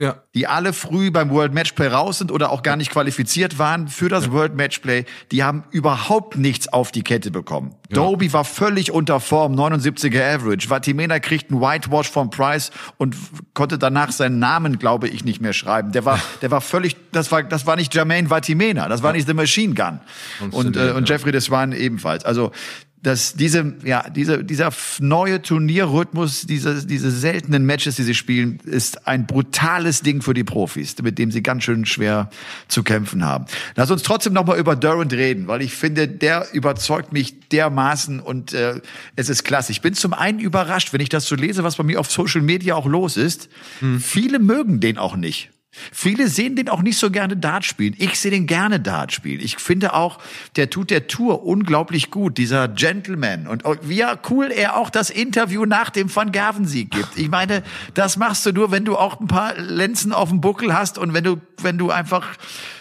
Ja. 0.00 0.22
Die 0.32 0.46
alle 0.46 0.72
früh 0.72 1.10
beim 1.10 1.30
World 1.30 1.52
Matchplay 1.52 1.88
raus 1.88 2.18
sind 2.18 2.30
oder 2.30 2.52
auch 2.52 2.62
gar 2.62 2.76
nicht 2.76 2.92
qualifiziert 2.92 3.58
waren 3.58 3.88
für 3.88 4.08
das 4.08 4.26
ja. 4.26 4.32
World 4.32 4.54
Matchplay. 4.54 5.04
Die 5.32 5.42
haben 5.42 5.64
überhaupt 5.72 6.36
nichts 6.38 6.68
auf 6.72 6.92
die 6.92 7.02
Kette 7.02 7.32
bekommen. 7.32 7.74
Ja. 7.88 7.96
Doby 7.96 8.32
war 8.32 8.44
völlig 8.44 8.92
unter 8.92 9.18
Form, 9.18 9.54
79er 9.56 10.36
Average. 10.36 10.68
Vatimena 10.68 11.18
kriegt 11.18 11.50
einen 11.50 11.60
Whitewash 11.60 12.08
vom 12.08 12.30
Price 12.30 12.70
und 12.96 13.16
konnte 13.54 13.76
danach 13.76 14.12
seinen 14.12 14.38
Namen, 14.38 14.78
glaube 14.78 15.08
ich, 15.08 15.24
nicht 15.24 15.40
mehr 15.40 15.52
schreiben. 15.52 15.90
Der 15.90 16.04
war, 16.04 16.20
der 16.42 16.52
war 16.52 16.60
völlig, 16.60 16.94
das 17.10 17.32
war, 17.32 17.42
das 17.42 17.66
war 17.66 17.74
nicht 17.74 17.92
Jermaine 17.92 18.28
Vatimena, 18.30 18.88
das 18.88 19.02
war 19.02 19.12
nicht 19.12 19.26
The 19.26 19.34
Machine 19.34 19.74
Gun. 19.74 19.98
Und, 20.40 20.54
und, 20.54 20.76
äh, 20.76 20.92
und 20.92 21.08
Jeffrey 21.08 21.32
Deswan 21.32 21.72
ebenfalls. 21.72 22.24
Also 22.24 22.52
dass 23.02 23.34
diese, 23.34 23.74
ja, 23.84 24.08
diese, 24.10 24.42
dieser 24.42 24.70
neue 24.98 25.40
Turnierrhythmus, 25.40 26.46
diese, 26.46 26.84
diese 26.84 27.10
seltenen 27.10 27.64
Matches, 27.64 27.96
die 27.96 28.02
sie 28.02 28.14
spielen, 28.14 28.58
ist 28.64 29.06
ein 29.06 29.26
brutales 29.26 30.02
Ding 30.02 30.20
für 30.20 30.34
die 30.34 30.44
Profis, 30.44 30.96
mit 31.02 31.18
dem 31.18 31.30
sie 31.30 31.42
ganz 31.42 31.64
schön 31.64 31.86
schwer 31.86 32.30
zu 32.66 32.82
kämpfen 32.82 33.24
haben. 33.24 33.46
Lass 33.76 33.90
uns 33.90 34.02
trotzdem 34.02 34.32
nochmal 34.32 34.58
über 34.58 34.74
Durant 34.74 35.12
reden, 35.12 35.46
weil 35.46 35.62
ich 35.62 35.74
finde, 35.74 36.08
der 36.08 36.48
überzeugt 36.52 37.12
mich 37.12 37.48
dermaßen 37.50 38.20
und 38.20 38.52
äh, 38.52 38.80
es 39.14 39.28
ist 39.28 39.44
klasse. 39.44 39.70
Ich 39.72 39.80
bin 39.80 39.94
zum 39.94 40.12
einen 40.12 40.40
überrascht, 40.40 40.92
wenn 40.92 41.00
ich 41.00 41.08
das 41.08 41.26
so 41.26 41.36
lese, 41.36 41.62
was 41.62 41.76
bei 41.76 41.84
mir 41.84 42.00
auf 42.00 42.10
Social 42.10 42.42
Media 42.42 42.74
auch 42.74 42.86
los 42.86 43.16
ist. 43.16 43.48
Hm. 43.80 44.00
Viele 44.00 44.38
mögen 44.38 44.80
den 44.80 44.98
auch 44.98 45.16
nicht. 45.16 45.50
Viele 45.70 46.28
sehen 46.28 46.56
den 46.56 46.68
auch 46.68 46.82
nicht 46.82 46.98
so 46.98 47.10
gerne 47.10 47.36
Dart 47.36 47.64
spielen. 47.64 47.94
Ich 47.98 48.18
sehe 48.18 48.30
den 48.30 48.46
gerne 48.46 48.80
Dart 48.80 49.12
spielen. 49.12 49.40
Ich 49.40 49.58
finde 49.58 49.92
auch, 49.92 50.18
der 50.56 50.70
tut 50.70 50.90
der 50.90 51.06
Tour 51.06 51.44
unglaublich 51.44 52.10
gut, 52.10 52.38
dieser 52.38 52.68
Gentleman. 52.68 53.46
Und 53.46 53.64
wie 53.82 54.02
cool 54.30 54.50
er 54.50 54.76
auch 54.76 54.88
das 54.88 55.10
Interview 55.10 55.66
nach 55.66 55.90
dem 55.90 56.14
Van 56.14 56.32
Gerven-Sieg 56.32 56.90
gibt. 56.90 57.18
Ich 57.18 57.28
meine, 57.28 57.62
das 57.94 58.16
machst 58.16 58.46
du 58.46 58.52
nur, 58.52 58.70
wenn 58.70 58.86
du 58.86 58.96
auch 58.96 59.20
ein 59.20 59.26
paar 59.26 59.56
Lenzen 59.56 60.12
auf 60.12 60.30
dem 60.30 60.40
Buckel 60.40 60.74
hast 60.74 60.96
und 60.96 61.12
wenn 61.12 61.24
du, 61.24 61.40
wenn 61.58 61.76
du 61.76 61.90
einfach 61.90 62.26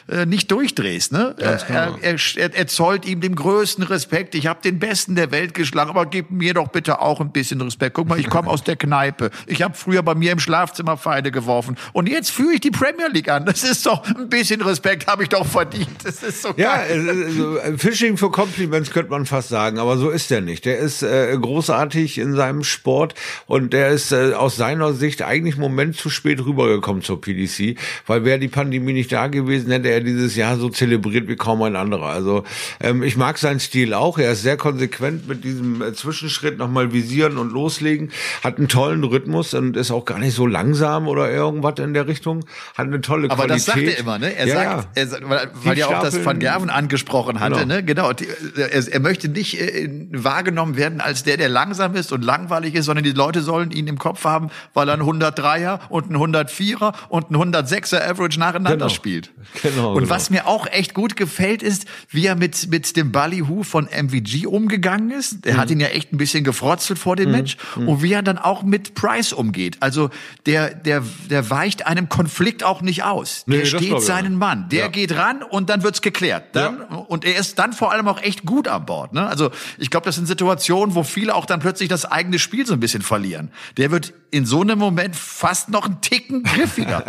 äh, 0.10 0.26
nicht 0.26 0.52
durchdrehst. 0.52 1.12
Ne? 1.12 1.36
Er, 1.38 1.60
er, 1.70 1.98
er, 2.02 2.56
er 2.56 2.67
zollt 2.67 3.06
ihm 3.06 3.22
den 3.22 3.36
größten 3.36 3.84
Respekt. 3.84 4.36
Ich 4.36 4.48
habe 4.48 4.62
den 4.62 4.80
Besten 4.80 5.15
der 5.15 5.32
Welt 5.32 5.54
geschlagen, 5.54 5.89
aber 5.89 6.06
gib 6.06 6.32
mir 6.32 6.54
doch 6.54 6.70
bitte 6.70 7.02
auch 7.02 7.20
ein 7.20 7.32
bisschen 7.32 7.62
Respekt. 7.62 7.96
Guck 7.96 8.08
mal, 8.08 8.20
ich 8.20 8.30
komme 8.30 8.50
aus 8.50 8.63
der 8.63 8.76
Kneipe. 8.76 9.32
Ich 9.48 9.62
habe 9.62 9.76
früher 9.76 10.04
bei 10.04 10.15
mir 10.15 10.32
im 10.32 10.39
Schlafzimmer 10.39 10.98
Pfeile 10.98 11.32
geworfen 11.32 11.78
und 11.93 12.08
jetzt 12.08 12.32
führe 12.32 12.54
ich 12.54 12.62
die 12.62 12.72
Premier 12.72 13.08
League 13.08 13.30
an. 13.30 13.46
Das 13.46 13.63
ist 13.63 13.86
doch 13.86 14.06
ein 14.06 14.30
bisschen 14.30 14.62
Respekt 14.62 15.08
habe 15.08 15.24
ich 15.24 15.30
doch 15.30 15.46
verdient. 15.46 15.89
Das 16.04 16.24
ist 16.24 16.41
so 16.41 16.54
ja, 16.58 16.74
also, 16.74 17.58
Fishing 17.78 18.17
for 18.17 18.32
Compliments 18.32 18.91
könnte 18.91 19.12
man 19.12 19.26
fast 19.26 19.50
sagen, 19.50 19.80
aber 19.80 19.98
so 19.98 20.10
ist 20.10 20.32
er 20.32 20.41
nicht. 20.41 20.65
Der 20.65 20.78
ist 20.78 21.04
äh, 21.04 21.36
großartig 21.39 22.17
in 22.17 22.36
seinem 22.36 22.63
Sport 22.63 23.13
und 23.46 23.74
der 23.74 23.89
ist 23.89 24.12
äh, 24.12 24.34
aus 24.34 24.56
seiner 24.56 24.93
Sicht 24.93 25.22
eigentlich 25.22 25.56
einen 25.56 25.62
Moment 25.62 25.98
zu 25.98 26.10
spät 26.10 26.43
rübergekommen 26.46 27.04
zur 27.04 27.20
PDC, 27.20 27.78
weil 28.06 28.26
wäre 28.26 28.39
die 28.39 28.48
Pandemie 28.48 28.93
nicht 28.93 29.12
da 29.12 29.28
gewesen, 29.28 29.72
hätte 29.72 29.89
er 29.89 29.96
er 29.97 30.01
dieses 30.03 30.36
Jahr 30.36 30.57
so 30.57 30.69
zelebriert 30.69 31.27
wie 31.27 31.36
kaum 31.36 31.62
ein 31.63 31.75
anderer. 31.75 32.07
Also 32.07 32.43
ähm, 32.79 33.03
ich 33.03 33.17
mag 33.17 33.38
seinen 33.38 33.60
Stil 33.60 33.93
auch. 33.93 34.17
Er 34.17 34.31
ist 34.33 34.41
sehr 34.43 34.57
konsequent 34.57 35.27
mit 35.27 35.43
diesem 35.43 35.81
äh, 35.81 35.93
Zwischenschritt 35.93 36.57
nochmal 36.57 36.93
visieren 36.93 37.38
und 37.38 37.51
loslegen. 37.51 38.12
Hat 38.43 38.57
einen 38.57 38.67
tollen 38.67 39.03
Rhythmus 39.03 39.53
und 39.53 39.75
ist 39.77 39.91
auch 39.91 40.05
gar 40.05 40.19
nicht 40.19 40.33
so 40.36 40.45
langsam 40.47 41.07
oder 41.07 41.31
irgendwas 41.31 41.79
in 41.79 41.93
der 41.93 42.07
Richtung. 42.07 42.45
Hat 42.77 42.88
eine 42.88 43.01
tolle 43.01 43.29
Aber 43.29 43.45
Qualität. 43.45 43.67
das 43.67 43.75
sagt 43.75 43.81
er 43.88 43.97
immer, 43.99 44.19
ne? 44.19 44.36
Er 44.36 44.47
Ja, 44.47 44.53
sagt, 44.55 44.65
ja. 44.95 45.01
Er, 45.01 45.07
sagt- 45.07 45.29
weil, 45.29 45.49
weil 45.63 45.77
ja 45.77 45.88
auch 45.88 46.01
das 46.03 46.23
Van 46.25 46.39
Gerven 46.39 46.69
angesprochen 46.69 47.39
hatte, 47.39 47.55
Genau. 47.62 47.65
ne? 47.75 47.83
Genau. 47.83 48.13
Die, 48.13 48.27
er, 48.55 48.71
er 48.88 48.99
möchte 48.99 49.27
nicht 49.29 49.60
äh, 49.60 49.89
wahrgenommen 50.12 50.77
werden 50.77 51.01
als 51.01 51.23
der, 51.23 51.38
der 51.38 51.49
langsam 51.49 51.95
ist 51.95 52.12
und 52.12 52.23
langweilig 52.23 52.75
ist, 52.75 52.86
sondern 52.86 53.03
die 53.03 53.12
Leute 53.12 53.41
sollen 53.41 53.71
ihn 53.71 53.88
im 53.88 53.97
Kopf 53.97 54.23
haben, 54.23 54.49
weil 54.73 54.88
er 54.89 54.93
ein 54.95 55.01
103er 55.01 55.79
und 55.89 56.10
ein 56.12 56.15
104er 56.17 56.93
und 57.10 57.31
ein 57.31 57.36
106er 57.36 58.01
Average 58.10 58.39
nacheinander 58.39 58.77
Genau. 58.77 58.89
spielt. 58.89 59.31
Genau, 59.62 59.87
und 59.93 60.04
genau. 60.04 60.10
was 60.15 60.30
mir 60.30 60.47
auch 60.47 60.67
echt 60.67 60.93
gut 60.93 61.15
gefällt, 61.15 61.62
ist, 61.63 61.86
wie 62.10 62.26
er 62.26 62.36
mit, 62.36 62.69
mit 62.69 62.95
dem 62.95 63.12
Ballyhoo 63.12 63.63
von 63.63 63.86
MVG 63.88 64.45
umgegangen 64.47 65.12
ist. 65.12 65.45
Er 65.45 65.54
Mhm. 65.54 65.58
hat 65.58 65.71
ihn 65.71 65.80
ja 65.80 65.88
echt 65.88 66.13
ein 66.13 66.17
bisschen 66.17 66.43
gefrotzelt 66.43 67.00
vor 67.00 67.15
dem 67.15 67.32
Match. 67.32 67.58
Und 67.76 68.02
wie 68.02 68.13
er 68.13 68.21
dann 68.23 68.38
auch 68.38 68.63
mit 68.63 68.93
Price 68.95 69.34
umgeht. 69.34 69.78
Also 69.82 70.10
der, 70.45 70.73
der, 70.73 71.04
der 71.30 71.50
weicht 71.50 71.86
einem 71.88 72.10
Konflikt 72.10 72.63
auch 72.63 72.82
nicht 72.82 73.04
aus. 73.04 73.43
Der 73.47 73.65
steht 73.65 74.02
seinen 74.02 74.36
auch. 74.36 74.39
Mann. 74.39 74.69
Der 74.69 74.80
Ja. 74.82 74.88
geht 74.88 75.15
ran 75.15 75.43
und 75.43 75.69
dann 75.69 75.84
wird's 75.84 76.02
geklärt. 76.02 76.56
Dann, 76.56 76.82
Und 76.82 77.26
er 77.26 77.38
ist 77.39 77.60
dann 77.60 77.73
vor 77.73 77.91
allem 77.91 78.08
auch 78.08 78.21
echt 78.21 78.45
gut 78.45 78.67
an 78.67 78.86
Bord. 78.86 79.13
Ne? 79.13 79.26
Also 79.28 79.52
ich 79.78 79.89
glaube, 79.89 80.06
das 80.06 80.15
sind 80.15 80.28
Situationen, 80.28 80.95
wo 80.95 81.04
viele 81.04 81.34
auch 81.36 81.45
dann 81.45 81.60
plötzlich 81.60 81.89
das 81.89 82.06
eigene 82.06 82.39
Spiel 82.39 82.65
so 82.65 82.73
ein 82.73 82.80
bisschen 82.80 83.02
verlieren. 83.02 83.52
Der 83.78 83.91
wird 83.91 84.13
in 84.29 84.45
so 84.45 84.61
einem 84.61 84.77
Moment 84.77 85.15
fast 85.15 85.69
noch 85.69 85.85
einen 85.85 86.01
Ticken 86.01 86.43
griffiger. 86.43 87.03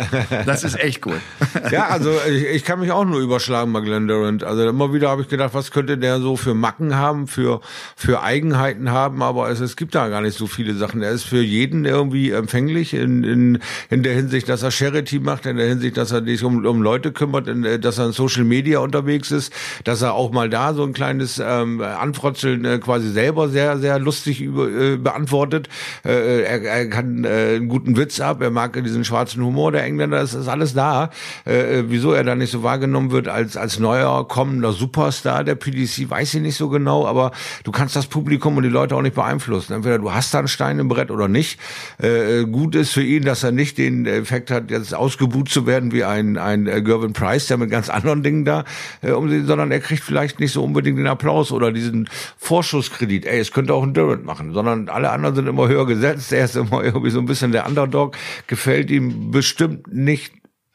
Das 0.45 0.63
ist 0.63 0.79
echt 0.79 1.05
cool. 1.05 1.19
Ja, 1.71 1.87
also 1.87 2.11
ich, 2.27 2.45
ich 2.45 2.63
kann 2.63 2.79
mich 2.79 2.91
auch 2.91 3.05
nur 3.05 3.19
überschlagen 3.19 3.73
bei 3.73 3.81
Glenn 3.81 4.07
Durant. 4.07 4.43
Also 4.43 4.67
immer 4.67 4.93
wieder 4.93 5.09
habe 5.09 5.21
ich 5.21 5.27
gedacht, 5.27 5.53
was 5.53 5.71
könnte 5.71 5.97
der 5.97 6.19
so 6.19 6.35
für 6.35 6.53
Macken 6.53 6.95
haben, 6.95 7.27
für 7.27 7.61
für 7.95 8.23
Eigenheiten 8.23 8.91
haben, 8.91 9.21
aber 9.21 9.49
es, 9.49 9.59
es 9.59 9.75
gibt 9.75 9.93
da 9.93 10.07
gar 10.07 10.21
nicht 10.21 10.37
so 10.37 10.47
viele 10.47 10.73
Sachen. 10.75 11.01
Er 11.01 11.11
ist 11.11 11.23
für 11.23 11.41
jeden 11.41 11.85
irgendwie 11.85 12.31
empfänglich 12.31 12.93
in, 12.93 13.23
in, 13.23 13.59
in 13.89 14.03
der 14.03 14.13
Hinsicht, 14.13 14.47
dass 14.49 14.63
er 14.63 14.71
Charity 14.71 15.19
macht, 15.19 15.45
in 15.45 15.57
der 15.57 15.67
Hinsicht, 15.67 15.97
dass 15.97 16.11
er 16.11 16.23
sich 16.23 16.43
um, 16.43 16.65
um 16.65 16.81
Leute 16.81 17.11
kümmert, 17.11 17.47
in, 17.47 17.81
dass 17.81 17.97
er 17.97 18.07
in 18.07 18.11
Social 18.13 18.43
Media 18.45 18.79
unterwegs 18.79 19.31
ist, 19.31 19.53
dass 19.83 20.01
er 20.01 20.13
auch 20.13 20.31
mal 20.31 20.49
da 20.49 20.73
so 20.73 20.83
ein 20.83 20.93
kleines 20.93 21.41
ähm, 21.43 21.81
Anfrotzeln 21.81 22.65
äh, 22.65 22.79
quasi 22.79 23.09
selber 23.09 23.49
sehr, 23.49 23.77
sehr 23.79 23.99
lustig 23.99 24.41
über, 24.41 24.69
äh, 24.69 24.97
beantwortet. 24.97 25.67
Äh, 26.05 26.43
er, 26.43 26.63
er 26.63 26.89
kann 26.89 27.08
äh, 27.23 27.55
einen 27.55 27.67
guten 27.67 27.97
Witz 27.97 28.19
ab, 28.19 28.41
er 28.41 28.51
mag 28.51 28.81
diesen 28.83 29.03
schwarzen 29.03 29.43
Humor 29.43 29.71
der 29.71 29.83
Engländer, 29.83 30.21
es 30.21 30.33
ist 30.33 30.47
alles 30.47 30.73
da. 30.73 31.09
Äh, 31.45 31.83
wieso 31.87 32.13
er 32.13 32.23
da 32.23 32.35
nicht 32.35 32.51
so 32.51 32.63
wahrgenommen 32.63 33.11
wird 33.11 33.27
als, 33.27 33.57
als 33.57 33.79
neuer 33.79 34.27
kommender 34.27 34.71
Superstar 34.71 35.43
der 35.43 35.55
PDC, 35.55 36.09
weiß 36.09 36.35
ich 36.35 36.41
nicht 36.41 36.57
so 36.57 36.69
genau, 36.69 37.05
aber 37.05 37.31
du 37.63 37.71
kannst 37.71 37.95
das 37.95 38.07
Publikum 38.07 38.57
und 38.57 38.63
die 38.63 38.69
Leute 38.69 38.95
auch 38.95 39.01
nicht 39.01 39.15
beeinflussen. 39.15 39.73
Entweder 39.73 39.99
du 39.99 40.13
hast 40.13 40.33
da 40.33 40.39
einen 40.39 40.47
Stein 40.47 40.79
im 40.79 40.87
Brett 40.87 41.11
oder 41.11 41.27
nicht. 41.27 41.59
Äh, 41.97 42.45
gut 42.45 42.75
ist 42.75 42.91
für 42.91 43.03
ihn, 43.03 43.23
dass 43.23 43.43
er 43.43 43.51
nicht 43.51 43.77
den 43.77 44.05
Effekt 44.05 44.51
hat, 44.51 44.71
jetzt 44.71 44.93
ausgebuht 44.93 45.49
zu 45.49 45.65
werden 45.65 45.91
wie 45.91 46.03
ein, 46.03 46.37
ein 46.37 46.67
äh, 46.67 46.81
Gervin 46.81 47.13
Price, 47.13 47.47
der 47.47 47.57
mit 47.57 47.69
ganz 47.69 47.89
anderen 47.89 48.23
Dingen 48.23 48.45
da 48.45 48.63
äh, 49.01 49.11
um 49.11 49.29
sie, 49.29 49.43
sondern 49.43 49.71
er 49.71 49.79
kriegt 49.79 50.03
vielleicht 50.03 50.39
nicht 50.39 50.51
so 50.51 50.63
unbedingt 50.63 50.97
den 50.97 51.07
Applaus 51.07 51.51
oder 51.51 51.71
diesen 51.71 52.09
Vorschusskredit. 52.37 53.25
Ey, 53.25 53.39
es 53.39 53.51
könnte 53.51 53.73
auch 53.73 53.83
ein 53.83 53.93
Durant 53.93 54.25
machen, 54.25 54.53
sondern 54.53 54.89
alle 54.89 55.11
anderen 55.11 55.35
sind 55.35 55.47
immer 55.47 55.67
höher 55.67 55.85
gesetzt. 55.85 56.33
Er 56.39 56.45
ist 56.45 56.55
immer 56.55 56.83
irgendwie 56.99 57.11
so 57.11 57.19
ein 57.19 57.25
bisschen 57.25 57.51
der 57.51 57.65
Underdog. 57.65 58.15
Gefällt 58.47 58.91
ihm 58.91 59.31
bestimmt 59.31 59.87
nicht 59.93 60.33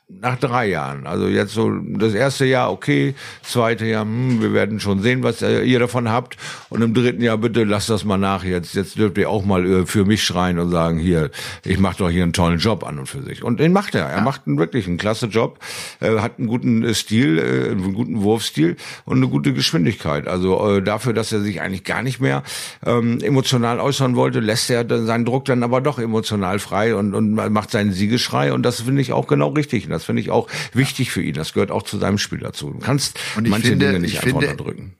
nach 0.08 0.38
drei 0.38 0.68
Jahren. 0.68 1.06
Also 1.06 1.28
jetzt 1.28 1.54
so 1.54 1.70
das 1.70 2.12
erste 2.12 2.44
Jahr, 2.44 2.70
okay, 2.70 3.14
zweite 3.42 3.86
Jahr, 3.86 4.02
hm, 4.02 4.42
wir 4.42 4.52
werden 4.52 4.78
schon 4.78 5.00
sehen, 5.00 5.22
was 5.22 5.40
äh, 5.40 5.62
ihr 5.62 5.78
davon 5.78 6.10
habt. 6.10 6.36
Und 6.68 6.82
im 6.82 6.92
dritten 6.92 7.22
Jahr, 7.22 7.38
bitte 7.38 7.64
lasst 7.64 7.88
das 7.88 8.04
mal 8.04 8.18
nach. 8.18 8.44
Jetzt, 8.44 8.74
jetzt 8.74 8.98
dürft 8.98 9.16
ihr 9.16 9.30
auch 9.30 9.44
mal 9.44 9.66
äh, 9.66 9.86
für 9.86 10.04
mich 10.04 10.22
schreien 10.22 10.58
und 10.58 10.70
sagen, 10.70 10.98
hier, 10.98 11.30
ich 11.64 11.78
mache 11.78 11.98
doch 11.98 12.10
hier 12.10 12.22
einen 12.22 12.34
tollen 12.34 12.58
Job 12.58 12.84
an 12.84 12.98
und 12.98 13.06
für 13.06 13.22
sich. 13.22 13.42
Und 13.42 13.60
den 13.60 13.72
macht 13.72 13.94
er. 13.94 14.04
Er 14.04 14.20
macht 14.20 14.42
einen 14.46 14.58
wirklich 14.58 14.86
einen 14.86 14.98
klasse 14.98 15.26
Job, 15.26 15.58
äh, 16.00 16.18
hat 16.18 16.38
einen 16.38 16.48
guten 16.48 16.94
Stil, 16.94 17.40
einen 17.70 17.94
guten 17.94 18.22
Wurfstil 18.22 18.76
und 19.06 19.16
eine 19.16 19.28
gute 19.28 19.54
Geschwindigkeit. 19.54 20.28
Also 20.28 20.80
dafür, 20.80 21.12
dass 21.12 21.32
er 21.32 21.40
sich 21.40 21.60
eigentlich 21.60 21.84
gar 21.84 22.02
nicht 22.02 22.20
mehr 22.20 22.42
ähm, 22.84 23.20
emotional 23.22 23.80
äußern 23.80 24.16
wollte, 24.16 24.40
lässt 24.40 24.68
er 24.70 24.84
seinen 25.04 25.24
Druck 25.24 25.46
dann 25.46 25.62
aber 25.62 25.80
doch 25.80 25.98
emotional 25.98 26.58
frei 26.58 26.94
und, 26.94 27.14
und 27.14 27.34
macht 27.34 27.70
seinen 27.70 27.92
Siegesschrei. 27.92 28.52
Und 28.52 28.62
das 28.62 28.82
finde 28.82 29.00
ich 29.00 29.12
auch 29.12 29.26
genau 29.26 29.48
richtig. 29.48 29.88
Das 29.94 30.04
finde 30.04 30.20
ich 30.22 30.30
auch 30.30 30.48
wichtig 30.72 31.10
für 31.10 31.22
ihn. 31.22 31.34
Das 31.34 31.52
gehört 31.54 31.70
auch 31.70 31.82
zu 31.82 31.98
seinem 31.98 32.18
Spiel 32.18 32.38
dazu. 32.40 32.70
Du 32.70 32.78
kannst 32.78 33.18
manche 33.36 33.68
finde- 33.68 33.86
Dinge 33.86 34.00
nicht 34.00 34.12
ich 34.14 34.18
einfach 34.22 34.40
finde- 34.40 34.50
unterdrücken. 34.52 34.96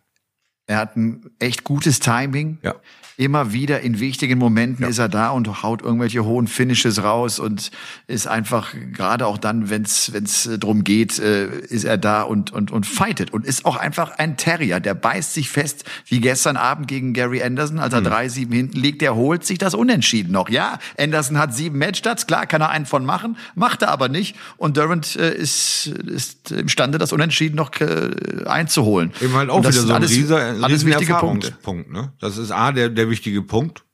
Er 0.67 0.79
hat 0.79 0.97
ein 0.97 1.31
echt 1.41 1.63
gutes 1.65 2.01
Timing. 2.01 2.59
Ja. 2.63 2.75
Immer 3.17 3.53
wieder 3.53 3.81
in 3.81 4.01
wichtigen 4.01 4.39
Momenten 4.39 4.85
ist 4.85 4.99
er 4.99 5.09
da 5.09 5.31
und 5.31 5.63
haut 5.63 5.83
irgendwelche 5.83 6.25
hohen 6.25 6.49
Finishes 6.49 7.03
raus 7.03 7.39
und 7.39 7.71
ist 8.07 8.27
einfach 8.27 8.75
gerade 8.93 9.27
auch 9.27 9.39
dann, 9.39 9.71
wenn 9.71 9.83
es 9.83 10.47
äh, 10.47 10.59
drum 10.59 10.83
geht, 10.85 11.19
äh, 11.19 11.47
ist 11.47 11.85
er 11.85 11.97
da 11.97 12.23
und 12.23 12.53
und 12.53 12.73
und 12.73 12.87
fightet 12.87 13.33
und 13.33 13.47
ist 13.47 13.65
auch 13.65 13.77
einfach 13.77 14.19
ein 14.19 14.37
Terrier, 14.37 14.81
der 14.81 14.95
beißt 14.95 15.35
sich 15.35 15.49
fest 15.49 15.85
wie 16.07 16.21
gestern 16.21 16.57
Abend 16.57 16.89
gegen 16.89 17.13
Gary 17.13 17.43
Anderson, 17.43 17.79
als 17.79 17.93
er 17.93 17.99
Hm. 17.99 18.05
drei 18.07 18.29
sieben 18.29 18.53
hinten 18.53 18.79
liegt, 18.79 19.01
der 19.01 19.15
holt 19.15 19.45
sich 19.45 19.59
das 19.59 19.75
Unentschieden 19.75 20.33
noch. 20.33 20.49
Ja, 20.49 20.79
Anderson 20.99 21.39
hat 21.39 21.55
sieben 21.55 21.79
Matchstarts, 21.79 22.27
klar 22.27 22.47
kann 22.47 22.61
er 22.63 22.71
einen 22.71 22.87
von 22.87 23.05
machen, 23.05 23.37
macht 23.55 23.83
er 23.83 23.91
aber 23.91 24.09
nicht 24.09 24.37
und 24.57 24.77
Durant 24.77 25.17
äh, 25.17 25.35
ist 25.35 25.87
ist 25.87 26.51
imstande, 26.51 26.99
das 26.99 27.13
Unentschieden 27.13 27.57
noch 27.57 27.71
äh, 27.81 28.45
einzuholen. 28.47 29.13
Eben 29.21 29.35
halt 29.35 29.51
auch 29.51 29.61
wieder 29.61 29.73
so 29.73 29.89
ein 29.89 29.95
alles, 29.95 30.11
riesiger, 30.11 30.37
alles 30.37 30.69
riesen 30.69 30.89
wichtige 30.89 31.15
Punkte. 31.15 31.49
Erfahrungspunkt. 31.49 31.93
Ne? 31.93 32.13
Das 32.21 32.39
ist 32.39 32.51
A, 32.51 32.73
der, 32.73 32.89
der 32.89 33.04
wichtige 33.11 33.43
Punkt. 33.43 33.85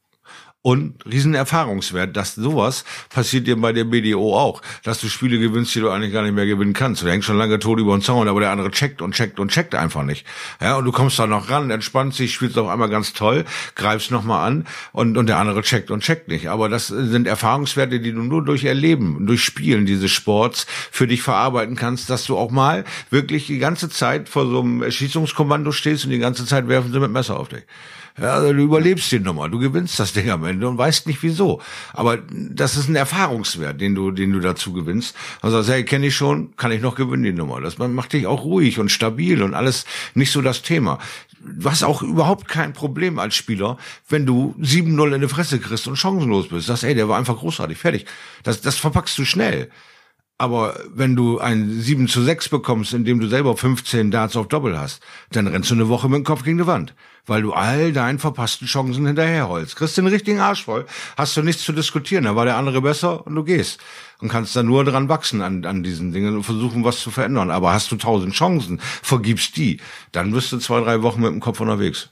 Und 0.63 1.07
riesen 1.11 1.35
Erfahrungswert, 1.35 2.19
dass 2.19 2.35
sowas 2.35 2.85
passiert 3.09 3.47
dir 3.47 3.59
bei 3.59 3.73
der 3.73 3.85
BDO 3.85 4.39
auch, 4.39 4.61
dass 4.85 5.01
du 5.01 5.09
Spiele 5.09 5.39
gewinnst, 5.39 5.75
die 5.75 5.81
du 5.81 5.89
eigentlich 5.89 6.13
gar 6.13 6.23
nicht 6.23 6.35
mehr 6.35 6.45
gewinnen 6.45 6.75
kannst. 6.75 7.01
Du 7.01 7.09
hängst 7.09 7.27
schon 7.27 7.39
lange 7.39 7.59
tot 7.59 7.79
über 7.79 7.97
den 7.97 8.03
Zaun, 8.03 8.29
aber 8.29 8.41
der 8.41 8.51
andere 8.51 8.71
checkt 8.71 9.01
und 9.01 9.15
checkt 9.15 9.41
und 9.41 9.51
checkt 9.51 9.75
einfach 9.75 10.03
nicht. 10.03 10.27
Ja, 10.61 10.77
und 10.77 10.85
du 10.85 10.93
kommst 10.93 11.19
da 11.19 11.27
noch 11.27 11.49
ran, 11.49 11.71
entspannst 11.71 12.19
dich, 12.19 12.35
spielst 12.35 12.59
auf 12.59 12.69
einmal 12.69 12.91
ganz 12.91 13.15
toll, 13.15 13.47
greifst 13.75 14.11
nochmal 14.11 14.47
an 14.47 14.67
und, 14.93 15.17
und 15.17 15.29
der 15.29 15.39
andere 15.39 15.63
checkt 15.63 15.91
und 15.91 16.03
checkt 16.03 16.29
nicht. 16.29 16.51
Aber 16.51 16.69
das 16.69 16.89
sind 16.89 17.27
Erfahrungswerte, 17.27 17.99
die 17.99 18.13
du 18.13 18.21
nur 18.21 18.45
durch 18.45 18.65
Erleben, 18.65 19.27
durch 19.27 19.43
Spielen 19.43 19.87
dieses 19.87 20.11
Sports 20.11 20.67
für 20.91 21.07
dich 21.07 21.23
verarbeiten 21.23 21.75
kannst, 21.75 22.11
dass 22.11 22.27
du 22.27 22.37
auch 22.37 22.51
mal 22.51 22.85
wirklich 23.09 23.47
die 23.47 23.61
ganze 23.61 23.89
Zeit 23.89 24.29
vor 24.29 24.45
so 24.45 24.61
einem 24.61 24.83
Erschießungskommando 24.83 25.73
stehst 25.73 26.05
und 26.05 26.11
die 26.11 26.19
ganze 26.19 26.45
Zeit 26.45 26.69
werfen 26.69 26.93
sie 26.93 27.01
mit 27.01 27.13
Messer 27.13 27.41
auf 27.41 27.49
dich. 27.49 27.63
Ja, 28.19 28.35
also 28.35 28.53
du 28.53 28.63
überlebst 28.63 29.11
die 29.13 29.21
Nummer, 29.21 29.49
du 29.49 29.59
gewinnst 29.59 29.99
das 29.99 30.13
Ding 30.13 30.31
am 30.31 30.45
Ende 30.45 30.69
und 30.69 30.79
weißt 30.79 31.07
nicht 31.07 31.23
wieso. 31.23 31.61
Aber 31.93 32.19
das 32.31 32.77
ist 32.77 32.89
ein 32.89 32.97
Erfahrungswert, 32.97 33.81
den 33.81 33.95
du, 33.95 34.11
den 34.11 34.33
du 34.33 34.41
dazu 34.41 34.73
gewinnst. 34.73 35.15
Und 35.43 35.51
sagst, 35.51 35.71
hey, 35.71 35.85
kenne 35.85 36.07
ich 36.07 36.17
schon, 36.17 36.57
kann 36.57 36.73
ich 36.73 36.83
noch 36.83 36.95
gewinnen 36.95 37.23
die 37.23 37.33
Nummer. 37.33 37.61
Das 37.61 37.79
macht 37.79 38.13
dich 38.13 38.27
auch 38.27 38.45
ruhig 38.45 38.79
und 38.79 38.91
stabil 38.91 39.43
und 39.43 39.55
alles 39.55 39.85
nicht 40.15 40.33
so 40.33 40.43
das 40.43 40.63
Thema. 40.63 40.99
Hast 41.65 41.85
auch 41.85 42.03
überhaupt 42.03 42.49
kein 42.49 42.73
Problem 42.73 43.19
als 43.19 43.35
Spieler, 43.35 43.79
wenn 44.09 44.27
du 44.27 44.55
7-0 44.61 45.15
in 45.15 45.21
die 45.21 45.29
Fresse 45.29 45.59
kriegst 45.59 45.87
und 45.87 45.97
chancenlos 45.97 46.49
bist. 46.49 46.67
Sagst, 46.67 46.85
ey, 46.85 46.95
der 46.95 47.09
war 47.09 47.19
einfach 47.19 47.39
großartig, 47.39 47.79
fertig. 47.79 48.07
Das, 48.43 48.61
das 48.61 48.77
verpackst 48.77 49.17
du 49.19 49.25
schnell. 49.25 49.71
Aber 50.41 50.75
wenn 50.95 51.17
du 51.17 51.39
ein 51.39 51.71
7 51.71 52.09
zu 52.09 52.23
6 52.23 52.49
bekommst, 52.49 52.95
indem 52.95 53.21
du 53.21 53.27
selber 53.27 53.57
15 53.57 54.11
Darts 54.11 54.37
auf 54.37 54.49
Doppel 54.49 54.79
hast, 54.79 55.03
dann 55.33 55.47
rennst 55.47 55.71
du 55.71 55.75
eine 55.75 55.89
Woche 55.89 56.09
mit 56.09 56.17
dem 56.17 56.25
Kopf 56.25 56.45
gegen 56.45 56.57
die 56.57 56.67
Wand. 56.67 56.95
Weil 57.27 57.43
du 57.43 57.53
all 57.53 57.93
deinen 57.93 58.19
verpassten 58.19 58.67
Chancen 58.67 59.07
hinterherholst. 59.07 59.77
Kriegst 59.77 59.97
den 59.97 60.07
richtigen 60.07 60.41
Arsch 60.41 60.65
voll, 60.65 60.87
hast 61.17 61.37
du 61.37 61.43
nichts 61.43 61.63
zu 61.63 61.73
diskutieren. 61.73 62.25
Da 62.25 62.37
war 62.37 62.45
der 62.45 62.57
andere 62.57 62.83
besser 62.83 63.27
und 63.27 63.35
du 63.35 63.45
gehst. 63.45 63.81
Und 64.21 64.29
kannst 64.29 64.55
dann 64.57 64.67
nur 64.67 64.85
dran 64.85 65.09
wachsen 65.09 65.41
an, 65.43 65.65
an 65.65 65.83
diesen 65.83 66.13
Dingen 66.13 66.37
und 66.37 66.43
versuchen, 66.45 66.85
was 66.85 67.01
zu 67.01 67.11
verändern. 67.11 67.51
Aber 67.51 67.73
hast 67.73 67.91
du 67.91 67.97
tausend 67.97 68.35
Chancen, 68.35 68.81
vergibst 68.81 69.57
die, 69.57 69.81
dann 70.13 70.33
bist 70.33 70.53
du 70.53 70.59
zwei, 70.59 70.81
drei 70.81 71.03
Wochen 71.03 71.23
mit 71.23 71.31
dem 71.31 71.41
Kopf 71.41 71.61
unterwegs. 71.61 72.11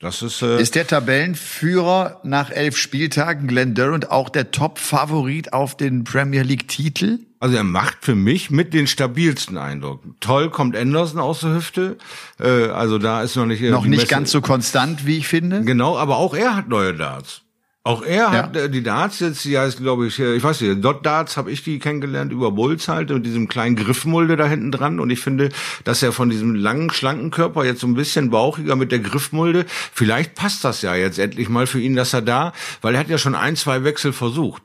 Das 0.00 0.22
ist, 0.22 0.42
äh, 0.42 0.60
Ist 0.62 0.76
der 0.76 0.86
Tabellenführer 0.86 2.20
nach 2.22 2.50
elf 2.50 2.76
Spieltagen, 2.76 3.48
Glenn 3.48 3.74
Durant, 3.74 4.10
auch 4.12 4.28
der 4.28 4.52
Top-Favorit 4.52 5.52
auf 5.52 5.76
den 5.76 6.04
Premier 6.04 6.42
League-Titel? 6.42 7.18
Also 7.40 7.56
er 7.56 7.64
macht 7.64 7.98
für 8.04 8.14
mich 8.14 8.50
mit 8.50 8.74
den 8.74 8.86
stabilsten 8.86 9.58
Eindruck. 9.58 10.02
Toll 10.20 10.50
kommt 10.50 10.76
Anderson 10.76 11.20
aus 11.20 11.40
der 11.40 11.54
Hüfte. 11.54 11.96
Äh, 12.40 12.68
also 12.68 12.98
da 12.98 13.22
ist 13.22 13.34
noch 13.36 13.46
nicht 13.46 13.60
Noch 13.62 13.84
nicht 13.86 14.00
Messe- 14.00 14.10
ganz 14.10 14.30
so 14.30 14.40
konstant, 14.40 15.04
wie 15.06 15.18
ich 15.18 15.26
finde. 15.28 15.62
Genau, 15.62 15.96
aber 15.98 16.16
auch 16.18 16.34
er 16.34 16.54
hat 16.56 16.68
neue 16.68 16.94
Darts. 16.94 17.42
Auch 17.88 18.02
er 18.02 18.32
hat 18.32 18.54
äh, 18.54 18.68
die 18.68 18.82
Darts 18.82 19.18
jetzt, 19.20 19.46
die 19.46 19.58
heißt, 19.58 19.78
glaube 19.78 20.08
ich, 20.08 20.18
äh, 20.18 20.34
ich 20.34 20.44
weiß 20.44 20.60
nicht, 20.60 20.84
Dot 20.84 21.06
Darts 21.06 21.38
habe 21.38 21.50
ich 21.50 21.62
die 21.62 21.78
kennengelernt 21.78 22.32
über 22.32 22.50
Bulls 22.50 22.86
halt 22.86 23.08
mit 23.08 23.24
diesem 23.24 23.48
kleinen 23.48 23.76
Griffmulde 23.76 24.36
da 24.36 24.46
hinten 24.46 24.70
dran 24.70 25.00
und 25.00 25.08
ich 25.08 25.20
finde, 25.20 25.48
dass 25.84 26.02
er 26.02 26.12
von 26.12 26.28
diesem 26.28 26.54
langen, 26.54 26.90
schlanken 26.90 27.30
Körper 27.30 27.64
jetzt 27.64 27.80
so 27.80 27.86
ein 27.86 27.94
bisschen 27.94 28.28
bauchiger 28.28 28.76
mit 28.76 28.92
der 28.92 28.98
Griffmulde, 28.98 29.64
vielleicht 29.94 30.34
passt 30.34 30.64
das 30.64 30.82
ja 30.82 30.94
jetzt 30.96 31.18
endlich 31.18 31.48
mal 31.48 31.66
für 31.66 31.80
ihn, 31.80 31.96
dass 31.96 32.12
er 32.12 32.20
da, 32.20 32.52
weil 32.82 32.92
er 32.92 33.00
hat 33.00 33.08
ja 33.08 33.16
schon 33.16 33.34
ein, 33.34 33.56
zwei 33.56 33.84
Wechsel 33.84 34.12
versucht. 34.12 34.62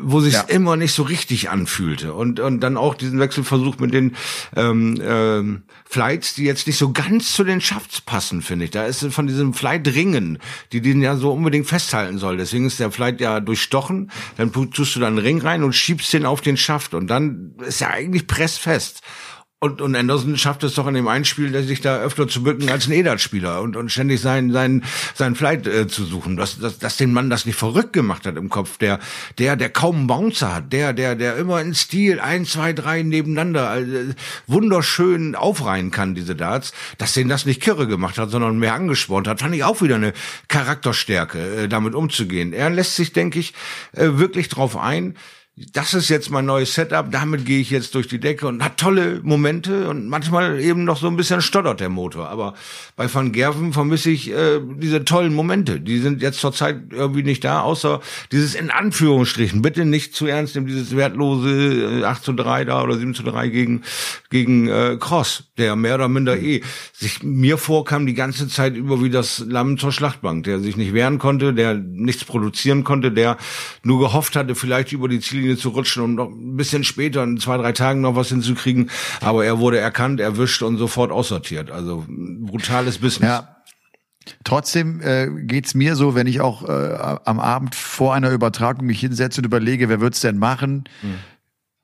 Wo 0.00 0.20
sich 0.20 0.32
ja. 0.32 0.40
immer 0.42 0.76
nicht 0.76 0.92
so 0.92 1.02
richtig 1.02 1.50
anfühlte. 1.50 2.14
Und, 2.14 2.40
und 2.40 2.60
dann 2.60 2.78
auch 2.78 2.94
diesen 2.94 3.20
Wechselversuch 3.20 3.78
mit 3.78 3.92
den 3.92 4.16
ähm, 4.56 4.98
ähm, 5.02 5.62
Flights, 5.84 6.34
die 6.34 6.44
jetzt 6.44 6.66
nicht 6.66 6.78
so 6.78 6.92
ganz 6.92 7.32
zu 7.34 7.44
den 7.44 7.60
Schafts 7.60 8.00
passen, 8.00 8.40
finde 8.40 8.64
ich. 8.64 8.70
Da 8.70 8.86
ist 8.86 9.04
von 9.12 9.26
diesem 9.26 9.52
Flight 9.52 9.86
Ringen, 9.88 10.38
die 10.72 10.80
den 10.80 11.02
ja 11.02 11.16
so 11.16 11.32
unbedingt 11.32 11.66
festhalten 11.66 12.16
soll. 12.16 12.38
Deswegen 12.38 12.66
ist 12.66 12.80
der 12.80 12.90
Flight 12.90 13.20
ja 13.20 13.40
durchstochen. 13.40 14.10
Dann 14.38 14.52
tust 14.52 14.96
du 14.96 15.00
da 15.00 15.06
einen 15.06 15.18
Ring 15.18 15.42
rein 15.42 15.62
und 15.62 15.74
schiebst 15.74 16.14
den 16.14 16.24
auf 16.24 16.40
den 16.40 16.56
Schaft. 16.56 16.94
Und 16.94 17.08
dann 17.08 17.54
ist 17.66 17.82
er 17.82 17.90
eigentlich 17.90 18.26
pressfest. 18.26 19.02
Und, 19.64 19.80
und 19.80 19.96
Anderson 19.96 20.36
schafft 20.36 20.62
es 20.62 20.74
doch 20.74 20.86
in 20.86 20.92
dem 20.92 21.08
einen 21.08 21.24
Spiel, 21.24 21.62
sich 21.62 21.80
da 21.80 21.96
öfter 21.96 22.28
zu 22.28 22.42
bücken 22.42 22.68
als 22.68 22.86
ein 22.86 22.92
Edat-Spieler 22.92 23.62
und, 23.62 23.76
und 23.76 23.90
ständig 23.90 24.20
seinen, 24.20 24.52
seinen, 24.52 24.84
seinen 25.14 25.36
Flight 25.36 25.66
äh, 25.66 25.88
zu 25.88 26.04
suchen. 26.04 26.36
Dass, 26.36 26.58
dass, 26.58 26.78
dass 26.78 26.98
den 26.98 27.14
Mann 27.14 27.30
das 27.30 27.46
nicht 27.46 27.56
verrückt 27.56 27.94
gemacht 27.94 28.26
hat 28.26 28.36
im 28.36 28.50
Kopf. 28.50 28.76
Der, 28.76 29.00
der, 29.38 29.56
der 29.56 29.70
kaum 29.70 29.96
einen 29.96 30.06
Bouncer 30.06 30.56
hat. 30.56 30.70
Der, 30.70 30.92
der, 30.92 31.14
der 31.14 31.36
immer 31.36 31.62
in 31.62 31.74
Stil 31.74 32.20
ein, 32.20 32.44
zwei, 32.44 32.74
drei 32.74 33.02
nebeneinander 33.02 33.70
also, 33.70 33.90
wunderschön 34.46 35.34
aufreihen 35.34 35.90
kann, 35.90 36.14
diese 36.14 36.36
Darts. 36.36 36.74
Dass 36.98 37.14
den 37.14 37.30
das 37.30 37.46
nicht 37.46 37.62
kirre 37.62 37.86
gemacht 37.86 38.18
hat, 38.18 38.30
sondern 38.30 38.58
mehr 38.58 38.74
angespornt 38.74 39.26
hat, 39.26 39.40
fand 39.40 39.54
ich 39.54 39.64
auch 39.64 39.80
wieder 39.80 39.94
eine 39.94 40.12
Charakterstärke, 40.48 41.38
äh, 41.38 41.68
damit 41.68 41.94
umzugehen. 41.94 42.52
Er 42.52 42.68
lässt 42.68 42.96
sich, 42.96 43.14
denke 43.14 43.38
ich, 43.38 43.54
äh, 43.92 44.08
wirklich 44.18 44.50
drauf 44.50 44.76
ein 44.76 45.16
das 45.56 45.94
ist 45.94 46.08
jetzt 46.08 46.32
mein 46.32 46.46
neues 46.46 46.74
Setup, 46.74 47.12
damit 47.12 47.44
gehe 47.44 47.60
ich 47.60 47.70
jetzt 47.70 47.94
durch 47.94 48.08
die 48.08 48.18
Decke 48.18 48.48
und 48.48 48.64
hat 48.64 48.76
tolle 48.76 49.20
Momente 49.22 49.88
und 49.88 50.08
manchmal 50.08 50.58
eben 50.60 50.82
noch 50.82 50.96
so 50.96 51.06
ein 51.06 51.16
bisschen 51.16 51.42
stottert 51.42 51.78
der 51.78 51.90
Motor. 51.90 52.28
Aber 52.28 52.54
bei 52.96 53.12
Van 53.12 53.30
Gerven 53.30 53.72
vermisse 53.72 54.10
ich 54.10 54.32
äh, 54.32 54.60
diese 54.78 55.04
tollen 55.04 55.32
Momente. 55.32 55.78
Die 55.80 55.98
sind 55.98 56.22
jetzt 56.22 56.40
zurzeit 56.40 56.80
irgendwie 56.90 57.22
nicht 57.22 57.44
da, 57.44 57.60
außer 57.60 58.00
dieses 58.32 58.56
in 58.56 58.70
Anführungsstrichen, 58.70 59.62
bitte 59.62 59.84
nicht 59.84 60.16
zu 60.16 60.26
ernst 60.26 60.56
nehmen, 60.56 60.66
dieses 60.66 60.96
wertlose 60.96 62.00
äh, 62.00 62.04
8 62.04 62.24
zu 62.24 62.32
3 62.32 62.64
da 62.64 62.82
oder 62.82 62.96
7 62.96 63.14
zu 63.14 63.22
3 63.22 63.46
gegen, 63.46 63.82
gegen 64.30 64.66
äh, 64.66 64.96
Cross, 64.98 65.44
der 65.56 65.76
mehr 65.76 65.94
oder 65.94 66.08
minder 66.08 66.36
eh 66.36 66.62
sich 66.92 67.22
mir 67.22 67.58
vorkam 67.58 68.06
die 68.06 68.14
ganze 68.14 68.48
Zeit 68.48 68.74
über 68.74 69.04
wie 69.04 69.10
das 69.10 69.44
Lamm 69.46 69.78
zur 69.78 69.92
Schlachtbank, 69.92 70.42
der 70.42 70.58
sich 70.58 70.76
nicht 70.76 70.94
wehren 70.94 71.20
konnte, 71.20 71.54
der 71.54 71.74
nichts 71.74 72.24
produzieren 72.24 72.82
konnte, 72.82 73.12
der 73.12 73.36
nur 73.84 74.00
gehofft 74.00 74.34
hatte, 74.34 74.56
vielleicht 74.56 74.90
über 74.90 75.08
die 75.08 75.20
Ziele 75.20 75.43
Ziellinie 75.44 75.56
zu 75.56 75.68
rutschen 75.70 76.02
und 76.02 76.14
noch 76.14 76.30
ein 76.30 76.56
bisschen 76.56 76.84
später, 76.84 77.22
in 77.22 77.38
zwei, 77.38 77.56
drei 77.56 77.72
Tagen 77.72 78.00
noch 78.00 78.16
was 78.16 78.28
hinzukriegen. 78.28 78.90
Aber 79.20 79.44
er 79.44 79.58
wurde 79.58 79.78
erkannt, 79.78 80.20
erwischt 80.20 80.62
und 80.62 80.78
sofort 80.78 81.12
aussortiert. 81.12 81.70
Also 81.70 82.04
brutales 82.08 82.98
Business. 82.98 83.28
Ja. 83.28 83.56
Trotzdem 84.42 85.02
äh, 85.02 85.28
geht's 85.42 85.74
mir 85.74 85.96
so, 85.96 86.14
wenn 86.14 86.26
ich 86.26 86.40
auch 86.40 86.66
äh, 86.66 87.18
am 87.24 87.38
Abend 87.38 87.74
vor 87.74 88.14
einer 88.14 88.30
Übertragung 88.30 88.86
mich 88.86 89.00
hinsetze 89.00 89.40
und 89.40 89.44
überlege, 89.44 89.90
wer 89.90 90.00
wird's 90.00 90.20
denn 90.20 90.38
machen, 90.38 90.84
hm. 91.02 91.16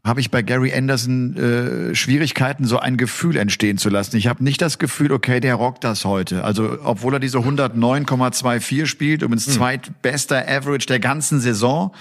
habe 0.06 0.20
ich 0.20 0.30
bei 0.30 0.40
Gary 0.40 0.72
Anderson 0.72 1.36
äh, 1.36 1.94
Schwierigkeiten, 1.94 2.64
so 2.64 2.78
ein 2.78 2.96
Gefühl 2.96 3.36
entstehen 3.36 3.76
zu 3.76 3.90
lassen. 3.90 4.16
Ich 4.16 4.26
habe 4.26 4.42
nicht 4.42 4.62
das 4.62 4.78
Gefühl, 4.78 5.12
okay, 5.12 5.40
der 5.40 5.56
rockt 5.56 5.84
das 5.84 6.06
heute. 6.06 6.42
Also 6.42 6.78
obwohl 6.82 7.12
er 7.12 7.20
diese 7.20 7.38
109,24 7.38 8.86
spielt, 8.86 9.20
übrigens 9.20 9.46
hm. 9.46 9.52
zweitbester 9.52 10.48
Average 10.48 10.86
der 10.86 10.98
ganzen 10.98 11.40
Saison, 11.40 11.92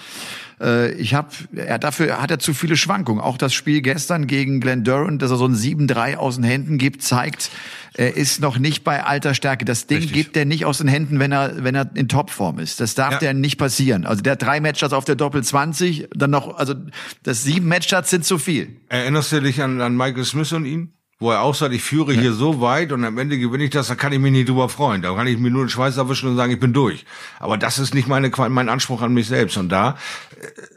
äh, 0.61 0.91
ich 0.93 1.13
habe, 1.13 1.29
er 1.55 1.79
dafür 1.79 2.21
hat 2.21 2.31
er 2.31 2.39
zu 2.39 2.53
viele 2.53 2.77
Schwankungen. 2.77 3.21
Auch 3.21 3.37
das 3.37 3.53
Spiel 3.53 3.81
gestern 3.81 4.27
gegen 4.27 4.59
Glenn 4.59 4.83
Durant, 4.83 5.21
dass 5.21 5.31
er 5.31 5.37
so 5.37 5.45
ein 5.45 5.55
7-3 5.55 6.15
aus 6.15 6.35
den 6.35 6.43
Händen 6.43 6.77
gibt, 6.77 7.03
zeigt, 7.03 7.51
er 7.93 8.15
ist 8.15 8.39
noch 8.39 8.59
nicht 8.59 8.83
bei 8.83 9.03
alter 9.03 9.33
Stärke. 9.33 9.65
Das 9.65 9.87
Ding 9.87 9.97
Richtig. 9.97 10.13
gibt 10.13 10.37
er 10.37 10.45
nicht 10.45 10.65
aus 10.65 10.77
den 10.77 10.87
Händen, 10.87 11.19
wenn 11.19 11.31
er, 11.31 11.63
wenn 11.63 11.75
er 11.75 11.89
in 11.95 12.07
Topform 12.07 12.59
ist. 12.59 12.79
Das 12.79 12.95
darf 12.95 13.13
ja. 13.13 13.19
der 13.19 13.33
nicht 13.33 13.57
passieren. 13.57 14.05
Also 14.05 14.21
der 14.21 14.35
drei 14.35 14.59
Matchstarts 14.59 14.93
auf 14.93 15.05
der 15.05 15.15
Doppel 15.15 15.43
20, 15.43 16.09
dann 16.15 16.31
noch, 16.31 16.55
also 16.57 16.75
das 17.23 17.43
sieben 17.43 17.67
Matchstarts 17.67 18.09
sind 18.09 18.25
zu 18.25 18.37
viel. 18.37 18.77
Erinnerst 18.89 19.31
du 19.31 19.41
dich 19.41 19.61
an, 19.61 19.81
an 19.81 19.95
Michael 19.95 20.23
Smith 20.23 20.51
und 20.53 20.65
ihn? 20.65 20.93
Wo 21.19 21.31
er 21.31 21.41
auch 21.41 21.53
sagt, 21.53 21.73
ich 21.73 21.83
führe 21.83 22.13
hier 22.13 22.31
so 22.31 22.61
weit 22.61 22.93
und 22.93 23.03
am 23.03 23.17
Ende 23.17 23.37
gewinne 23.37 23.65
ich 23.65 23.71
das, 23.71 23.87
da 23.87 23.95
kann 23.95 24.13
ich 24.13 24.19
mich 24.19 24.31
nicht 24.31 24.47
drüber 24.47 24.69
freuen. 24.69 25.01
Da 25.01 25.13
kann 25.13 25.27
ich 25.27 25.37
mir 25.37 25.51
nur 25.51 25.65
den 25.65 25.69
Schweiß 25.69 25.97
erwischen 25.97 26.29
und 26.29 26.37
sagen, 26.37 26.53
ich 26.53 26.59
bin 26.59 26.71
durch. 26.71 27.05
Aber 27.39 27.57
das 27.57 27.77
ist 27.77 27.93
nicht 27.93 28.07
meine, 28.07 28.31
mein 28.49 28.69
Anspruch 28.69 29.01
an 29.01 29.13
mich 29.13 29.27
selbst. 29.27 29.57
Und 29.57 29.67
da 29.69 29.97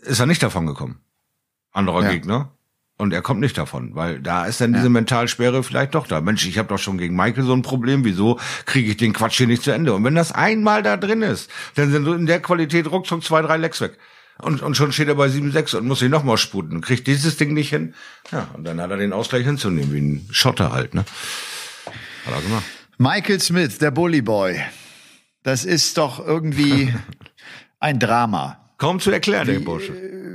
äh, 0.04 0.10
ist 0.10 0.18
er 0.18 0.26
nicht 0.26 0.42
davon 0.42 0.66
gekommen. 0.66 0.98
Anderer 1.72 2.02
ja. 2.02 2.10
Gegner. 2.10 2.50
Und 2.98 3.12
er 3.12 3.22
kommt 3.22 3.40
nicht 3.40 3.56
davon, 3.56 3.94
weil 3.94 4.20
da 4.20 4.44
ist 4.44 4.60
dann 4.60 4.72
diese 4.72 4.84
ja. 4.86 4.90
Mentalsperre 4.90 5.62
vielleicht 5.62 5.94
doch 5.94 6.06
da. 6.06 6.20
Mensch, 6.20 6.46
ich 6.46 6.58
habe 6.58 6.68
doch 6.68 6.78
schon 6.78 6.98
gegen 6.98 7.16
Michael 7.16 7.44
so 7.44 7.52
ein 7.52 7.62
Problem. 7.62 8.04
Wieso 8.04 8.38
kriege 8.66 8.90
ich 8.90 8.96
den 8.96 9.12
Quatsch 9.12 9.38
hier 9.38 9.46
nicht 9.46 9.62
zu 9.62 9.70
Ende? 9.70 9.94
Und 9.94 10.04
wenn 10.04 10.14
das 10.14 10.32
einmal 10.32 10.82
da 10.82 10.96
drin 10.96 11.22
ist, 11.22 11.50
dann 11.76 11.90
sind 11.90 12.06
in 12.06 12.26
der 12.26 12.40
Qualität 12.40 12.90
ruckzuck 12.90 13.24
zwei, 13.24 13.42
drei 13.42 13.56
Lecks 13.56 13.80
weg. 13.80 13.98
Und, 14.38 14.62
und 14.62 14.76
schon 14.76 14.92
steht 14.92 15.08
er 15.08 15.14
bei 15.14 15.26
7-6 15.26 15.76
und 15.76 15.86
muss 15.86 16.00
sich 16.00 16.10
nochmal 16.10 16.36
sputen. 16.36 16.80
Kriegt 16.80 17.06
dieses 17.06 17.36
Ding 17.36 17.52
nicht 17.54 17.68
hin. 17.70 17.94
Ja, 18.30 18.48
und 18.54 18.64
dann 18.64 18.80
hat 18.80 18.90
er 18.90 18.96
den 18.96 19.12
Ausgleich 19.12 19.44
hinzunehmen, 19.44 19.92
wie 19.92 20.00
ein 20.00 20.28
Schotter 20.32 20.72
halt, 20.72 20.94
ne? 20.94 21.04
Hat 22.26 22.34
er 22.34 22.40
gemacht. 22.40 22.64
Michael 22.98 23.40
Smith, 23.40 23.78
der 23.78 23.90
Bully 23.90 24.22
Boy. 24.22 24.60
Das 25.42 25.64
ist 25.64 25.98
doch 25.98 26.24
irgendwie 26.24 26.94
ein 27.80 27.98
Drama. 27.98 28.61
Kaum 28.82 28.98
zu 28.98 29.12
erklären, 29.12 29.46
der 29.46 29.60
Bursche. 29.60 29.92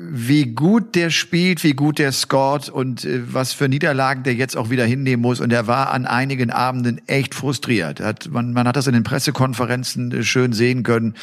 Wie 0.10 0.46
gut 0.46 0.96
der 0.96 1.10
spielt, 1.10 1.66
wie 1.66 1.74
gut 1.74 2.00
der 2.00 2.14
scored 2.14 2.70
und 2.70 3.04
äh, 3.04 3.22
was 3.34 3.52
für 3.52 3.68
Niederlagen 3.68 4.24
der 4.24 4.36
jetzt 4.36 4.56
auch 4.56 4.70
wieder 4.70 4.86
hinnehmen 4.86 5.22
muss. 5.22 5.42
Und 5.42 5.52
er 5.52 5.68
war 5.68 5.92
an 5.92 6.06
einigen 6.06 6.50
Abenden 6.50 7.02
echt 7.08 7.36
frustriert. 7.36 8.00
Hat, 8.00 8.30
man, 8.32 8.54
man 8.54 8.66
hat 8.66 8.78
das 8.78 8.88
in 8.88 8.94
den 8.94 9.04
Pressekonferenzen 9.04 10.14
äh, 10.14 10.24
schön 10.24 10.54
sehen 10.54 10.84
können. 10.84 11.16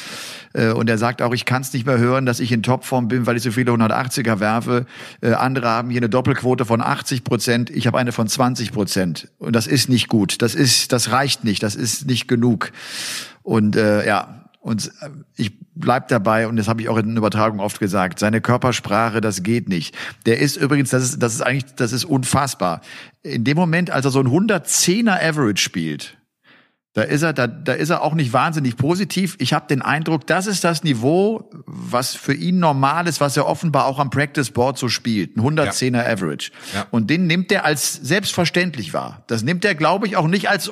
Äh, 0.53 0.69
und 0.69 0.87
er 0.87 0.99
sagt 0.99 1.23
auch, 1.23 1.33
ich 1.33 1.45
kann 1.45 1.63
es 1.63 1.73
nicht 1.73 1.87
mehr 1.87 1.97
hören, 1.97 2.27
dass 2.27 2.39
ich 2.39 2.51
in 2.51 2.61
Topform 2.61 3.07
bin, 3.07 3.25
weil 3.25 3.37
ich 3.37 3.41
so 3.41 3.49
viele 3.49 3.71
180er 3.71 4.39
werfe. 4.39 4.85
Äh, 5.21 5.31
andere 5.31 5.67
haben 5.67 5.89
hier 5.89 6.01
eine 6.01 6.09
Doppelquote 6.09 6.63
von 6.63 6.79
80 6.79 7.23
Prozent. 7.23 7.71
Ich 7.71 7.87
habe 7.87 7.97
eine 7.97 8.11
von 8.11 8.27
20 8.27 8.71
Prozent. 8.71 9.29
Und 9.39 9.55
das 9.55 9.65
ist 9.65 9.89
nicht 9.89 10.09
gut. 10.09 10.43
Das 10.43 10.53
ist, 10.53 10.91
das 10.91 11.09
reicht 11.09 11.43
nicht. 11.43 11.63
Das 11.63 11.73
ist 11.73 12.05
nicht 12.05 12.27
genug. 12.27 12.71
Und 13.41 13.75
äh, 13.75 14.05
ja, 14.05 14.44
und 14.65 14.87
äh, 15.01 15.09
ich 15.35 15.51
bleib 15.75 16.07
dabei, 16.07 16.47
und 16.47 16.55
das 16.55 16.67
habe 16.67 16.81
ich 16.81 16.89
auch 16.89 16.97
in 16.97 17.09
den 17.09 17.17
Übertragungen 17.17 17.63
oft 17.63 17.79
gesagt, 17.79 18.17
seine 18.17 18.41
Körpersprache, 18.41 19.21
das 19.21 19.43
geht 19.43 19.69
nicht. 19.69 19.95
Der 20.25 20.39
ist 20.39 20.55
übrigens, 20.55 20.89
das 20.89 21.03
ist, 21.03 21.19
das 21.21 21.35
ist 21.35 21.41
eigentlich, 21.41 21.75
das 21.75 21.93
ist 21.93 22.03
unfassbar. 22.03 22.81
In 23.21 23.43
dem 23.43 23.57
Moment, 23.57 23.91
als 23.91 24.05
er 24.05 24.11
so 24.11 24.19
ein 24.19 24.27
110er 24.27 25.21
Average 25.21 25.61
spielt, 25.61 26.17
da 26.93 27.03
ist 27.03 27.21
er, 27.21 27.33
da, 27.33 27.45
da 27.45 27.73
ist 27.73 27.91
er 27.91 28.01
auch 28.01 28.15
nicht 28.15 28.33
wahnsinnig 28.33 28.75
positiv. 28.75 29.35
Ich 29.37 29.53
habe 29.53 29.67
den 29.67 29.83
Eindruck, 29.83 30.25
das 30.25 30.47
ist 30.47 30.63
das 30.63 30.83
Niveau, 30.83 31.47
was 31.67 32.15
für 32.15 32.33
ihn 32.33 32.57
normal 32.57 33.07
ist, 33.07 33.21
was 33.21 33.37
er 33.37 33.45
offenbar 33.45 33.85
auch 33.85 33.99
am 33.99 34.09
Practice 34.09 34.49
Board 34.49 34.79
so 34.79 34.89
spielt. 34.89 35.37
Ein 35.37 35.41
110er 35.41 35.97
ja. 35.97 36.11
Average. 36.11 36.51
Ja. 36.73 36.87
Und 36.89 37.11
den 37.11 37.27
nimmt 37.27 37.51
er 37.51 37.65
als 37.65 37.93
selbstverständlich 37.93 38.95
wahr. 38.95 39.23
Das 39.27 39.43
nimmt 39.43 39.63
er, 39.63 39.75
glaube 39.75 40.07
ich, 40.07 40.17
auch 40.17 40.27
nicht 40.27 40.49
als 40.49 40.71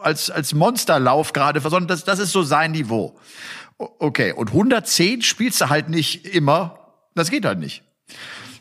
als, 0.00 0.30
als 0.30 0.54
Monsterlauf 0.54 1.32
gerade, 1.32 1.60
sondern 1.60 1.88
das, 1.88 2.04
das 2.04 2.18
ist 2.18 2.32
so 2.32 2.42
sein 2.42 2.72
Niveau. 2.72 3.18
Okay, 3.78 4.32
und 4.32 4.48
110 4.48 5.22
spielst 5.22 5.60
du 5.60 5.68
halt 5.68 5.88
nicht 5.88 6.26
immer. 6.26 6.78
Das 7.14 7.30
geht 7.30 7.44
halt 7.44 7.58
nicht. 7.58 7.82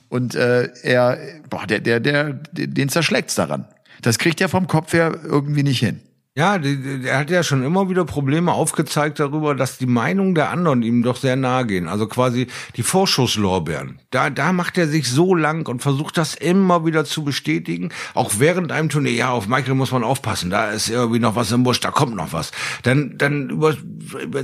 Und 0.10 0.36
äh, 0.36 0.70
er, 0.84 1.18
boah, 1.50 1.66
der, 1.66 1.80
der, 1.80 2.00
der, 2.00 2.34
den 2.34 2.90
zerschlägt's 2.90 3.36
daran. 3.36 3.68
Das 4.02 4.18
kriegt 4.18 4.40
er 4.42 4.50
vom 4.50 4.68
Kopf 4.68 4.94
her 4.94 5.18
irgendwie 5.24 5.64
nicht 5.64 5.80
hin. 5.80 6.02
Ja, 6.38 6.58
er 6.58 7.18
hat 7.18 7.30
ja 7.30 7.44
schon 7.44 7.64
immer 7.64 7.90
wieder 7.90 8.04
Probleme 8.04 8.52
aufgezeigt 8.52 9.22
darüber, 9.22 9.56
dass 9.56 9.78
die 9.78 9.86
Meinung 9.86 10.36
der 10.36 10.50
anderen 10.50 10.84
ihm 10.84 11.02
doch 11.02 11.16
sehr 11.16 11.38
nahe 11.38 11.66
gehen. 11.66 11.88
Also 11.88 12.08
quasi 12.08 12.48
die 12.76 12.84
Vorschusslorbeeren. 12.84 14.02
Da, 14.12 14.30
da 14.30 14.52
macht 14.52 14.78
er 14.78 14.90
sich 14.90 15.10
so 15.10 15.34
lang 15.34 15.66
und 15.70 15.82
versucht 15.82 16.18
das 16.18 16.36
immer 16.36 16.86
wieder 16.86 17.06
zu 17.06 17.24
bestätigen. 17.24 17.94
Auch 18.16 18.34
während 18.38 18.74
einem 18.74 18.90
Turnier. 18.90 19.14
Ja, 19.14 19.30
auf 19.30 19.48
Michael 19.48 19.76
muss 19.76 19.94
man 19.94 20.04
aufpassen. 20.04 20.50
Da 20.50 20.72
ist 20.72 20.90
irgendwie 20.90 21.20
noch 21.20 21.38
was 21.38 21.54
im 21.54 21.64
Busch, 21.64 21.80
da 21.80 21.92
kommt 21.92 22.18
noch 22.18 22.34
was. 22.34 22.52
Dann, 22.84 23.18
dann 23.18 23.50
über, 23.52 23.74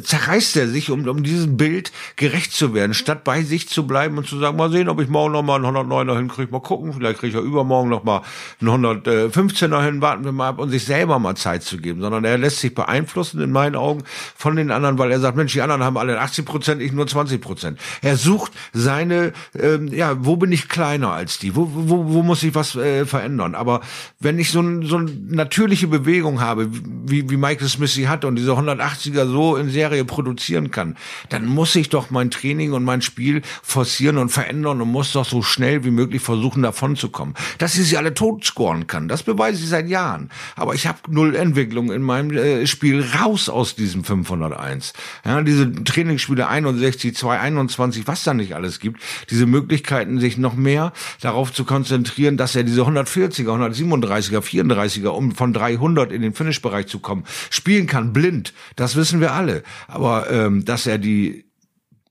zerreißt 0.01 0.55
er 0.55 0.69
sich, 0.69 0.91
um, 0.91 1.05
um 1.09 1.23
diesem 1.23 1.57
Bild 1.57 1.91
gerecht 2.15 2.53
zu 2.53 2.73
werden, 2.73 2.93
statt 2.93 3.25
bei 3.25 3.43
sich 3.43 3.67
zu 3.67 3.85
bleiben 3.85 4.17
und 4.17 4.25
zu 4.25 4.39
sagen, 4.39 4.55
mal 4.55 4.71
sehen, 4.71 4.87
ob 4.87 5.01
ich 5.01 5.09
morgen 5.09 5.33
noch 5.33 5.43
mal 5.43 5.55
einen 5.55 5.75
109er 5.75 6.15
hinkriege. 6.15 6.53
Mal 6.53 6.61
gucken, 6.61 6.93
vielleicht 6.93 7.19
kriege 7.19 7.27
ich 7.27 7.43
ja 7.43 7.45
übermorgen 7.45 7.89
noch 7.89 8.05
mal 8.05 8.21
einen 8.61 8.69
115er 8.69 9.83
hin. 9.83 10.01
Warten 10.01 10.23
wir 10.23 10.31
mal 10.31 10.47
ab 10.47 10.59
und 10.59 10.69
sich 10.69 10.85
selber 10.85 11.19
mal 11.19 11.35
Zeit 11.35 11.63
zu 11.63 11.80
geben, 11.81 12.01
sondern 12.01 12.23
er 12.23 12.37
lässt 12.37 12.59
sich 12.59 12.73
beeinflussen 12.73 13.41
in 13.41 13.51
meinen 13.51 13.75
Augen 13.75 14.03
von 14.35 14.55
den 14.55 14.71
anderen, 14.71 14.97
weil 14.97 15.11
er 15.11 15.19
sagt, 15.19 15.37
Mensch, 15.37 15.53
die 15.53 15.61
anderen 15.61 15.83
haben 15.83 15.97
alle 15.97 16.19
80 16.19 16.45
Prozent, 16.45 16.81
ich 16.81 16.91
nur 16.91 17.07
20 17.07 17.41
Prozent. 17.41 17.79
Er 18.01 18.17
sucht 18.17 18.51
seine, 18.73 19.33
ähm, 19.57 19.87
ja, 19.87 20.23
wo 20.25 20.37
bin 20.37 20.51
ich 20.51 20.69
kleiner 20.69 21.11
als 21.11 21.39
die? 21.39 21.55
Wo, 21.55 21.69
wo, 21.71 22.13
wo 22.13 22.23
muss 22.23 22.43
ich 22.43 22.55
was 22.55 22.75
äh, 22.75 23.05
verändern? 23.05 23.55
Aber 23.55 23.81
wenn 24.19 24.39
ich 24.39 24.51
so, 24.51 24.61
ein, 24.61 24.83
so 24.83 24.97
eine 24.97 25.11
natürliche 25.29 25.87
Bewegung 25.87 26.41
habe, 26.41 26.69
wie, 26.71 27.29
wie 27.29 27.37
Michael 27.37 27.67
Smith 27.67 27.93
sie 27.93 28.07
hat 28.07 28.25
und 28.25 28.35
diese 28.35 28.51
180er 28.51 29.25
so 29.25 29.55
in 29.55 29.69
Serie 29.69 30.05
produzieren 30.05 30.71
kann, 30.71 30.97
dann 31.29 31.45
muss 31.45 31.75
ich 31.75 31.89
doch 31.89 32.09
mein 32.09 32.31
Training 32.31 32.73
und 32.73 32.83
mein 32.83 33.01
Spiel 33.01 33.41
forcieren 33.63 34.17
und 34.17 34.29
verändern 34.29 34.81
und 34.81 34.89
muss 34.89 35.13
doch 35.13 35.25
so 35.25 35.41
schnell 35.41 35.83
wie 35.83 35.91
möglich 35.91 36.21
versuchen, 36.21 36.63
davon 36.63 36.95
zu 36.95 37.09
kommen. 37.09 37.33
Dass 37.57 37.77
ich 37.77 37.87
sie 37.87 37.97
alle 37.97 38.13
tot 38.13 38.45
scoren 38.45 38.87
kann, 38.87 39.07
das 39.07 39.23
beweise 39.23 39.63
ich 39.63 39.69
seit 39.69 39.87
Jahren. 39.87 40.29
Aber 40.55 40.75
ich 40.75 40.87
habe 40.87 40.99
null 41.09 41.35
Entwicklung 41.35 41.70
Entwicklung 41.71 41.91
in 41.91 42.01
meinem 42.01 42.31
äh, 42.31 42.67
Spiel 42.67 43.01
raus 43.01 43.47
aus 43.49 43.75
diesem 43.75 44.03
501. 44.03 44.93
Ja, 45.25 45.41
diese 45.41 45.71
Trainingsspiele 45.71 46.47
61, 46.47 47.15
221, 47.15 48.07
was 48.07 48.23
da 48.23 48.33
nicht 48.33 48.53
alles 48.55 48.79
gibt, 48.79 49.01
diese 49.29 49.45
Möglichkeiten, 49.45 50.19
sich 50.19 50.37
noch 50.37 50.55
mehr 50.55 50.91
darauf 51.21 51.53
zu 51.53 51.63
konzentrieren, 51.63 52.35
dass 52.35 52.55
er 52.55 52.63
diese 52.63 52.81
140er, 52.81 53.47
137er, 53.47 54.39
34er, 54.39 55.09
um 55.09 55.33
von 55.33 55.53
300 55.53 56.11
in 56.11 56.21
den 56.21 56.33
Finish-Bereich 56.33 56.87
zu 56.87 56.99
kommen, 56.99 57.23
spielen 57.49 57.87
kann, 57.87 58.11
blind. 58.11 58.53
Das 58.75 58.95
wissen 58.95 59.21
wir 59.21 59.31
alle. 59.31 59.63
Aber 59.87 60.29
ähm, 60.29 60.65
dass 60.65 60.85
er 60.85 60.97
die 60.97 61.45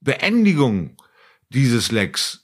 Beendigung 0.01 0.97
dieses 1.51 1.93
Lecks 1.93 2.40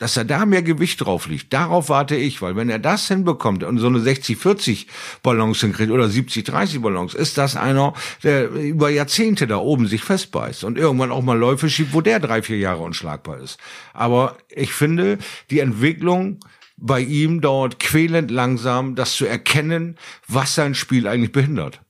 dass 0.00 0.16
er 0.16 0.24
da 0.24 0.46
mehr 0.46 0.62
Gewicht 0.62 1.04
drauf 1.04 1.26
liegt. 1.26 1.52
Darauf 1.52 1.90
warte 1.90 2.16
ich, 2.16 2.40
weil 2.40 2.56
wenn 2.56 2.70
er 2.70 2.78
das 2.78 3.06
hinbekommt 3.06 3.62
und 3.62 3.78
so 3.78 3.86
eine 3.86 3.98
60-40 3.98 4.86
Balance 5.22 5.60
hinkriegt 5.60 5.92
oder 5.92 6.06
70-30 6.06 6.80
Balance, 6.80 7.16
ist 7.16 7.36
das 7.36 7.54
einer, 7.54 7.92
der 8.22 8.48
über 8.48 8.88
Jahrzehnte 8.88 9.46
da 9.46 9.58
oben 9.58 9.86
sich 9.86 10.02
festbeißt 10.02 10.64
und 10.64 10.78
irgendwann 10.78 11.12
auch 11.12 11.22
mal 11.22 11.38
Läufe 11.38 11.68
schiebt, 11.68 11.92
wo 11.92 12.00
der 12.00 12.18
drei, 12.18 12.40
vier 12.40 12.56
Jahre 12.56 12.82
unschlagbar 12.82 13.40
ist. 13.40 13.58
Aber 13.92 14.38
ich 14.48 14.72
finde, 14.72 15.18
die 15.50 15.60
Entwicklung 15.60 16.40
bei 16.78 17.00
ihm 17.00 17.42
dauert 17.42 17.78
quälend 17.78 18.30
langsam, 18.30 18.94
das 18.94 19.16
zu 19.16 19.26
erkennen, 19.26 19.98
was 20.26 20.54
sein 20.54 20.74
Spiel 20.74 21.06
eigentlich 21.06 21.32
behindert. 21.32 21.82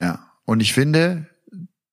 Ja, 0.00 0.30
und 0.46 0.60
ich 0.60 0.72
finde, 0.72 1.26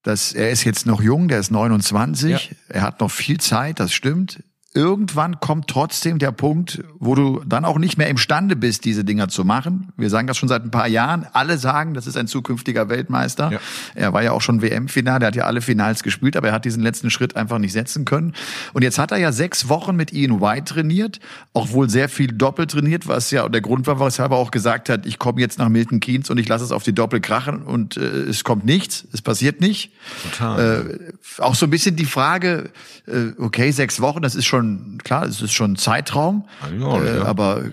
dass 0.04 0.32
er 0.32 0.52
ist 0.52 0.64
jetzt 0.64 0.86
noch 0.86 1.02
jung, 1.02 1.28
der 1.28 1.39
ist 1.39 1.52
29, 1.52 2.32
ja. 2.32 2.39
er 2.70 2.82
hat 2.82 3.02
noch 3.02 3.12
viel 3.12 3.41
Zeit, 3.41 3.82
das 3.82 3.91
stimmt 3.91 4.41
irgendwann 4.76 5.40
kommt 5.40 5.68
trotzdem 5.68 6.18
der 6.18 6.32
Punkt, 6.32 6.84
wo 6.98 7.14
du 7.14 7.44
dann 7.46 7.64
auch 7.64 7.78
nicht 7.78 7.98
mehr 7.98 8.08
imstande 8.08 8.56
bist, 8.56 8.86
diese 8.86 9.04
Dinger 9.04 9.28
zu 9.28 9.46
machen. 9.46 9.92
Wir 9.98 10.10
sagen 10.10 10.26
das 10.28 10.38
schon 10.38 10.50
seit 10.50 10.64
ein 10.64 10.72
paar 10.72 10.88
Jahren. 10.88 11.28
Alle 11.34 11.58
sagen, 11.58 11.94
das 11.94 12.08
ist 12.08 12.18
ein 12.18 12.28
zukünftiger 12.28 12.90
Weltmeister. 12.90 13.52
Ja. 13.52 13.60
Er 13.94 14.14
war 14.14 14.24
ja 14.24 14.32
auch 14.32 14.42
schon 14.42 14.62
WM-Final, 14.62 15.22
er 15.22 15.28
hat 15.28 15.36
ja 15.36 15.44
alle 15.44 15.62
Finals 15.62 16.02
gespielt, 16.02 16.36
aber 16.36 16.48
er 16.48 16.54
hat 16.54 16.66
diesen 16.66 16.82
letzten 16.82 17.12
Schritt 17.12 17.36
einfach 17.36 17.60
nicht 17.60 17.74
setzen 17.74 18.06
können. 18.06 18.34
Und 18.74 18.82
jetzt 18.82 18.98
hat 18.98 19.12
er 19.12 19.18
ja 19.18 19.32
sechs 19.32 19.70
Wochen 19.70 19.96
mit 19.96 20.12
Ian 20.12 20.42
White 20.42 20.74
trainiert, 20.74 21.20
auch 21.54 21.72
wohl 21.72 21.90
sehr 21.90 22.10
viel 22.10 22.28
Doppel 22.28 22.66
trainiert, 22.66 23.08
was 23.08 23.30
ja 23.30 23.48
der 23.50 23.62
Grund 23.62 23.86
war, 23.86 24.00
weshalb 24.00 24.32
er 24.32 24.38
auch 24.38 24.52
gesagt 24.52 24.90
hat, 24.90 25.06
ich 25.06 25.20
komme 25.20 25.40
jetzt 25.42 25.60
nach 25.60 25.70
Milton 25.70 26.00
Keynes 26.00 26.30
und 26.30 26.40
ich 26.40 26.48
lasse 26.48 26.64
es 26.64 26.72
auf 26.72 26.84
die 26.84 26.94
Doppel 26.94 27.22
krachen 27.22 27.62
und 27.62 27.98
äh, 27.98 28.02
es 28.02 28.44
kommt 28.44 28.66
nichts, 28.66 29.08
es 29.14 29.22
passiert 29.22 29.62
nicht. 29.62 29.92
Total. 30.32 30.98
Äh, 31.00 31.42
auch 31.42 31.56
so 31.56 31.68
ein 31.68 31.70
bisschen 31.70 31.96
die 31.96 32.06
Frage, 32.06 32.72
äh, 33.08 33.32
okay, 33.38 33.72
sechs 33.72 34.02
Wochen, 34.02 34.22
das 34.22 34.36
ist 34.36 34.46
schon, 34.46 34.62
klar, 35.03 35.24
es 35.26 35.41
ist 35.41 35.53
schon 35.53 35.74
ein 35.74 35.76
Zeitraum, 35.76 36.45
ja, 36.80 37.01
äh, 37.01 37.18
ja. 37.18 37.26
aber 37.26 37.64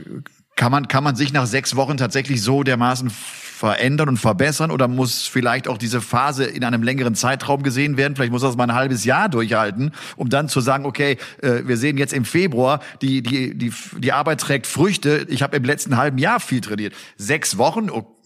kann 0.57 0.71
man, 0.71 0.89
kann 0.89 1.03
man 1.03 1.17
sich 1.17 1.33
nach 1.33 1.47
sechs 1.47 1.75
Wochen 1.75 1.97
tatsächlich 1.97 2.43
so 2.43 2.63
dermaßen 2.63 3.11
verändern 3.11 4.09
und 4.09 4.17
verbessern 4.17 4.71
oder 4.71 4.89
muss 4.89 5.27
vielleicht 5.27 5.69
auch 5.69 5.77
diese 5.77 6.01
Phase 6.01 6.45
in 6.45 6.65
einem 6.65 6.83
längeren 6.83 7.15
Zeitraum 7.15 7.63
gesehen 7.63 7.99
werden? 7.99 8.17
Vielleicht 8.17 8.33
muss 8.33 8.43
das 8.43 8.57
mal 8.57 8.65
ein 8.65 8.75
halbes 8.75 9.05
Jahr 9.05 9.29
durchhalten, 9.29 9.93
um 10.17 10.31
dann 10.31 10.49
zu 10.49 10.61
sagen, 10.61 10.87
okay, 10.87 11.19
äh, 11.43 11.63
wir 11.67 11.77
sehen 11.77 11.99
jetzt 11.99 12.13
im 12.15 12.25
Februar, 12.25 12.81
die, 13.03 13.23
die, 13.23 13.57
die, 13.57 13.73
die 13.99 14.13
Arbeit 14.13 14.41
trägt 14.41 14.67
Früchte. 14.67 15.27
Ich 15.29 15.43
habe 15.43 15.57
im 15.57 15.65
letzten 15.65 15.99
halben 15.99 16.17
Jahr 16.19 16.41
viel 16.41 16.63
trainiert. 16.63 16.95
Sechs 17.17 17.59
Wochen, 17.59 17.91
okay 17.91 18.20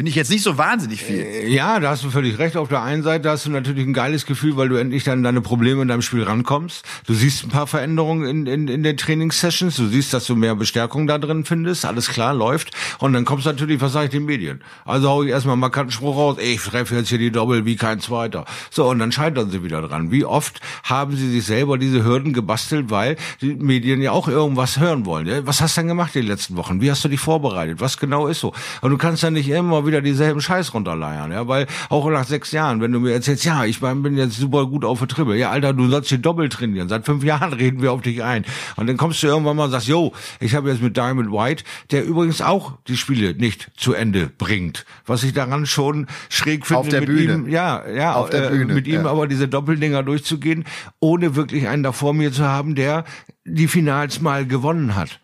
Finde 0.00 0.08
ich 0.08 0.16
jetzt 0.16 0.30
nicht 0.30 0.42
so 0.42 0.56
wahnsinnig 0.56 1.02
viel. 1.02 1.18
Äh, 1.18 1.48
ja, 1.50 1.78
da 1.78 1.90
hast 1.90 2.02
du 2.04 2.08
völlig 2.08 2.38
recht. 2.38 2.56
Auf 2.56 2.68
der 2.68 2.82
einen 2.82 3.02
Seite 3.02 3.28
hast 3.28 3.44
du 3.44 3.50
natürlich 3.50 3.86
ein 3.86 3.92
geiles 3.92 4.24
Gefühl, 4.24 4.56
weil 4.56 4.70
du 4.70 4.76
endlich 4.76 5.04
dann 5.04 5.22
deine 5.22 5.42
Probleme 5.42 5.82
in 5.82 5.88
deinem 5.88 6.00
Spiel 6.00 6.22
rankommst. 6.22 6.86
Du 7.06 7.12
siehst 7.12 7.44
ein 7.44 7.50
paar 7.50 7.66
Veränderungen 7.66 8.24
in, 8.24 8.46
in, 8.46 8.68
in 8.68 8.82
den 8.82 8.96
Trainingssessions. 8.96 9.76
Du 9.76 9.88
siehst, 9.88 10.14
dass 10.14 10.26
du 10.26 10.36
mehr 10.36 10.54
Bestärkung 10.54 11.06
da 11.06 11.18
drin 11.18 11.44
findest. 11.44 11.84
Alles 11.84 12.08
klar, 12.08 12.32
läuft. 12.32 12.70
Und 12.98 13.12
dann 13.12 13.26
kommst 13.26 13.44
du 13.44 13.50
natürlich, 13.50 13.82
was 13.82 13.92
sage 13.92 14.06
ich 14.06 14.10
den 14.10 14.24
Medien? 14.24 14.62
Also 14.86 15.10
hau 15.10 15.22
ich 15.22 15.28
erstmal 15.28 15.56
mal 15.56 15.70
einen 15.70 15.90
Spruch 15.90 16.16
raus. 16.16 16.38
Ich 16.40 16.62
treffe 16.62 16.96
jetzt 16.96 17.10
hier 17.10 17.18
die 17.18 17.30
Doppel 17.30 17.66
wie 17.66 17.76
kein 17.76 18.00
Zweiter. 18.00 18.46
So, 18.70 18.88
und 18.88 19.00
dann 19.00 19.12
scheitern 19.12 19.50
sie 19.50 19.62
wieder 19.62 19.82
dran. 19.82 20.10
Wie 20.10 20.24
oft 20.24 20.62
haben 20.82 21.14
sie 21.14 21.30
sich 21.30 21.44
selber 21.44 21.76
diese 21.76 22.04
Hürden 22.04 22.32
gebastelt, 22.32 22.88
weil 22.88 23.16
die 23.42 23.54
Medien 23.54 24.00
ja 24.00 24.12
auch 24.12 24.28
irgendwas 24.28 24.80
hören 24.80 25.04
wollen. 25.04 25.46
Was 25.46 25.60
hast 25.60 25.76
du 25.76 25.82
denn 25.82 25.88
gemacht 25.88 26.14
die 26.14 26.22
letzten 26.22 26.56
Wochen? 26.56 26.80
Wie 26.80 26.90
hast 26.90 27.04
du 27.04 27.10
dich 27.10 27.20
vorbereitet? 27.20 27.82
Was 27.82 27.98
genau 27.98 28.28
ist 28.28 28.40
so? 28.40 28.54
Und 28.80 28.92
du 28.92 28.96
kannst 28.96 29.22
ja 29.22 29.30
nicht 29.30 29.50
immer 29.50 29.80
immer 29.80 29.89
wieder 29.90 30.00
dieselben 30.00 30.40
Scheiß 30.40 30.72
runterleiern, 30.72 31.32
ja, 31.32 31.48
weil 31.48 31.66
auch 31.88 32.08
nach 32.08 32.24
sechs 32.24 32.52
Jahren, 32.52 32.80
wenn 32.80 32.92
du 32.92 33.00
mir 33.00 33.12
erzählst, 33.12 33.44
ja, 33.44 33.64
ich 33.64 33.80
bin 33.80 34.16
jetzt 34.16 34.36
super 34.36 34.66
gut 34.66 34.84
auf 34.84 35.00
der 35.00 35.08
Triple, 35.08 35.36
ja, 35.36 35.50
Alter, 35.50 35.72
du 35.72 35.88
sollst 35.88 36.10
hier 36.10 36.18
doppelt 36.18 36.52
trainieren, 36.52 36.88
seit 36.88 37.04
fünf 37.04 37.24
Jahren 37.24 37.52
reden 37.60 37.82
wir 37.82 37.92
auf 37.92 38.02
dich 38.02 38.22
ein 38.22 38.44
und 38.76 38.86
dann 38.86 38.96
kommst 38.96 39.22
du 39.22 39.26
irgendwann 39.26 39.56
mal 39.56 39.64
und 39.64 39.70
sagst, 39.72 39.88
yo, 39.88 40.12
ich 40.38 40.54
habe 40.54 40.70
jetzt 40.70 40.80
mit 40.82 40.96
Diamond 40.96 41.32
White, 41.32 41.64
der 41.90 42.04
übrigens 42.04 42.40
auch 42.40 42.74
die 42.86 42.96
Spiele 42.96 43.34
nicht 43.34 43.70
zu 43.76 43.92
Ende 43.92 44.30
bringt, 44.38 44.86
was 45.06 45.24
ich 45.24 45.32
daran 45.32 45.66
schon 45.66 46.06
schräg 46.28 46.66
finde, 46.66 46.80
auf 46.80 46.88
der 46.88 47.00
mit 47.00 47.08
Bühne. 47.08 47.34
ihm, 47.34 47.48
ja, 47.48 47.88
ja, 47.88 48.14
auf 48.14 48.30
der 48.30 48.46
äh, 48.46 48.50
Bühne, 48.50 48.74
mit 48.74 48.86
ihm 48.86 49.04
ja. 49.04 49.10
aber 49.10 49.26
diese 49.26 49.48
Doppeldinger 49.48 50.02
durchzugehen, 50.02 50.64
ohne 51.00 51.34
wirklich 51.34 51.66
einen 51.66 51.82
da 51.82 51.92
vor 51.92 52.14
mir 52.14 52.32
zu 52.32 52.44
haben, 52.44 52.74
der 52.74 53.04
die 53.44 53.68
Finals 53.68 54.20
mal 54.20 54.46
gewonnen 54.46 54.94
hat. 54.94 55.20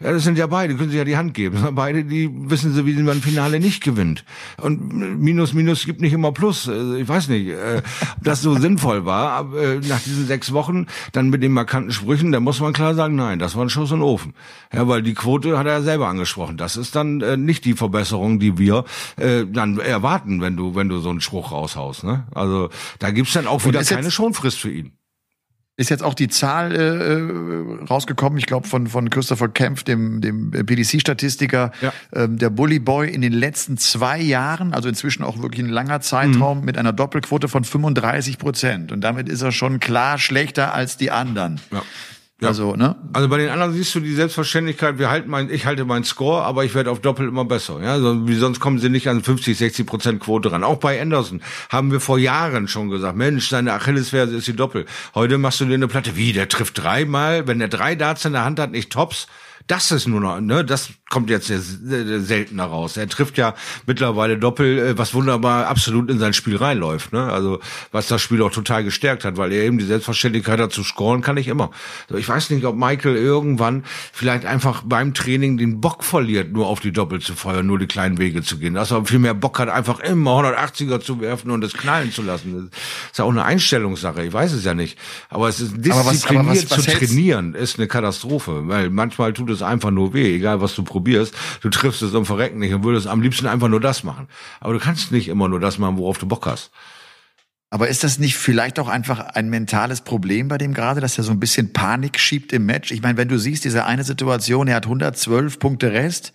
Ja, 0.00 0.12
das 0.12 0.22
sind 0.22 0.38
ja 0.38 0.46
beide, 0.46 0.76
können 0.76 0.90
sich 0.90 0.98
ja 0.98 1.04
die 1.04 1.16
Hand 1.16 1.34
geben. 1.34 1.58
Beide, 1.72 2.04
die 2.04 2.30
wissen 2.32 2.72
sie, 2.72 2.86
wie 2.86 2.94
man 3.02 3.16
ein 3.16 3.20
Finale 3.20 3.58
nicht 3.58 3.82
gewinnt. 3.82 4.24
Und 4.62 4.92
Minus, 5.18 5.54
Minus 5.54 5.86
gibt 5.86 6.00
nicht 6.00 6.12
immer 6.12 6.30
Plus. 6.30 6.68
Also 6.68 6.94
ich 6.94 7.08
weiß 7.08 7.26
nicht, 7.28 7.48
äh, 7.48 7.82
ob 8.16 8.22
das 8.22 8.40
so 8.40 8.54
sinnvoll 8.60 9.06
war. 9.06 9.32
Aber 9.32 9.60
äh, 9.60 9.80
nach 9.88 10.00
diesen 10.00 10.28
sechs 10.28 10.52
Wochen, 10.52 10.86
dann 11.10 11.30
mit 11.30 11.42
den 11.42 11.50
markanten 11.50 11.90
Sprüchen, 11.90 12.30
da 12.30 12.38
muss 12.38 12.60
man 12.60 12.72
klar 12.72 12.94
sagen, 12.94 13.16
nein, 13.16 13.40
das 13.40 13.56
war 13.56 13.64
ein 13.64 13.70
Schuss 13.70 13.90
in 13.90 13.96
den 13.96 14.04
Ofen. 14.04 14.34
Ja, 14.72 14.86
weil 14.86 15.02
die 15.02 15.14
Quote 15.14 15.58
hat 15.58 15.66
er 15.66 15.72
ja 15.72 15.82
selber 15.82 16.06
angesprochen. 16.06 16.56
Das 16.56 16.76
ist 16.76 16.94
dann 16.94 17.20
äh, 17.20 17.36
nicht 17.36 17.64
die 17.64 17.74
Verbesserung, 17.74 18.38
die 18.38 18.56
wir 18.56 18.84
äh, 19.16 19.46
dann 19.46 19.80
erwarten, 19.80 20.40
wenn 20.40 20.56
du, 20.56 20.76
wenn 20.76 20.88
du 20.88 21.00
so 21.00 21.10
einen 21.10 21.20
Spruch 21.20 21.50
raushaust. 21.50 22.04
Ne? 22.04 22.24
Also 22.32 22.70
da 23.00 23.10
gibt's 23.10 23.32
dann 23.32 23.48
auch 23.48 23.64
wieder 23.64 23.82
keine 23.82 24.12
Schonfrist 24.12 24.60
für 24.60 24.70
ihn 24.70 24.92
ist 25.78 25.90
jetzt 25.90 26.02
auch 26.02 26.14
die 26.14 26.28
Zahl 26.28 26.74
äh, 26.74 26.78
äh 26.78 27.84
rausgekommen, 27.88 28.36
ich 28.38 28.46
glaube 28.46 28.66
von 28.66 28.88
von 28.88 29.08
Christopher 29.10 29.48
Kempf, 29.48 29.84
dem 29.84 30.20
dem 30.20 30.50
BDC-Statistiker, 30.50 31.70
ja. 31.80 31.92
ähm, 32.12 32.36
der 32.36 32.50
Bully 32.50 32.80
Boy 32.80 33.08
in 33.08 33.22
den 33.22 33.32
letzten 33.32 33.78
zwei 33.78 34.20
Jahren, 34.20 34.74
also 34.74 34.88
inzwischen 34.88 35.22
auch 35.22 35.40
wirklich 35.40 35.64
ein 35.64 35.70
langer 35.70 36.00
Zeitraum, 36.00 36.58
mhm. 36.58 36.64
mit 36.64 36.78
einer 36.78 36.92
Doppelquote 36.92 37.46
von 37.48 37.62
35 37.62 38.38
Prozent. 38.38 38.90
Und 38.90 39.02
damit 39.02 39.28
ist 39.28 39.40
er 39.40 39.52
schon 39.52 39.78
klar 39.78 40.18
schlechter 40.18 40.74
als 40.74 40.96
die 40.96 41.12
anderen. 41.12 41.60
Ja. 41.70 41.82
Ja. 42.40 42.48
Also, 42.48 42.76
ne? 42.76 42.94
Also 43.12 43.28
bei 43.28 43.38
den 43.38 43.48
anderen 43.48 43.72
siehst 43.72 43.92
du 43.96 44.00
die 44.00 44.14
Selbstverständlichkeit, 44.14 44.98
wir 44.98 45.10
halten 45.10 45.28
mein, 45.28 45.50
ich 45.50 45.66
halte 45.66 45.84
meinen 45.84 46.04
Score, 46.04 46.44
aber 46.44 46.64
ich 46.64 46.72
werde 46.72 46.90
auf 46.92 47.00
Doppel 47.00 47.26
immer 47.26 47.44
besser. 47.44 47.80
Ja, 47.82 47.94
also, 47.94 48.28
wie 48.28 48.36
sonst 48.36 48.60
kommen 48.60 48.78
sie 48.78 48.90
nicht 48.90 49.08
an 49.08 49.24
50, 49.24 49.58
60 49.58 49.84
Prozent 49.84 50.20
Quote 50.20 50.52
ran. 50.52 50.62
Auch 50.62 50.76
bei 50.76 51.00
Anderson 51.00 51.40
haben 51.68 51.90
wir 51.90 52.00
vor 52.00 52.16
Jahren 52.16 52.68
schon 52.68 52.90
gesagt, 52.90 53.16
Mensch, 53.16 53.48
seine 53.48 53.72
Achillesferse 53.72 54.36
ist 54.36 54.46
die 54.46 54.54
Doppel. 54.54 54.86
Heute 55.16 55.36
machst 55.36 55.60
du 55.60 55.64
dir 55.64 55.74
eine 55.74 55.88
Platte, 55.88 56.16
wie, 56.16 56.32
der 56.32 56.48
trifft 56.48 56.78
dreimal, 56.80 57.48
wenn 57.48 57.60
er 57.60 57.68
drei 57.68 57.96
Darts 57.96 58.24
in 58.24 58.34
der 58.34 58.44
Hand 58.44 58.60
hat, 58.60 58.70
nicht 58.70 58.92
Tops, 58.92 59.26
das 59.66 59.90
ist 59.90 60.06
nur 60.08 60.20
noch, 60.20 60.40
ne, 60.40 60.64
das 60.64 60.90
kommt 61.10 61.30
jetzt 61.30 61.46
seltener 61.48 62.64
raus. 62.64 62.96
Er 62.96 63.08
trifft 63.08 63.36
ja 63.36 63.54
mittlerweile 63.86 64.38
Doppel, 64.38 64.78
äh, 64.78 64.98
was 64.98 65.14
wunderbar 65.14 65.66
absolut 65.66 66.10
in 66.10 66.18
sein 66.18 66.32
Spiel 66.32 66.56
reinläuft, 66.56 67.12
ne? 67.12 67.30
Also 67.32 67.60
was 67.92 68.08
das 68.08 68.22
Spiel 68.22 68.42
auch 68.42 68.50
total 68.50 68.84
gestärkt 68.84 69.24
hat, 69.24 69.36
weil 69.36 69.52
er 69.52 69.64
eben 69.64 69.78
die 69.78 69.84
Selbstverständlichkeit 69.84 70.58
hat 70.58 70.72
zu 70.72 70.82
scoren, 70.82 71.20
kann 71.20 71.36
ich 71.36 71.48
immer. 71.48 71.70
Ich 72.16 72.28
weiß 72.28 72.50
nicht, 72.50 72.64
ob 72.64 72.76
Michael 72.76 73.16
irgendwann 73.16 73.84
vielleicht 74.12 74.46
einfach 74.46 74.82
beim 74.84 75.14
Training 75.14 75.58
den 75.58 75.80
Bock 75.80 76.04
verliert, 76.04 76.52
nur 76.52 76.66
auf 76.66 76.80
die 76.80 76.92
Doppel 76.92 77.20
zu 77.20 77.34
feuern, 77.34 77.66
nur 77.66 77.78
die 77.78 77.86
kleinen 77.86 78.18
Wege 78.18 78.42
zu 78.42 78.58
gehen. 78.58 78.74
Dass 78.74 78.90
er 78.90 79.04
viel 79.04 79.18
mehr 79.18 79.34
Bock 79.34 79.58
hat, 79.58 79.68
einfach 79.68 80.00
immer 80.00 80.32
180er 80.32 81.00
zu 81.00 81.20
werfen 81.20 81.50
und 81.50 81.62
es 81.62 81.74
knallen 81.74 82.12
zu 82.12 82.22
lassen. 82.22 82.70
Das 82.70 82.80
ist 83.12 83.18
ja 83.18 83.24
auch 83.24 83.30
eine 83.30 83.44
Einstellungssache. 83.44 84.24
Ich 84.24 84.32
weiß 84.32 84.52
es 84.52 84.64
ja 84.64 84.74
nicht. 84.74 84.98
Aber 85.28 85.48
es 85.48 85.60
ist 85.60 85.76
diszipliniert 85.76 85.98
aber 85.98 86.10
was, 86.10 86.26
aber 86.26 86.46
was, 86.46 86.70
was 86.70 86.84
zu 86.84 86.90
trainieren, 86.90 87.54
ist 87.54 87.78
eine 87.78 87.88
Katastrophe, 87.88 88.62
weil 88.66 88.90
manchmal 88.90 89.32
tut 89.32 89.50
es 89.50 89.58
es 89.58 89.62
einfach 89.62 89.90
nur 89.90 90.14
weh, 90.14 90.36
egal 90.36 90.60
was 90.60 90.74
du 90.74 90.82
probierst. 90.82 90.97
Du 91.00 91.68
triffst 91.70 92.02
es 92.02 92.14
um 92.14 92.26
Verrecken 92.26 92.58
nicht 92.58 92.74
und 92.74 92.84
würdest 92.84 93.06
am 93.06 93.20
liebsten 93.20 93.46
einfach 93.46 93.68
nur 93.68 93.80
das 93.80 94.04
machen. 94.04 94.28
Aber 94.60 94.72
du 94.72 94.78
kannst 94.78 95.12
nicht 95.12 95.28
immer 95.28 95.48
nur 95.48 95.60
das 95.60 95.78
machen, 95.78 95.98
worauf 95.98 96.18
du 96.18 96.26
Bock 96.26 96.46
hast. 96.46 96.70
Aber 97.70 97.88
ist 97.88 98.02
das 98.02 98.18
nicht 98.18 98.36
vielleicht 98.36 98.78
auch 98.78 98.88
einfach 98.88 99.20
ein 99.20 99.50
mentales 99.50 100.00
Problem 100.00 100.48
bei 100.48 100.56
dem 100.56 100.72
gerade, 100.72 101.00
dass 101.00 101.18
er 101.18 101.24
so 101.24 101.32
ein 101.32 101.40
bisschen 101.40 101.72
Panik 101.74 102.18
schiebt 102.18 102.52
im 102.52 102.64
Match? 102.64 102.92
Ich 102.92 103.02
meine, 103.02 103.18
wenn 103.18 103.28
du 103.28 103.38
siehst, 103.38 103.64
diese 103.64 103.84
eine 103.84 104.04
Situation, 104.04 104.68
er 104.68 104.76
hat 104.76 104.86
112 104.86 105.58
Punkte 105.58 105.92
Rest 105.92 106.32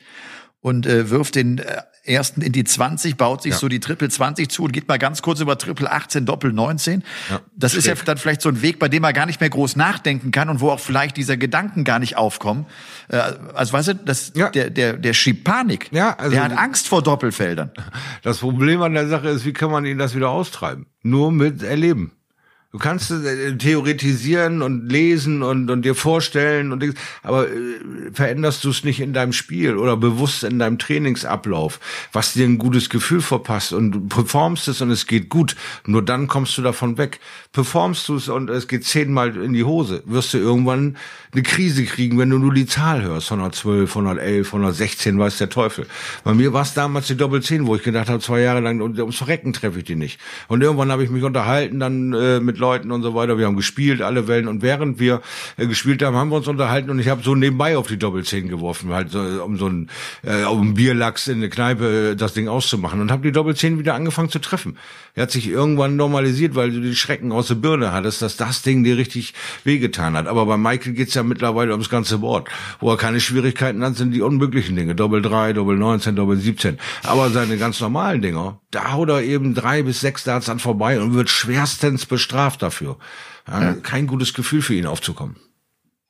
und 0.62 0.86
äh, 0.86 1.10
wirft 1.10 1.36
den 1.36 1.58
äh, 1.58 1.82
ersten 2.04 2.42
in 2.42 2.52
die 2.52 2.64
20, 2.64 3.16
baut 3.16 3.44
sich 3.44 3.54
ja. 3.54 3.58
so 3.58 3.68
die 3.70 3.80
Triple 3.80 4.10
20 4.10 4.50
zu 4.50 4.64
und 4.64 4.74
geht 4.74 4.88
mal 4.88 5.00
ganz 5.00 5.22
kurz 5.22 5.40
über 5.40 5.58
Triple 5.58 5.90
18, 5.90 6.26
Doppel 6.26 6.52
19. 6.52 7.04
Ja, 7.30 7.42
das 7.56 7.72
schräg. 7.72 7.80
ist 7.80 7.88
ja 7.88 7.96
dann 8.06 8.18
vielleicht 8.18 8.42
so 8.42 8.50
ein 8.50 8.62
Weg, 8.62 8.80
bei 8.80 8.90
dem 8.90 9.04
er 9.04 9.14
gar 9.14 9.26
nicht 9.26 9.40
mehr 9.40 9.50
groß 9.50 9.76
nachdenken 9.76 10.32
kann 10.32 10.50
und 10.50 10.60
wo 10.60 10.70
auch 10.70 10.80
vielleicht 10.80 11.16
dieser 11.16 11.38
Gedanken 11.38 11.84
gar 11.84 12.00
nicht 12.00 12.18
aufkommen. 12.18 12.66
Äh, 13.08 13.18
also 13.54 13.74
weißt 13.74 13.88
du, 13.90 13.96
das, 13.96 14.34
ja. 14.36 14.50
der, 14.50 14.70
der, 14.70 14.94
der 14.98 15.14
schiebt 15.14 15.44
Panik. 15.46 15.90
Ja, 15.92 16.16
also, 16.18 16.32
der 16.32 16.44
hat 16.44 16.58
Angst 16.58 16.88
vor 16.88 17.02
Doppelfeldern. 17.02 17.72
Das 18.22 18.40
Problem 18.40 18.82
an 18.82 18.94
der 18.94 19.08
Sache 19.08 19.30
ist, 19.30 19.46
wie 19.46 19.54
kann 19.54 19.72
man 19.72 19.86
ihn 19.86 19.98
das 19.98 20.16
wieder 20.16 20.30
austreiben? 20.30 20.88
Nur 21.04 21.32
mit 21.32 21.64
Erleben. 21.64 22.12
Du 22.74 22.80
kannst 22.80 23.12
äh, 23.12 23.56
theoretisieren 23.56 24.64
und 24.64 24.92
lesen 24.92 25.44
und, 25.44 25.70
und 25.70 25.86
dir 25.86 25.94
vorstellen 25.94 26.72
und 26.72 26.84
aber 27.22 27.48
äh, 27.48 27.52
veränderst 28.12 28.64
du 28.64 28.72
es 28.72 28.84
nicht 28.84 29.00
in 29.00 29.14
deinem 29.14 29.32
Spiel 29.32 29.78
oder 29.78 29.96
bewusst 29.96 30.44
in 30.44 30.58
deinem 30.58 30.80
Trainingsablauf, 30.80 31.80
was 32.14 32.34
dir 32.34 32.48
ein 32.48 32.58
gutes 32.58 32.90
Gefühl 32.90 33.22
verpasst 33.22 33.74
und 33.74 33.92
du 33.92 34.00
performst 34.08 34.68
es 34.70 34.82
und 34.82 34.90
es 34.90 35.06
geht 35.06 35.30
gut. 35.30 35.56
Nur 35.86 36.04
dann 36.04 36.28
kommst 36.28 36.58
du 36.58 36.64
davon 36.64 36.98
weg. 36.98 37.20
Performst 37.52 38.10
du 38.10 38.16
es 38.16 38.28
und 38.28 38.50
es 38.50 38.68
geht 38.68 38.86
zehnmal 38.86 39.38
in 39.38 39.54
die 39.54 39.66
Hose, 39.66 40.02
wirst 40.08 40.34
du 40.34 40.40
irgendwann 40.40 40.98
eine 41.32 41.44
Krise 41.44 41.86
kriegen, 41.86 42.18
wenn 42.18 42.32
du 42.32 42.40
nur 42.40 42.56
die 42.56 42.66
Zahl 42.66 43.04
hörst. 43.04 43.32
112, 43.32 43.88
111, 43.96 44.48
116, 44.48 45.20
weiß 45.20 45.38
der 45.38 45.50
Teufel. 45.50 45.86
Bei 46.24 46.34
mir 46.34 46.54
war 46.54 46.64
es 46.64 46.74
damals 46.74 47.06
die 47.06 47.18
Doppel 47.18 47.44
10, 47.44 47.68
wo 47.68 47.76
ich 47.76 47.84
gedacht 47.84 48.10
habe, 48.10 48.20
zwei 48.20 48.42
Jahre 48.42 48.62
lang, 48.62 48.82
ums 48.82 49.18
Verrecken 49.18 49.54
treffe 49.54 49.78
ich 49.78 49.86
die 49.86 49.96
nicht. 49.96 50.20
Und 50.48 50.64
irgendwann 50.64 50.92
habe 50.92 51.04
ich 51.04 51.12
mich 51.12 51.24
unterhalten 51.24 51.80
dann 51.80 52.14
äh, 52.14 52.40
mit 52.40 52.63
Leuten 52.64 52.92
und 52.92 53.04
so 53.04 53.14
weiter. 53.14 53.38
Wir 53.38 53.46
haben 53.46 53.58
gespielt, 53.58 54.02
alle 54.02 54.30
Wellen. 54.30 54.48
Und 54.48 54.62
während 54.62 54.98
wir 54.98 55.22
äh, 55.58 55.68
gespielt 55.68 56.02
haben, 56.02 56.16
haben 56.16 56.30
wir 56.30 56.38
uns 56.38 56.48
unterhalten 56.48 56.90
und 56.90 57.00
ich 57.00 57.10
habe 57.10 57.22
so 57.22 57.36
nebenbei 57.36 57.78
auf 57.78 57.88
die 57.88 57.98
Doppelzehn 57.98 58.48
geworfen, 58.48 58.94
halt 58.94 59.12
so, 59.12 59.20
um 59.20 59.58
so 59.58 59.68
ein 59.68 59.90
äh, 60.24 60.46
um 60.46 60.74
Bierlachs 60.76 61.28
in 61.28 61.38
eine 61.38 61.50
Kneipe 61.50 62.12
äh, 62.12 62.16
das 62.16 62.34
Ding 62.34 62.48
auszumachen 62.48 63.02
und 63.02 63.12
habe 63.12 63.24
die 63.24 63.34
Doppelzehn 63.34 63.80
wieder 63.80 63.96
angefangen 63.96 64.30
zu 64.30 64.40
treffen. 64.40 64.78
Er 65.16 65.24
hat 65.24 65.32
sich 65.32 65.48
irgendwann 65.48 65.96
normalisiert, 65.96 66.56
weil 66.56 66.72
du 66.72 66.82
die 66.82 66.96
Schrecken 66.96 67.32
aus 67.32 67.48
der 67.48 67.56
Birne 67.56 67.92
hattest, 67.92 68.22
dass 68.22 68.38
das 68.38 68.62
Ding 68.62 68.84
dir 68.84 68.98
richtig 68.98 69.34
wehgetan 69.64 70.16
hat. 70.16 70.28
Aber 70.28 70.46
bei 70.46 70.58
Michael 70.58 70.94
geht's 70.94 71.14
ja 71.14 71.24
mittlerweile 71.24 71.72
ums 71.72 71.90
ganze 71.90 72.20
Board. 72.20 72.48
Wo 72.80 72.90
er 72.90 72.98
keine 72.98 73.20
Schwierigkeiten 73.20 73.84
hat, 73.84 73.96
sind 73.96 74.12
die 74.12 74.22
unmöglichen 74.22 74.76
Dinge. 74.76 74.96
Doppel 74.96 75.22
drei, 75.22 75.54
Doppel 75.54 75.78
19, 75.78 76.16
Doppel 76.16 76.38
17. 76.38 76.80
Aber 77.04 77.30
seine 77.30 77.58
ganz 77.58 77.80
normalen 77.82 78.22
Dinger, 78.22 78.60
da 78.72 78.94
haut 78.94 79.10
er 79.10 79.22
eben 79.22 79.54
drei 79.54 79.84
bis 79.84 80.00
sechs 80.00 80.24
Darts 80.24 80.50
an 80.50 80.60
vorbei 80.60 81.00
und 81.00 81.14
wird 81.14 81.30
schwerstens 81.30 82.06
bestraft 82.06 82.53
dafür. 82.58 82.98
Ja, 83.48 83.74
kein 83.74 84.08
gutes 84.08 84.34
Gefühl 84.34 84.62
für 84.62 84.74
ihn 84.74 84.86
aufzukommen. 84.86 85.36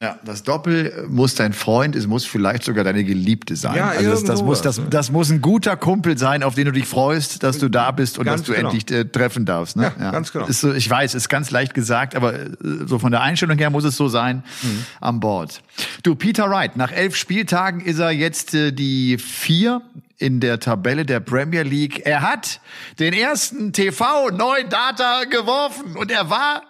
Ja, 0.03 0.19
das 0.25 0.43
Doppel 0.43 1.05
muss 1.07 1.33
dein 1.35 1.53
Freund, 1.53 1.95
es 1.95 2.07
muss 2.07 2.25
vielleicht 2.25 2.65
sogar 2.65 2.83
deine 2.83 3.05
Geliebte 3.05 3.55
sein. 3.55 3.77
Ja, 3.77 3.87
also 3.87 4.09
das, 4.09 4.25
das 4.25 4.43
muss 4.43 4.61
das, 4.61 4.77
ne? 4.77 4.87
das 4.89 5.11
muss 5.11 5.29
ein 5.29 5.39
guter 5.39 5.77
Kumpel 5.77 6.17
sein, 6.17 6.43
auf 6.43 6.55
den 6.55 6.65
du 6.65 6.71
dich 6.73 6.87
freust, 6.87 7.41
dass 7.41 7.57
du 7.57 7.69
da 7.69 7.89
bist 7.91 8.19
und 8.19 8.25
ganz 8.25 8.41
dass 8.41 8.47
du 8.47 8.53
genau. 8.53 8.69
endlich 8.71 8.91
äh, 8.91 9.05
treffen 9.05 9.45
darfst. 9.45 9.77
Ne? 9.77 9.93
Ja, 9.97 10.03
ja, 10.03 10.11
ganz 10.11 10.33
genau. 10.33 10.45
Ist 10.45 10.59
so, 10.59 10.73
ich 10.73 10.89
weiß, 10.89 11.15
ist 11.15 11.29
ganz 11.29 11.51
leicht 11.51 11.73
gesagt, 11.73 12.17
aber 12.17 12.33
äh, 12.33 12.49
so 12.85 12.99
von 12.99 13.13
der 13.13 13.21
Einstellung 13.21 13.57
her 13.57 13.69
muss 13.69 13.85
es 13.85 13.95
so 13.95 14.09
sein 14.09 14.43
mhm. 14.61 14.85
an 14.99 15.21
Bord. 15.21 15.63
Du, 16.03 16.15
Peter 16.15 16.49
Wright, 16.49 16.75
nach 16.75 16.91
elf 16.91 17.15
Spieltagen 17.15 17.79
ist 17.79 17.99
er 17.99 18.11
jetzt 18.11 18.53
äh, 18.53 18.73
die 18.73 19.17
vier 19.17 19.83
in 20.17 20.41
der 20.41 20.59
Tabelle 20.59 21.05
der 21.05 21.21
Premier 21.21 21.63
League. 21.63 22.05
Er 22.05 22.21
hat 22.21 22.59
den 22.99 23.13
ersten 23.13 23.71
TV 23.71 24.31
neuen 24.31 24.67
Data 24.69 25.23
geworfen 25.23 25.95
und 25.95 26.11
er 26.11 26.29
war 26.29 26.61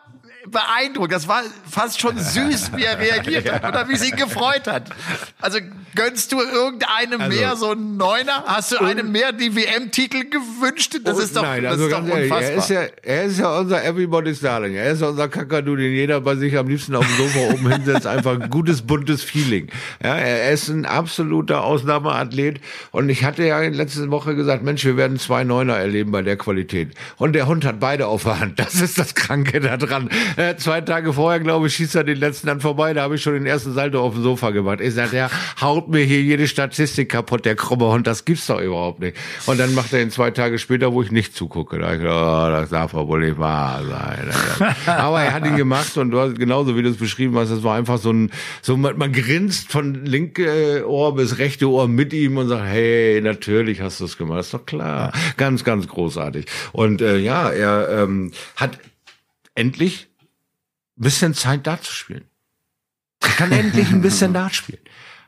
beeindruckt. 0.48 1.12
Das 1.12 1.28
war 1.28 1.44
fast 1.70 2.00
schon 2.00 2.18
süß, 2.18 2.76
wie 2.76 2.84
er 2.84 3.00
reagiert 3.00 3.52
hat 3.52 3.64
oder 3.66 3.88
wie 3.89 3.94
es 3.94 4.08
ihn 4.08 4.16
gefreut 4.16 4.68
hat. 4.68 4.89
Also 5.41 5.60
gönnst 5.96 6.32
du 6.32 6.41
irgendeinem 6.41 7.22
also, 7.22 7.38
mehr 7.38 7.56
so 7.56 7.72
einen 7.72 7.98
Neuner? 7.98 8.44
Hast 8.46 8.72
du 8.72 8.78
einem 8.80 9.12
mehr 9.12 9.32
die 9.32 9.56
WM-Titel 9.56 10.26
gewünscht? 10.30 11.00
Das 11.04 11.18
ist 11.18 11.36
doch, 11.36 11.44
nein, 11.44 11.66
also 11.66 11.89
das 11.89 12.00
ist 12.00 12.10
doch 12.10 12.16
unfassbar. 12.16 12.41
er, 12.41 12.58
ist 12.58 12.70
ja, 12.70 12.82
er 13.02 13.24
ist 13.24 13.39
ja 13.39 13.60
unser 13.60 13.84
Everybody's 13.84 14.39
Darling. 14.41 14.76
Er 14.76 14.91
ist 14.91 15.02
ja 15.02 15.08
unser 15.08 15.28
Kakadu, 15.28 15.76
den 15.76 15.94
jeder 15.94 16.22
bei 16.22 16.36
sich 16.36 16.58
am 16.58 16.68
liebsten 16.68 16.96
auf 16.96 17.06
dem 17.06 17.18
Sofa 17.18 17.39
oben 17.54 17.72
hinsetzt. 17.72 18.08
Einfach 18.08 18.39
ein 18.39 18.50
gutes, 18.50 18.82
buntes 18.82 19.24
Feeling. 19.24 19.68
Ja, 20.04 20.16
er 20.16 20.52
ist 20.52 20.68
ein 20.70 20.86
absoluter 20.86 21.64
Ausnahmeathlet. 21.64 22.60
Und 22.91 23.10
ich 23.10 23.24
hatte 23.24 23.44
ja 23.46 23.62
in 23.62 23.74
letzter 23.74 24.10
Woche 24.12 24.36
gesagt, 24.36 24.64
Mensch, 24.64 24.84
wir 24.84 24.98
werden 24.98 25.18
zwei 25.20 25.44
Neuner 25.44 25.76
erleben 25.76 26.12
bei 26.12 26.22
der 26.22 26.38
Qualität. 26.38 26.91
Und 27.18 27.34
der 27.34 27.48
Hund 27.48 27.66
hat 27.66 27.80
beide 27.80 28.08
auf 28.08 28.24
der 28.24 28.39
Hand. 28.39 28.60
Das 28.60 28.76
ist 28.76 28.98
das 28.98 29.16
Kranke 29.16 29.60
daran. 29.60 30.10
Äh, 30.36 30.55
zwei 30.55 30.81
Tage 30.81 31.13
vorher, 31.13 31.39
glaube 31.39 31.67
ich, 31.67 31.75
schießt 31.75 31.95
er 31.95 32.03
den 32.03 32.17
letzten 32.17 32.47
dann 32.47 32.59
vorbei. 32.59 32.93
Da 32.93 33.03
habe 33.03 33.15
ich 33.15 33.21
schon 33.21 33.34
den 33.34 33.45
ersten 33.45 33.73
Salto 33.73 34.01
auf 34.01 34.13
dem 34.13 34.23
Sofa 34.23 34.51
gemacht. 34.51 34.79
Ich 34.81 34.93
sagte, 34.93 35.15
der 35.15 35.29
haut 35.61 35.89
mir 35.89 36.03
hier 36.03 36.21
jede 36.21 36.47
Statistik 36.47 37.09
kaputt, 37.09 37.45
der 37.45 37.55
krumme 37.55 37.86
Hund. 37.86 38.07
Das 38.07 38.25
gibt's 38.25 38.47
doch 38.47 38.59
überhaupt 38.59 38.99
nicht. 38.99 39.17
Und 39.45 39.59
dann 39.59 39.73
macht 39.75 39.93
er 39.93 40.01
ihn 40.01 40.11
zwei 40.11 40.31
Tage 40.31 40.59
später, 40.59 40.93
wo 40.93 41.01
ich 41.01 41.11
nicht 41.11 41.36
zugucke. 41.36 41.79
Da 41.79 41.93
ich, 41.93 42.01
oh, 42.01 42.51
das 42.51 42.69
darf 42.69 42.93
aber 42.93 43.07
wohl 43.07 43.19
nicht 43.21 43.38
wahr 43.38 43.81
sein. 43.84 44.73
Aber 44.86 45.21
er 45.21 45.34
hat 45.34 45.45
ihn 45.45 45.55
gemacht 45.55 45.97
und 45.97 46.11
du 46.11 46.19
hast 46.19 46.38
genauso 46.38 46.75
wie 46.77 46.84
du 46.84 46.89
es 46.89 46.97
beschrieben 46.97 47.36
hast, 47.38 47.51
das 47.51 47.63
war 47.63 47.75
einfach 47.75 47.97
so 47.97 48.11
ein, 48.11 48.31
so 48.61 48.77
man, 48.77 48.97
man 48.97 49.11
grinst 49.11 49.71
von 49.71 50.05
linke 50.05 50.86
Ohr 50.88 51.15
bis 51.15 51.38
rechte 51.38 51.69
Ohr 51.69 51.88
mit 51.88 52.13
ihm 52.13 52.38
und 52.38 52.47
sagt, 52.47 52.65
hey, 52.65 53.21
natürlich 53.21 53.81
hast 53.81 53.99
du 53.99 54.05
es 54.05 54.17
gemacht. 54.17 54.39
Das 54.39 54.45
ist 54.47 54.53
doch 54.53 54.65
klar. 54.65 55.11
Ganz, 55.38 55.63
ganz 55.63 55.88
großartig. 55.88 56.45
Und 56.71 57.01
äh, 57.01 57.17
ja, 57.17 57.49
er 57.49 58.03
ähm, 58.03 58.31
hat 58.55 58.79
endlich 59.55 60.07
bisschen 60.96 61.34
Zeit 61.34 61.66
Dart 61.66 61.84
zu 61.84 61.94
spielen. 61.94 62.26
Er 63.22 63.30
kann 63.30 63.52
endlich 63.52 63.89
ein 63.89 64.02
bisschen 64.02 64.34
Dart 64.34 64.54
spielen. 64.54 64.82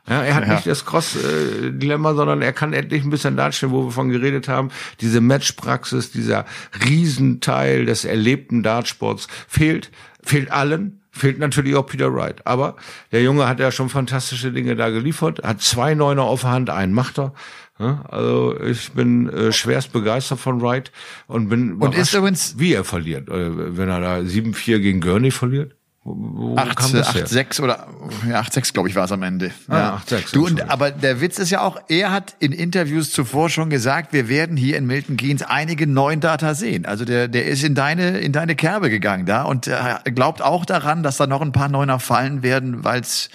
Ja, 0.08 0.22
er 0.22 0.34
hat 0.36 0.46
ja. 0.46 0.54
nicht 0.54 0.66
das 0.66 0.84
Cross-Dilemma, 0.84 2.14
sondern 2.14 2.40
er 2.40 2.52
kann 2.52 2.72
endlich 2.72 3.02
ein 3.02 3.10
bisschen 3.10 3.36
darstellen, 3.36 3.72
wo 3.72 3.86
wir 3.86 3.90
von 3.90 4.08
geredet 4.08 4.46
haben. 4.46 4.70
Diese 5.00 5.20
Matchpraxis, 5.20 6.12
dieser 6.12 6.44
Riesenteil 6.84 7.86
des 7.86 8.04
erlebten 8.04 8.62
Dartsports 8.62 9.26
fehlt, 9.48 9.90
fehlt 10.22 10.50
allen. 10.50 11.02
Fehlt 11.10 11.38
natürlich 11.38 11.74
auch 11.74 11.86
Peter 11.86 12.14
Wright. 12.14 12.46
Aber 12.46 12.76
der 13.10 13.22
Junge 13.22 13.48
hat 13.48 13.58
ja 13.58 13.72
schon 13.72 13.88
fantastische 13.88 14.52
Dinge 14.52 14.76
da 14.76 14.90
geliefert, 14.90 15.42
hat 15.42 15.62
zwei 15.62 15.94
Neuner 15.94 16.24
auf 16.24 16.42
der 16.42 16.50
Hand, 16.50 16.70
einen 16.70 16.92
macht 16.92 17.18
er. 17.18 17.32
Also 17.78 18.58
ich 18.60 18.92
bin 18.92 19.28
äh, 19.28 19.52
schwerst 19.52 19.92
begeistert 19.92 20.40
von 20.40 20.62
Wright 20.62 20.90
und 21.26 21.48
bin 21.48 21.74
und 21.74 21.94
ist 21.94 22.14
übrigens 22.14 22.54
wie 22.58 22.72
er 22.72 22.84
verliert, 22.84 23.28
äh, 23.28 23.76
wenn 23.76 23.88
er 23.88 24.00
da 24.00 24.16
7-4 24.18 24.78
gegen 24.78 25.00
Gurney 25.00 25.30
verliert. 25.30 25.76
8-6 26.06 27.60
oder 27.60 27.88
ja, 28.28 28.40
8-6, 28.40 28.72
glaube 28.72 28.88
ich, 28.88 28.94
war 28.94 29.04
es 29.04 29.12
am 29.12 29.24
Ende. 29.24 29.50
Ah, 29.68 30.00
ja. 30.08 30.18
8-6. 30.18 30.32
Du, 30.32 30.46
und, 30.46 30.70
aber 30.70 30.92
der 30.92 31.20
Witz 31.20 31.38
ist 31.38 31.50
ja 31.50 31.62
auch, 31.62 31.80
er 31.88 32.12
hat 32.12 32.36
in 32.38 32.52
Interviews 32.52 33.10
zuvor 33.10 33.50
schon 33.50 33.70
gesagt, 33.70 34.12
wir 34.12 34.28
werden 34.28 34.56
hier 34.56 34.76
in 34.76 34.86
Milton 34.86 35.16
Keynes 35.16 35.42
einige 35.42 35.88
neuen 35.88 36.20
Data 36.20 36.54
sehen. 36.54 36.86
Also 36.86 37.04
der, 37.04 37.26
der 37.26 37.46
ist 37.46 37.64
in 37.64 37.74
deine, 37.74 38.20
in 38.20 38.32
deine 38.32 38.54
Kerbe 38.54 38.88
gegangen 38.88 39.26
da 39.26 39.42
und 39.42 39.68
glaubt 40.14 40.42
auch 40.42 40.64
daran, 40.64 41.02
dass 41.02 41.16
da 41.16 41.26
noch 41.26 41.42
ein 41.42 41.52
paar 41.52 41.68
Neuner 41.68 41.98
fallen 41.98 42.44
werden, 42.44 42.84
weil 42.84 43.00
es 43.00 43.28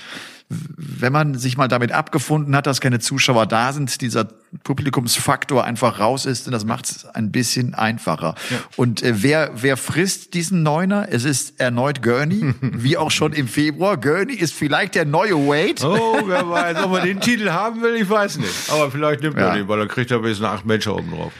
wenn 0.77 1.13
man 1.13 1.37
sich 1.37 1.57
mal 1.57 1.67
damit 1.67 1.91
abgefunden 1.91 2.55
hat, 2.55 2.67
dass 2.67 2.81
keine 2.81 2.99
Zuschauer 2.99 3.45
da 3.45 3.71
sind, 3.71 4.01
dieser 4.01 4.27
Publikumsfaktor 4.63 5.63
einfach 5.63 5.99
raus 5.99 6.25
ist, 6.25 6.47
und 6.47 6.51
das 6.51 6.65
macht 6.65 6.85
es 6.89 7.05
ein 7.05 7.31
bisschen 7.31 7.73
einfacher. 7.73 8.35
Ja. 8.49 8.57
Und 8.75 9.01
äh, 9.01 9.23
wer, 9.23 9.51
wer 9.55 9.77
frisst 9.77 10.33
diesen 10.33 10.61
Neuner? 10.63 11.07
Es 11.09 11.23
ist 11.23 11.59
erneut 11.59 12.03
Gurney, 12.03 12.53
wie 12.61 12.97
auch 12.97 13.11
schon 13.11 13.33
im 13.33 13.47
Februar. 13.47 13.97
Gurney 13.97 14.33
ist 14.33 14.53
vielleicht 14.53 14.95
der 14.95 15.05
neue 15.05 15.35
Wade. 15.35 15.85
Oh, 15.85 16.21
wer 16.25 16.49
weiß, 16.49 16.83
ob 16.83 16.93
er 16.93 17.01
den 17.01 17.19
Titel 17.21 17.49
haben 17.49 17.81
will, 17.81 17.95
ich 17.95 18.09
weiß 18.09 18.37
nicht. 18.37 18.69
Aber 18.69 18.91
vielleicht 18.91 19.21
nimmt 19.21 19.37
er 19.37 19.53
den, 19.53 19.67
weil 19.67 19.79
er 19.79 19.87
kriegt 19.87 20.11
er 20.11 20.19
bis 20.19 20.41
acht 20.41 20.65
Menschen 20.65 20.91
oben 20.91 21.11
drauf. 21.11 21.31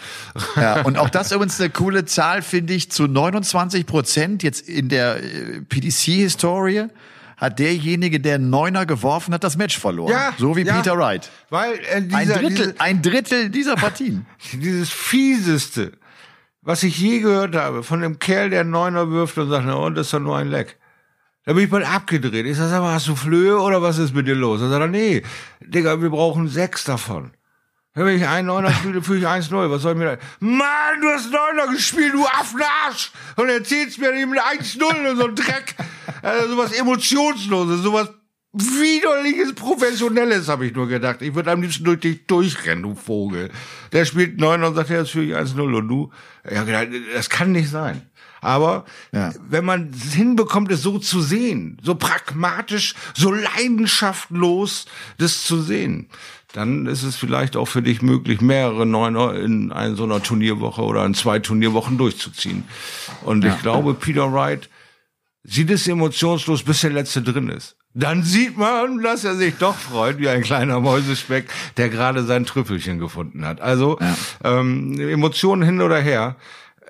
Ja, 0.56 0.82
und 0.82 0.98
auch 0.98 1.10
das 1.10 1.32
übrigens 1.32 1.60
eine 1.60 1.70
coole 1.70 2.06
Zahl, 2.06 2.42
finde 2.42 2.74
ich, 2.74 2.92
zu 2.92 3.08
29 3.08 3.86
Prozent 3.86 4.44
jetzt 4.44 4.68
in 4.68 4.88
der 4.88 5.18
äh, 5.18 5.62
PDC-Historie 5.68 6.88
hat 7.42 7.58
derjenige, 7.58 8.20
der 8.20 8.38
Neuner 8.38 8.86
geworfen 8.86 9.34
hat, 9.34 9.44
das 9.44 9.58
Match 9.58 9.80
verloren. 9.80 10.12
Ja, 10.12 10.34
so 10.38 10.56
wie 10.56 10.62
ja, 10.62 10.76
Peter 10.76 10.96
Wright. 10.96 11.32
Weil 11.50 11.74
äh, 11.92 12.04
dieser, 12.04 12.18
ein, 12.18 12.28
Drittel, 12.28 12.50
diese, 12.50 12.80
ein 12.80 13.02
Drittel 13.02 13.50
dieser 13.50 13.76
Partien. 13.76 14.28
Dieses 14.54 14.92
fieseste, 14.92 15.94
was 16.62 16.84
ich 16.84 17.00
je 17.00 17.20
gehört 17.20 17.56
habe, 17.56 17.82
von 17.82 18.02
dem 18.02 18.20
Kerl, 18.20 18.52
der 18.52 18.64
Neuner 18.64 19.10
wirft 19.10 19.40
und 19.40 19.50
sagt, 19.50 19.66
na 19.66 19.74
und, 19.74 19.96
das 19.96 20.08
ist 20.08 20.14
doch 20.14 20.20
nur 20.20 20.38
ein 20.38 20.50
Leck. 20.50 20.78
Da 21.44 21.54
bin 21.54 21.64
ich 21.64 21.72
mal 21.72 21.84
abgedreht. 21.84 22.46
Ich 22.46 22.58
sag, 22.58 22.70
hast 22.70 23.08
du 23.08 23.16
Flöhe 23.16 23.60
oder 23.60 23.82
was 23.82 23.98
ist 23.98 24.14
mit 24.14 24.28
dir 24.28 24.36
los? 24.36 24.62
Er 24.62 24.70
sagt, 24.70 24.92
nee, 24.92 25.24
Digga, 25.62 26.00
wir 26.00 26.12
brauchen 26.12 26.48
sechs 26.48 26.84
davon. 26.84 27.32
Wenn 27.94 28.16
ich 28.16 28.26
einen 28.26 28.48
Neuner 28.48 28.74
spiele, 28.74 29.02
fühle 29.02 29.20
ich 29.20 29.28
1-0. 29.28 29.70
Was 29.70 29.82
soll 29.82 29.94
ich 29.94 29.98
mir 29.98 30.18
da? 30.18 30.18
Mann, 30.40 31.02
du 31.02 31.08
hast 31.10 31.32
Neuner 31.32 31.72
gespielt, 31.72 32.14
du 32.14 32.26
Affenarsch! 32.26 33.12
Und 33.36 33.50
erzählst 33.50 34.00
mir 34.00 34.14
eben 34.14 34.34
1-0 34.34 35.10
und 35.10 35.18
so 35.18 35.28
ein 35.28 35.36
Dreck. 35.36 35.76
Also 36.22 36.50
sowas 36.50 36.72
Emotionsloses, 36.72 37.82
sowas 37.82 38.10
widerliches, 38.54 39.54
professionelles, 39.54 40.48
habe 40.48 40.68
ich 40.68 40.74
nur 40.74 40.88
gedacht. 40.88 41.22
Ich 41.22 41.34
würde 41.36 41.52
am 41.52 41.62
liebsten 41.62 41.86
durch 41.86 42.00
dich 42.00 42.28
durchrennen, 42.28 42.84
du 42.84 42.96
Vogel. 42.96 43.50
Der 43.92 44.06
spielt 44.06 44.40
Neuner 44.40 44.68
und 44.68 44.76
sagt, 44.76 44.90
ja, 44.90 45.00
jetzt 45.00 45.12
fühle 45.12 45.26
ich 45.26 45.36
1-0 45.36 45.60
und 45.60 45.88
du? 45.88 46.12
Ja, 46.50 46.66
das 47.14 47.30
kann 47.30 47.52
nicht 47.52 47.70
sein. 47.70 48.10
Aber 48.42 48.86
ja. 49.12 49.32
wenn 49.48 49.64
man 49.64 49.92
es 49.92 50.14
hinbekommt, 50.14 50.72
es 50.72 50.82
so 50.82 50.98
zu 50.98 51.22
sehen, 51.22 51.78
so 51.84 51.94
pragmatisch, 51.94 52.96
so 53.14 53.32
leidenschaftlos 53.32 54.88
das 55.20 55.44
zu 55.44 55.62
sehen, 55.62 56.10
dann 56.54 56.86
ist 56.86 57.04
es 57.04 57.16
vielleicht 57.16 57.56
auch 57.56 57.68
für 57.68 57.82
dich 57.82 58.02
möglich, 58.02 58.42
mehrere 58.42 58.86
Neuner 58.86 59.36
in 59.36 59.72
einer 59.72 59.96
so 59.96 60.04
einer 60.04 60.22
Turnierwoche 60.22 60.82
oder 60.82 61.06
in 61.06 61.14
zwei 61.14 61.40
Turnierwochen 61.40 61.98
durchzuziehen. 61.98 62.66
Und 63.24 63.44
ja. 63.44 63.54
ich 63.54 63.62
glaube, 63.62 63.94
Peter 63.94 64.32
Wright 64.34 64.70
sieht 65.44 65.72
es 65.72 65.88
emotionslos, 65.88 66.64
bis 66.64 66.82
der 66.82 66.92
letzte 66.92 67.22
drin 67.22 67.50
ist. 67.50 67.76
Dann 67.94 68.24
sieht 68.24 68.58
man, 68.58 69.02
dass 69.02 69.26
er 69.26 69.36
sich 69.36 69.56
doch 69.58 69.76
freut, 69.76 70.18
wie 70.18 70.30
ein 70.30 70.44
kleiner 70.44 70.80
Mäusespeck, 70.80 71.50
der 71.78 71.90
gerade 71.90 72.24
sein 72.24 72.46
Trüffelchen 72.46 73.00
gefunden 73.00 73.46
hat. 73.46 73.60
Also 73.60 74.00
ja. 74.00 74.16
ähm, 74.44 74.98
Emotionen 75.00 75.64
hin 75.64 75.82
oder 75.82 76.00
her. 76.00 76.38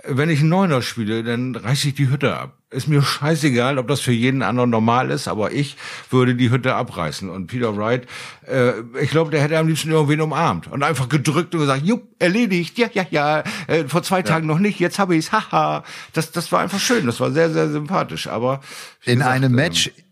wenn 0.06 0.30
ich 0.30 0.42
einen 0.42 0.50
Neuner 0.50 0.82
spiele, 0.82 1.24
dann 1.24 1.56
reiße 1.56 1.90
ich 1.90 1.96
die 1.96 2.10
Hütte 2.10 2.38
ab. 2.38 2.61
Ist 2.72 2.88
mir 2.88 3.02
scheißegal, 3.02 3.78
ob 3.78 3.90
das 3.90 4.00
für 4.00 4.14
jeden 4.14 4.42
anderen 4.42 4.70
normal 4.70 5.12
ist, 5.12 5.28
aber 5.28 5.52
ich 5.52 5.76
würde 6.10 6.36
die 6.36 6.52
Hütte 6.52 6.74
abreißen. 6.74 7.30
Und 7.30 7.48
Peter 7.48 7.76
Wright, 7.76 8.08
äh, 8.48 8.74
ich 9.02 9.10
glaube, 9.10 9.30
der 9.30 9.42
hätte 9.42 9.58
am 9.58 9.68
liebsten 9.68 9.92
irgendwen 9.92 10.22
umarmt 10.22 10.72
und 10.72 10.82
einfach 10.82 11.10
gedrückt 11.10 11.54
und 11.54 11.60
gesagt, 11.60 11.84
jupp, 11.84 12.04
erledigt, 12.20 12.78
ja, 12.78 12.88
ja, 12.94 13.06
ja, 13.12 13.44
äh, 13.68 13.84
vor 13.90 14.04
zwei 14.04 14.22
Tagen 14.22 14.48
noch 14.48 14.60
nicht, 14.60 14.80
jetzt 14.80 15.00
habe 15.00 15.18
ich's, 15.18 15.34
haha. 15.34 15.84
Das, 16.14 16.32
das 16.32 16.50
war 16.54 16.62
einfach 16.62 16.80
schön, 16.80 17.06
das 17.06 17.20
war 17.20 17.32
sehr, 17.32 17.52
sehr 17.52 17.70
sympathisch. 17.70 18.28
Aber 18.28 18.62
in 19.04 19.18
gesagt, 19.18 19.36
einem 19.36 19.52
Match, 19.52 19.88
ähm, 19.88 20.11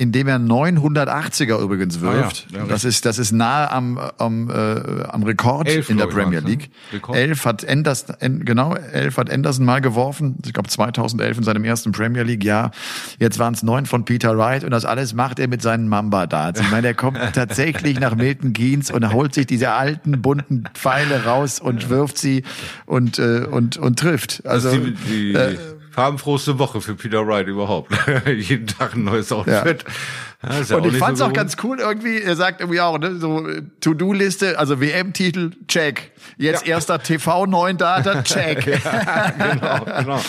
in 0.00 0.12
dem 0.12 0.28
er 0.28 0.38
980er 0.38 1.60
übrigens 1.60 2.00
wirft. 2.00 2.46
Ah, 2.50 2.54
ja. 2.54 2.58
Ja, 2.60 2.66
das 2.66 2.84
ist 2.84 3.04
das 3.04 3.18
ist 3.18 3.32
nahe 3.32 3.68
am 3.72 3.98
am, 4.18 4.48
äh, 4.48 5.02
am 5.08 5.24
Rekord 5.24 5.66
elf, 5.66 5.90
in 5.90 5.98
der 5.98 6.06
Premier 6.06 6.40
ne? 6.40 6.46
League. 6.46 6.70
Ne? 6.92 7.16
Elf 7.16 7.44
hat 7.44 7.68
Anderson 7.68 8.44
genau 8.44 8.74
elf 8.74 9.16
hat 9.16 9.28
Anderson 9.28 9.66
mal 9.66 9.80
geworfen. 9.80 10.36
Ich 10.46 10.52
glaube 10.52 10.68
2011 10.68 11.38
in 11.38 11.42
seinem 11.42 11.64
ersten 11.64 11.90
Premier 11.90 12.22
League 12.22 12.44
Jahr. 12.44 12.70
Jetzt 13.18 13.40
waren 13.40 13.54
es 13.54 13.64
neun 13.64 13.86
von 13.86 14.04
Peter 14.04 14.38
Wright 14.38 14.62
und 14.62 14.70
das 14.70 14.84
alles 14.84 15.14
macht 15.14 15.40
er 15.40 15.48
mit 15.48 15.62
seinen 15.62 15.88
Mamba 15.88 16.28
Darts. 16.28 16.60
Ich 16.60 16.70
meine, 16.70 16.82
der 16.82 16.94
kommt 16.94 17.18
tatsächlich 17.34 17.98
nach 17.98 18.14
Milton 18.14 18.52
Keynes 18.52 18.92
und 18.92 19.12
holt 19.12 19.34
sich 19.34 19.48
diese 19.48 19.72
alten 19.72 20.22
bunten 20.22 20.62
Pfeile 20.74 21.24
raus 21.24 21.58
und 21.58 21.90
wirft 21.90 22.18
sie 22.18 22.44
und 22.86 23.18
äh, 23.18 23.46
und 23.50 23.76
und 23.78 23.98
trifft. 23.98 24.46
Also, 24.46 24.68
also 24.68 24.80
die, 24.80 24.94
die, 24.94 25.32
äh, 25.34 25.58
farbenfrohste 25.98 26.60
Woche 26.60 26.80
für 26.80 26.94
Peter 26.94 27.26
Wright 27.26 27.48
überhaupt. 27.48 27.92
Jeden 28.26 28.68
Tag 28.68 28.94
ein 28.94 29.02
neues 29.02 29.32
Outfit. 29.32 29.84
Ja. 29.84 30.60
Ja, 30.68 30.76
und 30.76 30.86
ich 30.86 30.96
fand's 30.98 31.18
so 31.18 31.26
auch 31.26 31.32
ganz 31.32 31.56
cool 31.64 31.80
irgendwie, 31.80 32.22
er 32.22 32.36
sagt 32.36 32.60
irgendwie 32.60 32.80
auch, 32.80 32.96
ne, 32.96 33.16
so 33.16 33.44
To-Do-Liste, 33.80 34.56
also 34.56 34.80
WM-Titel, 34.80 35.50
check. 35.66 36.12
Jetzt 36.36 36.64
ja. 36.64 36.74
erster 36.74 36.98
TV-9 36.98 37.72
Data, 37.72 38.22
check. 38.22 38.64
ja, 38.84 39.30
genau, 39.30 39.84
genau. 39.84 40.20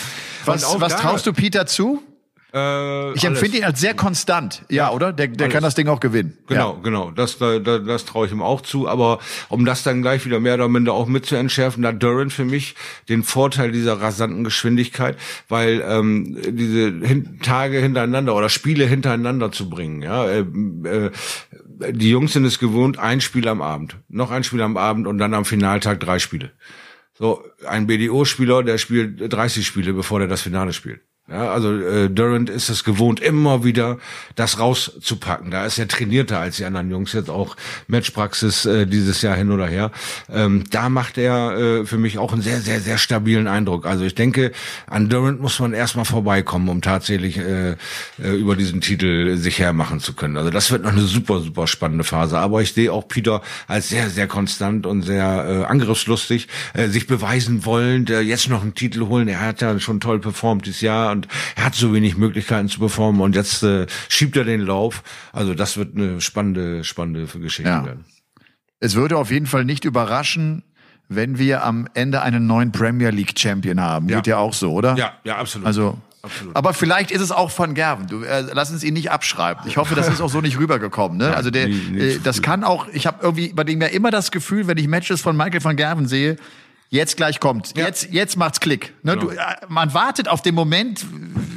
Was, 0.44 0.80
was 0.80 0.96
traust 0.96 1.28
du 1.28 1.32
Peter 1.32 1.66
zu? 1.66 2.02
Äh, 2.52 3.12
ich 3.14 3.24
empfinde 3.24 3.58
ihn 3.58 3.64
als 3.64 3.80
sehr 3.80 3.94
konstant, 3.94 4.62
ja, 4.68 4.88
ja 4.88 4.90
oder? 4.90 5.12
Der, 5.12 5.28
der 5.28 5.48
kann 5.48 5.62
das 5.62 5.74
Ding 5.74 5.88
auch 5.88 6.00
gewinnen. 6.00 6.36
Genau, 6.48 6.74
ja. 6.74 6.80
genau. 6.82 7.10
Das, 7.10 7.38
das, 7.38 7.60
das 7.62 8.04
traue 8.04 8.26
ich 8.26 8.32
ihm 8.32 8.42
auch 8.42 8.60
zu. 8.60 8.88
Aber 8.88 9.20
um 9.48 9.64
das 9.64 9.82
dann 9.82 10.02
gleich 10.02 10.24
wieder 10.24 10.40
mehr 10.40 10.54
oder 10.54 10.68
minder 10.68 10.92
auch 10.92 11.06
mit 11.06 11.26
zu 11.26 11.36
entschärfen, 11.36 11.82
da 11.82 11.92
Duran 11.92 12.30
für 12.30 12.44
mich 12.44 12.74
den 13.08 13.22
Vorteil 13.22 13.72
dieser 13.72 14.00
rasanten 14.00 14.44
Geschwindigkeit, 14.44 15.16
weil 15.48 15.82
ähm, 15.86 16.36
diese 16.48 17.06
hin 17.06 17.38
Tage 17.42 17.78
hintereinander 17.78 18.34
oder 18.34 18.48
Spiele 18.48 18.84
hintereinander 18.86 19.52
zu 19.52 19.70
bringen, 19.70 20.02
ja, 20.02 20.26
äh, 20.26 20.40
äh, 20.40 21.10
die 21.92 22.10
Jungs 22.10 22.32
sind 22.32 22.44
es 22.44 22.58
gewohnt, 22.58 22.98
ein 22.98 23.20
Spiel 23.20 23.48
am 23.48 23.62
Abend, 23.62 23.96
noch 24.08 24.30
ein 24.30 24.44
Spiel 24.44 24.60
am 24.62 24.76
Abend 24.76 25.06
und 25.06 25.18
dann 25.18 25.34
am 25.34 25.44
Finaltag 25.44 26.00
drei 26.00 26.18
Spiele. 26.18 26.50
So, 27.14 27.44
ein 27.66 27.86
BDO-Spieler, 27.86 28.62
der 28.62 28.78
spielt 28.78 29.32
30 29.32 29.66
Spiele, 29.66 29.92
bevor 29.92 30.22
er 30.22 30.26
das 30.26 30.40
Finale 30.40 30.72
spielt. 30.72 31.00
Ja, 31.30 31.52
also 31.52 31.72
äh, 31.72 32.10
Durant 32.10 32.50
ist 32.50 32.70
es 32.70 32.82
gewohnt, 32.82 33.20
immer 33.20 33.62
wieder 33.62 33.98
das 34.34 34.58
rauszupacken. 34.58 35.52
Da 35.52 35.64
ist 35.64 35.78
er 35.78 35.86
trainierter 35.86 36.40
als 36.40 36.56
die 36.56 36.64
anderen 36.64 36.90
Jungs 36.90 37.12
jetzt 37.12 37.30
auch 37.30 37.56
Matchpraxis 37.86 38.66
äh, 38.66 38.86
dieses 38.86 39.22
Jahr 39.22 39.36
hin 39.36 39.52
oder 39.52 39.68
her. 39.68 39.92
Ähm, 40.28 40.64
da 40.70 40.88
macht 40.88 41.18
er 41.18 41.52
äh, 41.56 41.86
für 41.86 41.98
mich 41.98 42.18
auch 42.18 42.32
einen 42.32 42.42
sehr, 42.42 42.60
sehr, 42.60 42.80
sehr 42.80 42.98
stabilen 42.98 43.46
Eindruck. 43.46 43.86
Also 43.86 44.04
ich 44.04 44.16
denke, 44.16 44.50
an 44.88 45.08
Durant 45.08 45.40
muss 45.40 45.60
man 45.60 45.72
erstmal 45.72 46.04
vorbeikommen, 46.04 46.68
um 46.68 46.82
tatsächlich 46.82 47.38
äh, 47.38 47.70
äh, 47.70 47.76
über 48.18 48.56
diesen 48.56 48.80
Titel 48.80 49.36
sich 49.36 49.60
hermachen 49.60 50.00
zu 50.00 50.14
können. 50.14 50.36
Also 50.36 50.50
das 50.50 50.72
wird 50.72 50.82
noch 50.82 50.92
eine 50.92 51.02
super, 51.02 51.40
super 51.40 51.68
spannende 51.68 52.02
Phase. 52.02 52.38
Aber 52.38 52.60
ich 52.60 52.72
sehe 52.72 52.92
auch 52.92 53.06
Peter 53.06 53.40
als 53.68 53.88
sehr, 53.88 54.10
sehr 54.10 54.26
konstant 54.26 54.84
und 54.84 55.02
sehr 55.02 55.46
äh, 55.48 55.64
angriffslustig, 55.64 56.48
äh, 56.74 56.88
sich 56.88 57.06
beweisen 57.06 57.64
wollen, 57.64 58.08
äh, 58.08 58.18
jetzt 58.20 58.48
noch 58.48 58.62
einen 58.62 58.74
Titel 58.74 59.06
holen. 59.06 59.28
Er 59.28 59.40
hat 59.40 59.60
ja 59.60 59.78
schon 59.78 60.00
toll 60.00 60.18
performt 60.18 60.66
dieses 60.66 60.80
Jahr 60.80 61.19
und 61.20 61.28
er 61.56 61.66
hat 61.66 61.74
so 61.74 61.92
wenig 61.92 62.16
Möglichkeiten 62.16 62.68
zu 62.68 62.80
performen 62.80 63.20
und 63.20 63.34
jetzt 63.34 63.62
äh, 63.62 63.86
schiebt 64.08 64.36
er 64.36 64.44
den 64.44 64.60
Lauf. 64.60 65.02
Also 65.32 65.54
das 65.54 65.76
wird 65.76 65.96
eine 65.96 66.20
spannende, 66.20 66.84
spannende 66.84 67.26
Geschichte 67.26 67.70
ja. 67.70 67.84
werden. 67.84 68.04
Es 68.78 68.94
würde 68.94 69.18
auf 69.18 69.30
jeden 69.30 69.46
Fall 69.46 69.64
nicht 69.64 69.84
überraschen, 69.84 70.62
wenn 71.08 71.38
wir 71.38 71.64
am 71.64 71.88
Ende 71.92 72.22
einen 72.22 72.46
neuen 72.46 72.72
Premier 72.72 73.10
League 73.10 73.38
Champion 73.38 73.80
haben. 73.80 74.08
Ja. 74.08 74.16
Geht 74.16 74.28
ja 74.28 74.38
auch 74.38 74.54
so, 74.54 74.72
oder? 74.72 74.96
Ja, 74.96 75.14
ja, 75.24 75.36
absolut. 75.36 75.66
Also 75.66 75.98
Absolut. 76.22 76.54
Aber 76.54 76.74
vielleicht 76.74 77.10
ist 77.10 77.22
es 77.22 77.32
auch 77.32 77.50
von 77.50 77.72
Gerven. 77.72 78.06
Du, 78.06 78.22
äh, 78.22 78.44
lass 78.52 78.70
uns 78.70 78.84
ihn 78.84 78.92
nicht 78.92 79.10
abschreiben. 79.10 79.62
Ich 79.66 79.78
hoffe, 79.78 79.94
das 79.94 80.06
ist 80.06 80.20
auch 80.20 80.28
so 80.28 80.42
nicht 80.42 80.58
rübergekommen. 80.58 81.16
Ne? 81.16 81.34
also 81.34 81.50
der, 81.50 81.68
äh, 81.68 82.18
das 82.22 82.42
kann 82.42 82.62
auch. 82.62 82.88
Ich 82.92 83.06
habe 83.06 83.20
irgendwie 83.22 83.54
bei 83.54 83.64
dem 83.64 83.80
ja 83.80 83.86
immer 83.86 84.10
das 84.10 84.30
Gefühl, 84.30 84.66
wenn 84.66 84.76
ich 84.76 84.86
Matches 84.86 85.22
von 85.22 85.34
Michael 85.34 85.64
van 85.64 85.76
Gerven 85.76 86.08
sehe, 86.08 86.36
jetzt 86.90 87.16
gleich 87.16 87.40
kommt. 87.40 87.76
Ja. 87.76 87.86
Jetzt, 87.86 88.12
jetzt 88.12 88.36
macht's 88.36 88.60
Klick. 88.60 88.92
Ne? 89.02 89.14
Genau. 89.16 89.30
Du, 89.30 89.30
äh, 89.30 89.38
man 89.68 89.94
wartet 89.94 90.28
auf 90.28 90.42
den 90.42 90.54
Moment, 90.54 91.06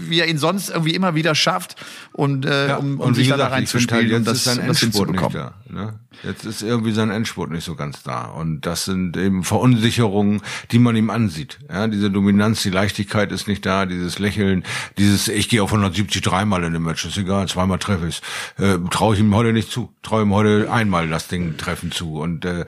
wie 0.08 0.20
er 0.20 0.28
ihn 0.28 0.38
sonst 0.38 0.70
irgendwie 0.70 0.94
immer 0.94 1.16
wieder 1.16 1.36
schafft 1.36 1.76
und, 2.12 2.46
äh, 2.46 2.70
ja. 2.70 2.76
um, 2.78 3.00
um 3.00 3.08
und 3.08 3.16
sich 3.16 3.26
gesagt, 3.26 3.42
da 3.42 3.48
reinzuspielen 3.48 4.06
halt, 4.06 4.14
und 4.14 4.28
das, 4.28 4.44
das 4.44 4.80
hinzubekommen. 4.80 5.34
Da, 5.34 5.54
ne? 5.68 6.00
Jetzt 6.24 6.46
ist 6.46 6.62
irgendwie 6.62 6.92
sein 6.92 7.10
Endspurt 7.10 7.50
nicht 7.50 7.64
so 7.64 7.76
ganz 7.76 8.04
da. 8.04 8.26
Und 8.26 8.62
das 8.62 8.86
sind 8.86 9.18
eben 9.18 9.44
Verunsicherungen, 9.44 10.42
die 10.72 10.80
man 10.80 10.96
ihm 10.96 11.10
ansieht. 11.10 11.60
Ja, 11.68 11.88
diese 11.88 12.12
Dominanz, 12.12 12.62
die 12.62 12.70
Leichtigkeit 12.70 13.32
ist 13.32 13.48
nicht 13.48 13.66
da, 13.66 13.88
dieses 13.88 14.20
Lächeln, 14.20 14.64
dieses, 15.00 15.28
ich 15.28 15.50
gehe 15.50 15.64
auf 15.64 15.72
170 15.72 16.22
dreimal 16.22 16.64
in 16.64 16.74
dem 16.74 16.84
Match, 16.84 17.04
ist 17.06 17.18
egal, 17.18 17.48
zweimal 17.48 17.80
treffe 17.80 18.08
ich 18.08 18.22
äh, 18.58 18.78
traue 18.92 19.16
ich 19.16 19.20
ihm 19.20 19.34
heute 19.34 19.52
nicht 19.52 19.72
zu. 19.72 19.94
Traue 20.04 20.22
ihm 20.24 20.34
heute 20.34 20.72
einmal 20.72 21.10
das 21.10 21.28
Ding 21.28 21.58
treffen 21.58 21.92
zu. 21.92 22.20
Und 22.20 22.46
äh, 22.46 22.66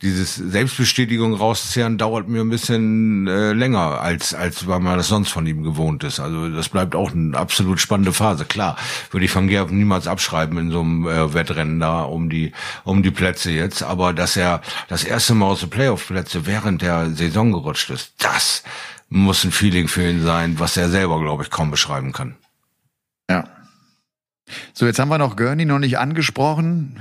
dieses 0.00 0.36
Selbstbestätigung 0.36 1.34
rauszehren 1.34 1.98
dauert 1.98 2.28
mir 2.28 2.42
ein 2.42 2.50
bisschen 2.50 3.26
äh, 3.26 3.52
länger, 3.52 4.00
als, 4.00 4.32
als 4.32 4.68
weil 4.68 4.78
man 4.78 4.96
das 4.96 5.08
sonst 5.08 5.30
von 5.30 5.44
ihm 5.44 5.64
gewohnt 5.64 6.04
ist. 6.04 6.20
Also 6.20 6.48
das 6.48 6.68
bleibt 6.68 6.94
auch 6.94 7.10
eine 7.10 7.36
absolut 7.36 7.80
spannende 7.80 8.12
Phase. 8.12 8.44
Klar, 8.44 8.76
würde 9.10 9.24
ich 9.24 9.32
von 9.32 9.48
Gerben 9.48 9.76
niemals 9.76 10.06
abschreiben 10.06 10.56
in 10.58 10.70
so 10.70 10.80
einem 10.80 11.08
äh, 11.08 11.34
Wettrennen 11.34 11.80
da 11.80 12.02
um 12.02 12.30
die, 12.30 12.52
um 12.84 13.02
die 13.02 13.10
Plätze 13.10 13.50
jetzt. 13.50 13.82
Aber 13.82 14.12
dass 14.12 14.36
er 14.36 14.62
das 14.88 15.02
erste 15.02 15.34
Mal 15.34 15.46
aus 15.46 15.60
den 15.60 15.70
Playoff-Plätze 15.70 16.46
während 16.46 16.82
der 16.82 17.10
Saison 17.10 17.50
gerutscht 17.50 17.90
ist, 17.90 18.12
das 18.18 18.62
muss 19.08 19.42
ein 19.42 19.50
Feeling 19.50 19.88
für 19.88 20.08
ihn 20.08 20.22
sein, 20.22 20.60
was 20.60 20.76
er 20.76 20.90
selber, 20.90 21.20
glaube 21.20 21.42
ich, 21.42 21.50
kaum 21.50 21.72
beschreiben 21.72 22.12
kann. 22.12 22.36
Ja. 23.28 23.48
So, 24.74 24.86
jetzt 24.86 25.00
haben 25.00 25.08
wir 25.08 25.18
noch 25.18 25.34
Gurney 25.34 25.64
noch 25.64 25.80
nicht 25.80 25.98
angesprochen. 25.98 27.00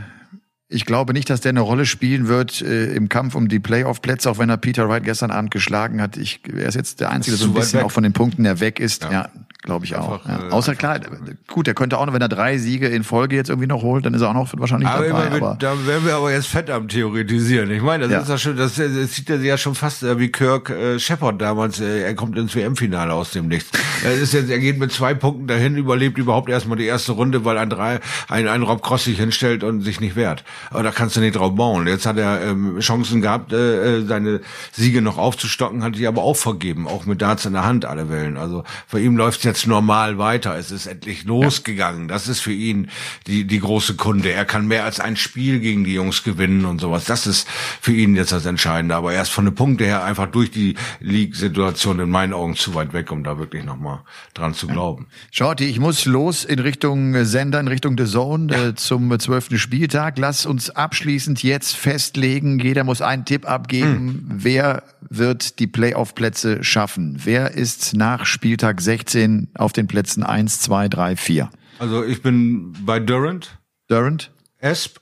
Ich 0.69 0.85
glaube 0.85 1.13
nicht, 1.13 1.29
dass 1.29 1.39
der 1.39 1.51
eine 1.51 1.61
Rolle 1.61 1.85
spielen 1.85 2.27
wird 2.27 2.61
äh, 2.61 2.93
im 2.93 3.07
Kampf 3.07 3.35
um 3.35 3.47
die 3.47 3.59
Playoff-Plätze, 3.59 4.29
auch 4.29 4.37
wenn 4.37 4.49
er 4.49 4.57
Peter 4.57 4.89
Wright 4.89 5.03
gestern 5.03 5.31
Abend 5.31 5.51
geschlagen 5.51 6.01
hat. 6.01 6.17
Ich, 6.17 6.41
er 6.45 6.67
ist 6.67 6.75
jetzt 6.75 6.99
der 6.99 7.09
Einzige, 7.09 7.37
der 7.37 7.45
so 7.45 7.51
ein 7.51 7.55
bisschen 7.55 7.83
auch 7.83 7.91
von 7.91 8.03
den 8.03 8.13
Punkten, 8.13 8.43
der 8.43 8.59
weg 8.59 8.79
ist. 8.81 9.03
Ja, 9.03 9.11
ja 9.11 9.29
glaube 9.67 9.85
ich 9.85 9.95
auch. 9.95 10.25
Ja. 10.25 10.47
Äh, 10.47 10.51
Außer 10.51 10.75
klar, 10.75 10.99
gut, 11.47 11.67
er 11.67 11.73
könnte 11.73 11.97
auch 11.97 12.05
noch, 12.05 12.13
wenn 12.13 12.21
er 12.21 12.29
drei 12.29 12.57
Siege 12.57 12.87
in 12.87 13.03
Folge 13.03 13.35
jetzt 13.35 13.49
irgendwie 13.49 13.67
noch 13.67 13.83
holt, 13.83 14.05
dann 14.05 14.13
ist 14.13 14.21
er 14.21 14.29
auch 14.29 14.33
noch 14.33 14.51
wahrscheinlich 14.57 14.87
aber 14.87 15.05
dabei. 15.05 15.27
Immer, 15.27 15.47
aber 15.47 15.57
da 15.59 15.85
werden 15.85 16.05
wir 16.05 16.15
aber 16.15 16.31
jetzt 16.31 16.47
fett 16.47 16.69
am 16.69 16.87
theoretisieren. 16.87 17.69
Ich 17.69 17.81
meine, 17.81 18.05
das 18.05 18.11
ja. 18.11 18.19
ist 18.21 18.29
ja 18.29 18.37
schon, 18.37 18.57
das, 18.57 18.75
das 18.75 19.13
sieht 19.13 19.29
er 19.29 19.39
ja 19.41 19.57
schon 19.57 19.75
fast 19.75 20.03
äh, 20.03 20.17
wie 20.19 20.29
Kirk 20.29 20.69
äh, 20.69 20.97
Shepard 20.99 21.41
damals. 21.41 21.81
Äh, 21.81 22.03
er 22.03 22.15
kommt 22.15 22.37
ins 22.37 22.55
WM-Finale 22.55 23.13
aus 23.13 23.31
dem 23.31 23.49
Nichts. 23.49 23.69
er 24.03 24.13
ist 24.13 24.33
jetzt, 24.33 24.49
er 24.49 24.59
geht 24.59 24.79
mit 24.79 24.93
zwei 24.93 25.13
Punkten 25.13 25.47
dahin, 25.47 25.75
überlebt 25.75 26.17
überhaupt 26.17 26.49
erstmal 26.49 26.77
die 26.77 26.85
erste 26.85 27.11
Runde, 27.11 27.43
weil 27.43 27.57
ein 27.57 27.69
drei, 27.69 27.99
ein, 28.29 28.47
ein 28.47 28.63
Rob 28.63 28.81
Cross 28.81 29.03
sich 29.03 29.17
hinstellt 29.17 29.63
und 29.65 29.81
sich 29.81 29.99
nicht 29.99 30.15
wehrt. 30.15 30.45
Aber 30.69 30.83
da 30.83 30.91
kannst 30.91 31.17
du 31.17 31.19
nicht 31.19 31.35
drauf 31.35 31.53
bauen. 31.53 31.87
Jetzt 31.87 32.05
hat 32.05 32.17
er 32.17 32.41
ähm, 32.41 32.79
Chancen 32.79 33.21
gehabt, 33.21 33.51
äh, 33.51 33.97
äh 33.97 34.05
seine 34.05 34.39
Siege 34.71 35.01
noch 35.01 35.17
aufzustocken, 35.17 35.83
hat 35.83 35.95
die 35.95 36.07
aber 36.07 36.23
auch 36.23 36.37
vergeben, 36.37 36.87
auch 36.87 37.05
mit 37.05 37.21
Darts 37.21 37.45
in 37.45 37.51
der 37.51 37.65
Hand 37.65 37.83
alle 37.83 38.09
Wellen. 38.09 38.37
Also 38.37 38.63
für 38.87 39.01
ihn 39.01 39.17
läuft's 39.17 39.43
jetzt 39.43 39.56
normal 39.65 40.17
weiter 40.17 40.27
weiter. 40.27 40.57
Es 40.57 40.71
ist 40.71 40.87
endlich 40.87 41.23
losgegangen. 41.23 42.03
Ja. 42.03 42.07
Das 42.07 42.27
ist 42.27 42.39
für 42.39 42.51
ihn 42.51 42.89
die, 43.27 43.45
die 43.45 43.59
große 43.59 43.95
Kunde. 43.95 44.31
Er 44.31 44.45
kann 44.45 44.67
mehr 44.67 44.83
als 44.83 44.99
ein 44.99 45.15
Spiel 45.15 45.59
gegen 45.59 45.83
die 45.83 45.93
Jungs 45.93 46.23
gewinnen 46.23 46.65
und 46.65 46.79
sowas. 46.79 47.05
Das 47.05 47.27
ist 47.27 47.47
für 47.81 47.93
ihn 47.93 48.15
jetzt 48.15 48.31
das 48.31 48.45
Entscheidende. 48.45 48.95
Aber 48.95 49.13
erst 49.13 49.31
von 49.31 49.45
den 49.45 49.55
Punkten 49.55 49.85
her 49.85 50.03
einfach 50.03 50.27
durch 50.27 50.51
die 50.51 50.75
League-Situation 50.99 51.99
in 51.99 52.09
meinen 52.09 52.33
Augen 52.33 52.55
zu 52.55 52.75
weit 52.75 52.93
weg, 52.93 53.11
um 53.11 53.23
da 53.23 53.37
wirklich 53.39 53.63
nochmal 53.63 53.99
dran 54.33 54.53
zu 54.53 54.67
glauben. 54.67 55.07
Shorty, 55.31 55.65
ich 55.65 55.79
muss 55.79 56.05
los 56.05 56.43
in 56.43 56.59
Richtung 56.59 57.25
Sender, 57.25 57.59
in 57.59 57.67
Richtung 57.67 57.97
The 57.97 58.05
Zone 58.05 58.53
ja. 58.53 58.67
äh, 58.67 58.75
zum 58.75 59.17
zwölften 59.19 59.57
Spieltag. 59.57 60.17
Lass 60.17 60.45
uns 60.45 60.69
abschließend 60.69 61.41
jetzt 61.43 61.75
festlegen. 61.75 62.59
Jeder 62.59 62.83
muss 62.83 63.01
einen 63.01 63.25
Tipp 63.25 63.49
abgeben. 63.49 63.87
Hm. 63.87 64.25
Wer 64.27 64.83
wird 65.09 65.59
die 65.59 65.67
Playoff-Plätze 65.67 66.63
schaffen? 66.63 67.19
Wer 67.23 67.51
ist 67.51 67.95
nach 67.95 68.25
Spieltag 68.25 68.81
16 68.81 69.36
auf 69.55 69.73
den 69.73 69.87
Plätzen 69.87 70.23
eins, 70.23 70.59
zwei, 70.59 70.87
drei, 70.87 71.15
vier. 71.15 71.49
Also 71.79 72.03
ich 72.03 72.21
bin 72.21 72.73
bei 72.85 72.99
Durant. 72.99 73.57
Durant. 73.87 74.31
Esp. 74.59 74.97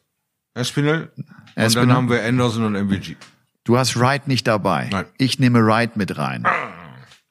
Espinel. 0.53 1.11
Espinel. 1.55 1.65
Und 1.65 1.75
dann 1.75 1.93
haben 1.93 2.09
wir 2.09 2.23
Anderson 2.23 2.63
und 2.63 2.73
MVG. 2.73 3.15
Du 3.63 3.77
hast 3.77 3.99
Wright 3.99 4.27
nicht 4.27 4.47
dabei. 4.47 4.89
Nein. 4.91 5.05
Ich 5.17 5.39
nehme 5.39 5.65
Wright 5.65 5.97
mit 5.97 6.17
rein. 6.17 6.45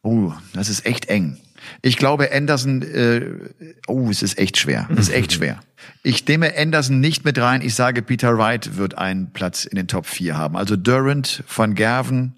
Oh, 0.02 0.32
das 0.52 0.68
ist 0.68 0.84
echt 0.84 1.06
eng. 1.06 1.38
Ich 1.80 1.96
glaube, 1.96 2.30
Anderson, 2.32 2.82
äh, 2.82 3.22
oh, 3.86 4.10
es 4.10 4.22
ist 4.22 4.38
echt 4.38 4.58
schwer. 4.58 4.88
Es 4.92 5.08
ist 5.08 5.14
echt 5.14 5.32
schwer. 5.34 5.60
Ich 6.02 6.26
nehme 6.26 6.52
Anderson 6.56 7.00
nicht 7.00 7.24
mit 7.24 7.38
rein. 7.38 7.62
Ich 7.62 7.74
sage, 7.74 8.02
Peter 8.02 8.36
Wright 8.36 8.76
wird 8.76 8.98
einen 8.98 9.32
Platz 9.32 9.64
in 9.64 9.76
den 9.76 9.88
Top 9.88 10.06
4 10.06 10.36
haben. 10.36 10.56
Also 10.56 10.76
Durant, 10.76 11.42
Van 11.54 11.74
Gerven, 11.74 12.34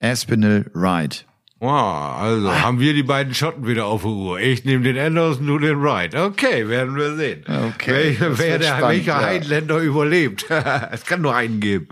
Aspinall, 0.00 0.70
Wright. 0.72 1.26
Wow, 1.62 2.18
also 2.18 2.48
ah. 2.48 2.62
haben 2.62 2.80
wir 2.80 2.92
die 2.92 3.04
beiden 3.04 3.36
Schotten 3.36 3.68
wieder 3.68 3.86
auf 3.86 4.02
der 4.02 4.10
Uhr. 4.10 4.40
Ich 4.40 4.64
nehme 4.64 4.82
den 4.82 4.98
Anderson, 4.98 5.46
du 5.46 5.60
den 5.60 5.80
Wright. 5.80 6.12
Okay, 6.12 6.68
werden 6.68 6.96
wir 6.96 7.14
sehen. 7.14 7.44
Okay. 7.46 8.16
Wer, 8.18 8.36
wer 8.36 8.58
der, 8.58 8.66
spannend, 8.66 8.88
welcher 8.88 9.20
ja. 9.20 9.26
Heinländer 9.26 9.78
überlebt. 9.78 10.44
es 10.90 11.04
kann 11.04 11.20
nur 11.22 11.36
einen 11.36 11.60
geben. 11.60 11.86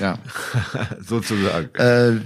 Ja. 0.00 0.18
Sozusagen. 1.00 1.72
Äh, 1.76 2.20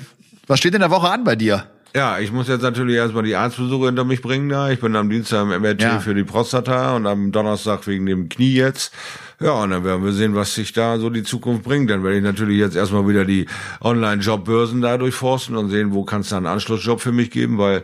was 0.46 0.58
steht 0.58 0.72
in 0.72 0.80
der 0.80 0.90
Woche 0.90 1.10
an 1.10 1.24
bei 1.24 1.36
dir? 1.36 1.66
Ja, 1.94 2.18
ich 2.18 2.32
muss 2.32 2.48
jetzt 2.48 2.62
natürlich 2.62 2.96
erstmal 2.96 3.24
die 3.24 3.36
Arztbesuche 3.36 3.86
hinter 3.88 4.04
mich 4.04 4.22
bringen 4.22 4.48
da. 4.48 4.70
Ich 4.70 4.80
bin 4.80 4.96
am 4.96 5.10
Dienstag 5.10 5.42
im 5.42 5.48
MRT 5.48 5.82
ja. 5.82 5.98
für 5.98 6.14
die 6.14 6.24
Prostata 6.24 6.96
und 6.96 7.06
am 7.06 7.30
Donnerstag 7.30 7.86
wegen 7.86 8.06
dem 8.06 8.30
Knie 8.30 8.54
jetzt. 8.54 8.94
Ja, 9.40 9.52
und 9.52 9.70
dann 9.70 9.84
werden 9.84 10.02
wir 10.02 10.12
sehen, 10.12 10.34
was 10.34 10.54
sich 10.54 10.72
da 10.72 10.98
so 10.98 11.10
die 11.10 11.22
Zukunft 11.22 11.64
bringt. 11.64 11.90
Dann 11.90 12.02
werde 12.02 12.16
ich 12.16 12.22
natürlich 12.22 12.58
jetzt 12.58 12.74
erstmal 12.74 13.06
wieder 13.06 13.24
die 13.24 13.46
Online-Jobbörsen 13.82 14.80
da 14.80 14.96
durchforsten 14.96 15.56
und 15.56 15.68
sehen, 15.68 15.92
wo 15.92 16.04
kann 16.04 16.22
es 16.22 16.30
da 16.30 16.38
einen 16.38 16.46
Anschlussjob 16.46 17.00
für 17.00 17.12
mich 17.12 17.30
geben, 17.30 17.58
weil 17.58 17.82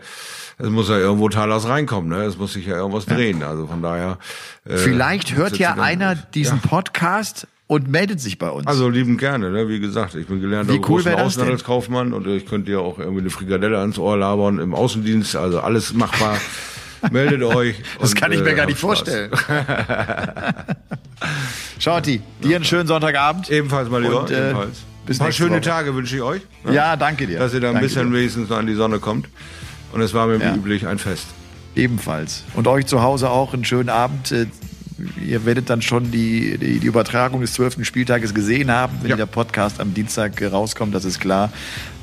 es 0.59 0.71
muss 0.71 0.89
ja 0.89 0.97
irgendwo 0.97 1.29
Talas 1.29 1.69
reinkommen, 1.69 2.09
ne? 2.09 2.25
Es 2.25 2.39
muss 2.39 2.55
sich 2.55 2.67
ja 2.67 2.77
irgendwas 2.77 3.05
drehen. 3.05 3.43
Also 3.43 3.67
von 3.67 3.83
daher. 3.83 4.19
Äh, 4.65 4.77
Vielleicht 4.77 5.35
hört 5.37 5.59
ja 5.59 5.75
einer 5.75 6.15
diesen 6.15 6.61
ja. 6.63 6.69
Podcast 6.69 7.47
und 7.67 7.89
meldet 7.89 8.21
sich 8.21 8.39
bei 8.39 8.51
uns. 8.51 8.67
Also 8.67 8.89
lieben 8.89 9.17
gerne, 9.17 9.51
ne? 9.51 9.69
wie 9.69 9.81
gesagt, 9.81 10.15
ich 10.15 10.27
bin 10.27 10.41
gelernter 10.41 10.75
cool 10.89 11.07
Außenhandelskaufmann 11.09 12.13
und 12.13 12.27
ich 12.27 12.47
könnte 12.47 12.71
ja 12.71 12.79
auch 12.79 12.99
irgendwie 12.99 13.21
eine 13.21 13.31
Frikadelle 13.31 13.79
ans 13.79 13.99
Ohr 13.99 14.17
labern 14.17 14.59
im 14.59 14.75
Außendienst, 14.75 15.37
also 15.37 15.61
alles 15.61 15.93
machbar. 15.95 16.39
Meldet 17.11 17.43
euch. 17.43 17.77
Das 18.01 18.15
kann 18.15 18.33
ich 18.33 18.41
mir 18.41 18.51
äh, 18.51 18.55
gar 18.55 18.67
nicht 18.67 18.79
vorstellen. 18.79 19.31
Shorty, 21.79 22.21
dir 22.43 22.57
einen 22.57 22.65
schönen 22.65 22.87
Sonntagabend. 22.87 23.51
Ebenfalls 23.51 23.89
mal 23.89 24.03
lieber. 24.03 24.23
Und, 24.23 24.31
äh, 24.31 24.51
ebenfalls. 24.51 24.83
Bis 25.07 25.19
ein 25.19 25.25
paar 25.25 25.33
schöne 25.33 25.57
Woche. 25.57 25.61
Tage 25.63 25.95
wünsche 25.95 26.17
ich 26.17 26.23
euch. 26.23 26.43
Ne? 26.65 26.75
Ja, 26.75 26.97
danke 26.97 27.27
dir. 27.27 27.39
Dass 27.39 27.55
ihr 27.55 27.61
da 27.61 27.69
ein 27.69 27.75
danke 27.75 27.89
bisschen 27.89 28.11
dir. 28.11 28.19
wenigstens 28.19 28.49
noch 28.49 28.59
an 28.59 28.67
die 28.67 28.75
Sonne 28.75 28.99
kommt. 29.01 29.29
Und 29.93 30.01
es 30.01 30.15
war 30.15 30.27
mir 30.27 30.39
ja. 30.39 30.55
wie 30.55 30.59
üblich 30.59 30.87
ein 30.87 30.99
Fest. 30.99 31.27
Ebenfalls. 31.75 32.45
Und 32.55 32.67
euch 32.69 32.87
zu 32.87 33.03
Hause 33.03 33.31
auch 33.31 33.53
einen 33.53 33.65
schönen 33.65 33.89
Abend. 33.89 34.33
Äh, 34.99 35.25
ihr 35.25 35.45
werdet 35.45 35.71
dann 35.71 35.83
schon 35.83 36.11
die, 36.11 36.59
die, 36.59 36.79
die 36.79 36.87
Übertragung 36.87 37.41
des 37.41 37.55
zwölften 37.55 37.85
Spieltages 37.85 38.35
gesehen 38.35 38.71
haben, 38.71 38.99
wenn 39.03 39.11
ja. 39.11 39.17
der 39.17 39.27
Podcast 39.27 39.81
am 39.81 39.95
Dienstag 39.95 40.41
rauskommt, 40.43 40.95
das 40.95 41.05
ist 41.05 41.21
klar. 41.21 41.53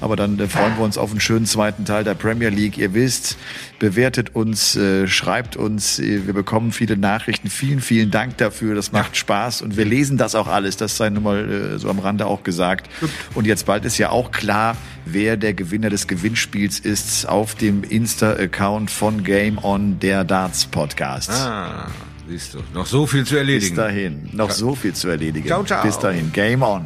Aber 0.02 0.16
dann 0.16 0.40
äh, 0.40 0.48
freuen 0.48 0.78
wir 0.78 0.84
uns 0.84 0.98
auf 0.98 1.12
einen 1.12 1.20
schönen 1.20 1.46
zweiten 1.46 1.86
Teil 1.86 2.04
der 2.04 2.16
Premier 2.16 2.50
League. 2.50 2.78
Ihr 2.78 2.94
wisst, 2.94 3.38
bewertet 3.80 4.36
uns, 4.36 4.76
äh, 4.76 5.08
schreibt 5.08 5.58
uns. 5.58 6.00
Äh, 6.00 6.26
wir 6.26 6.34
bekommen 6.34 6.72
viele 6.72 6.98
Nachrichten. 6.98 7.50
Vielen, 7.50 7.82
vielen 7.82 8.12
Dank 8.12 8.38
dafür. 8.38 8.76
Das 8.76 8.92
macht 8.92 9.18
Spaß 9.18 9.62
und 9.62 9.78
wir 9.78 9.86
lesen 9.86 10.18
das 10.18 10.36
auch 10.36 10.48
alles. 10.48 10.78
Das 10.78 10.98
sei 10.98 11.10
nun 11.10 11.24
mal 11.24 11.50
äh, 11.50 11.80
so 11.80 11.90
am 11.90 12.00
Rande 12.00 12.26
auch 12.26 12.44
gesagt. 12.44 12.90
Und 13.36 13.46
jetzt 13.46 13.66
bald 13.66 13.86
ist 13.86 13.98
ja 13.98 14.10
auch 14.10 14.32
klar, 14.32 14.78
wer 15.06 15.38
der 15.38 15.54
Gewinner 15.54 15.90
des 15.90 16.08
Gewinnspiels 16.08 16.80
ist 16.80 17.28
auf 17.28 17.56
dem 17.56 17.84
Insta-Account 17.84 18.92
von 18.92 19.24
Game 19.24 19.58
On, 19.58 20.00
der 20.00 20.24
Darts 20.24 20.66
Podcast. 20.66 21.32
Ah. 21.32 21.88
Siehst 22.30 22.54
du, 22.54 22.60
noch 22.76 22.86
so 22.86 23.08
viel 23.08 23.26
zu 23.26 23.38
erledigen. 23.38 23.76
Bis 23.76 23.76
dahin, 23.76 24.30
noch 24.34 24.52
so 24.52 24.76
viel 24.76 24.94
zu 24.94 25.08
erledigen. 25.08 25.48
Ciao, 25.48 25.64
ciao. 25.64 25.84
Bis 25.84 25.98
dahin, 25.98 26.32
Game 26.32 26.62
On. 26.62 26.86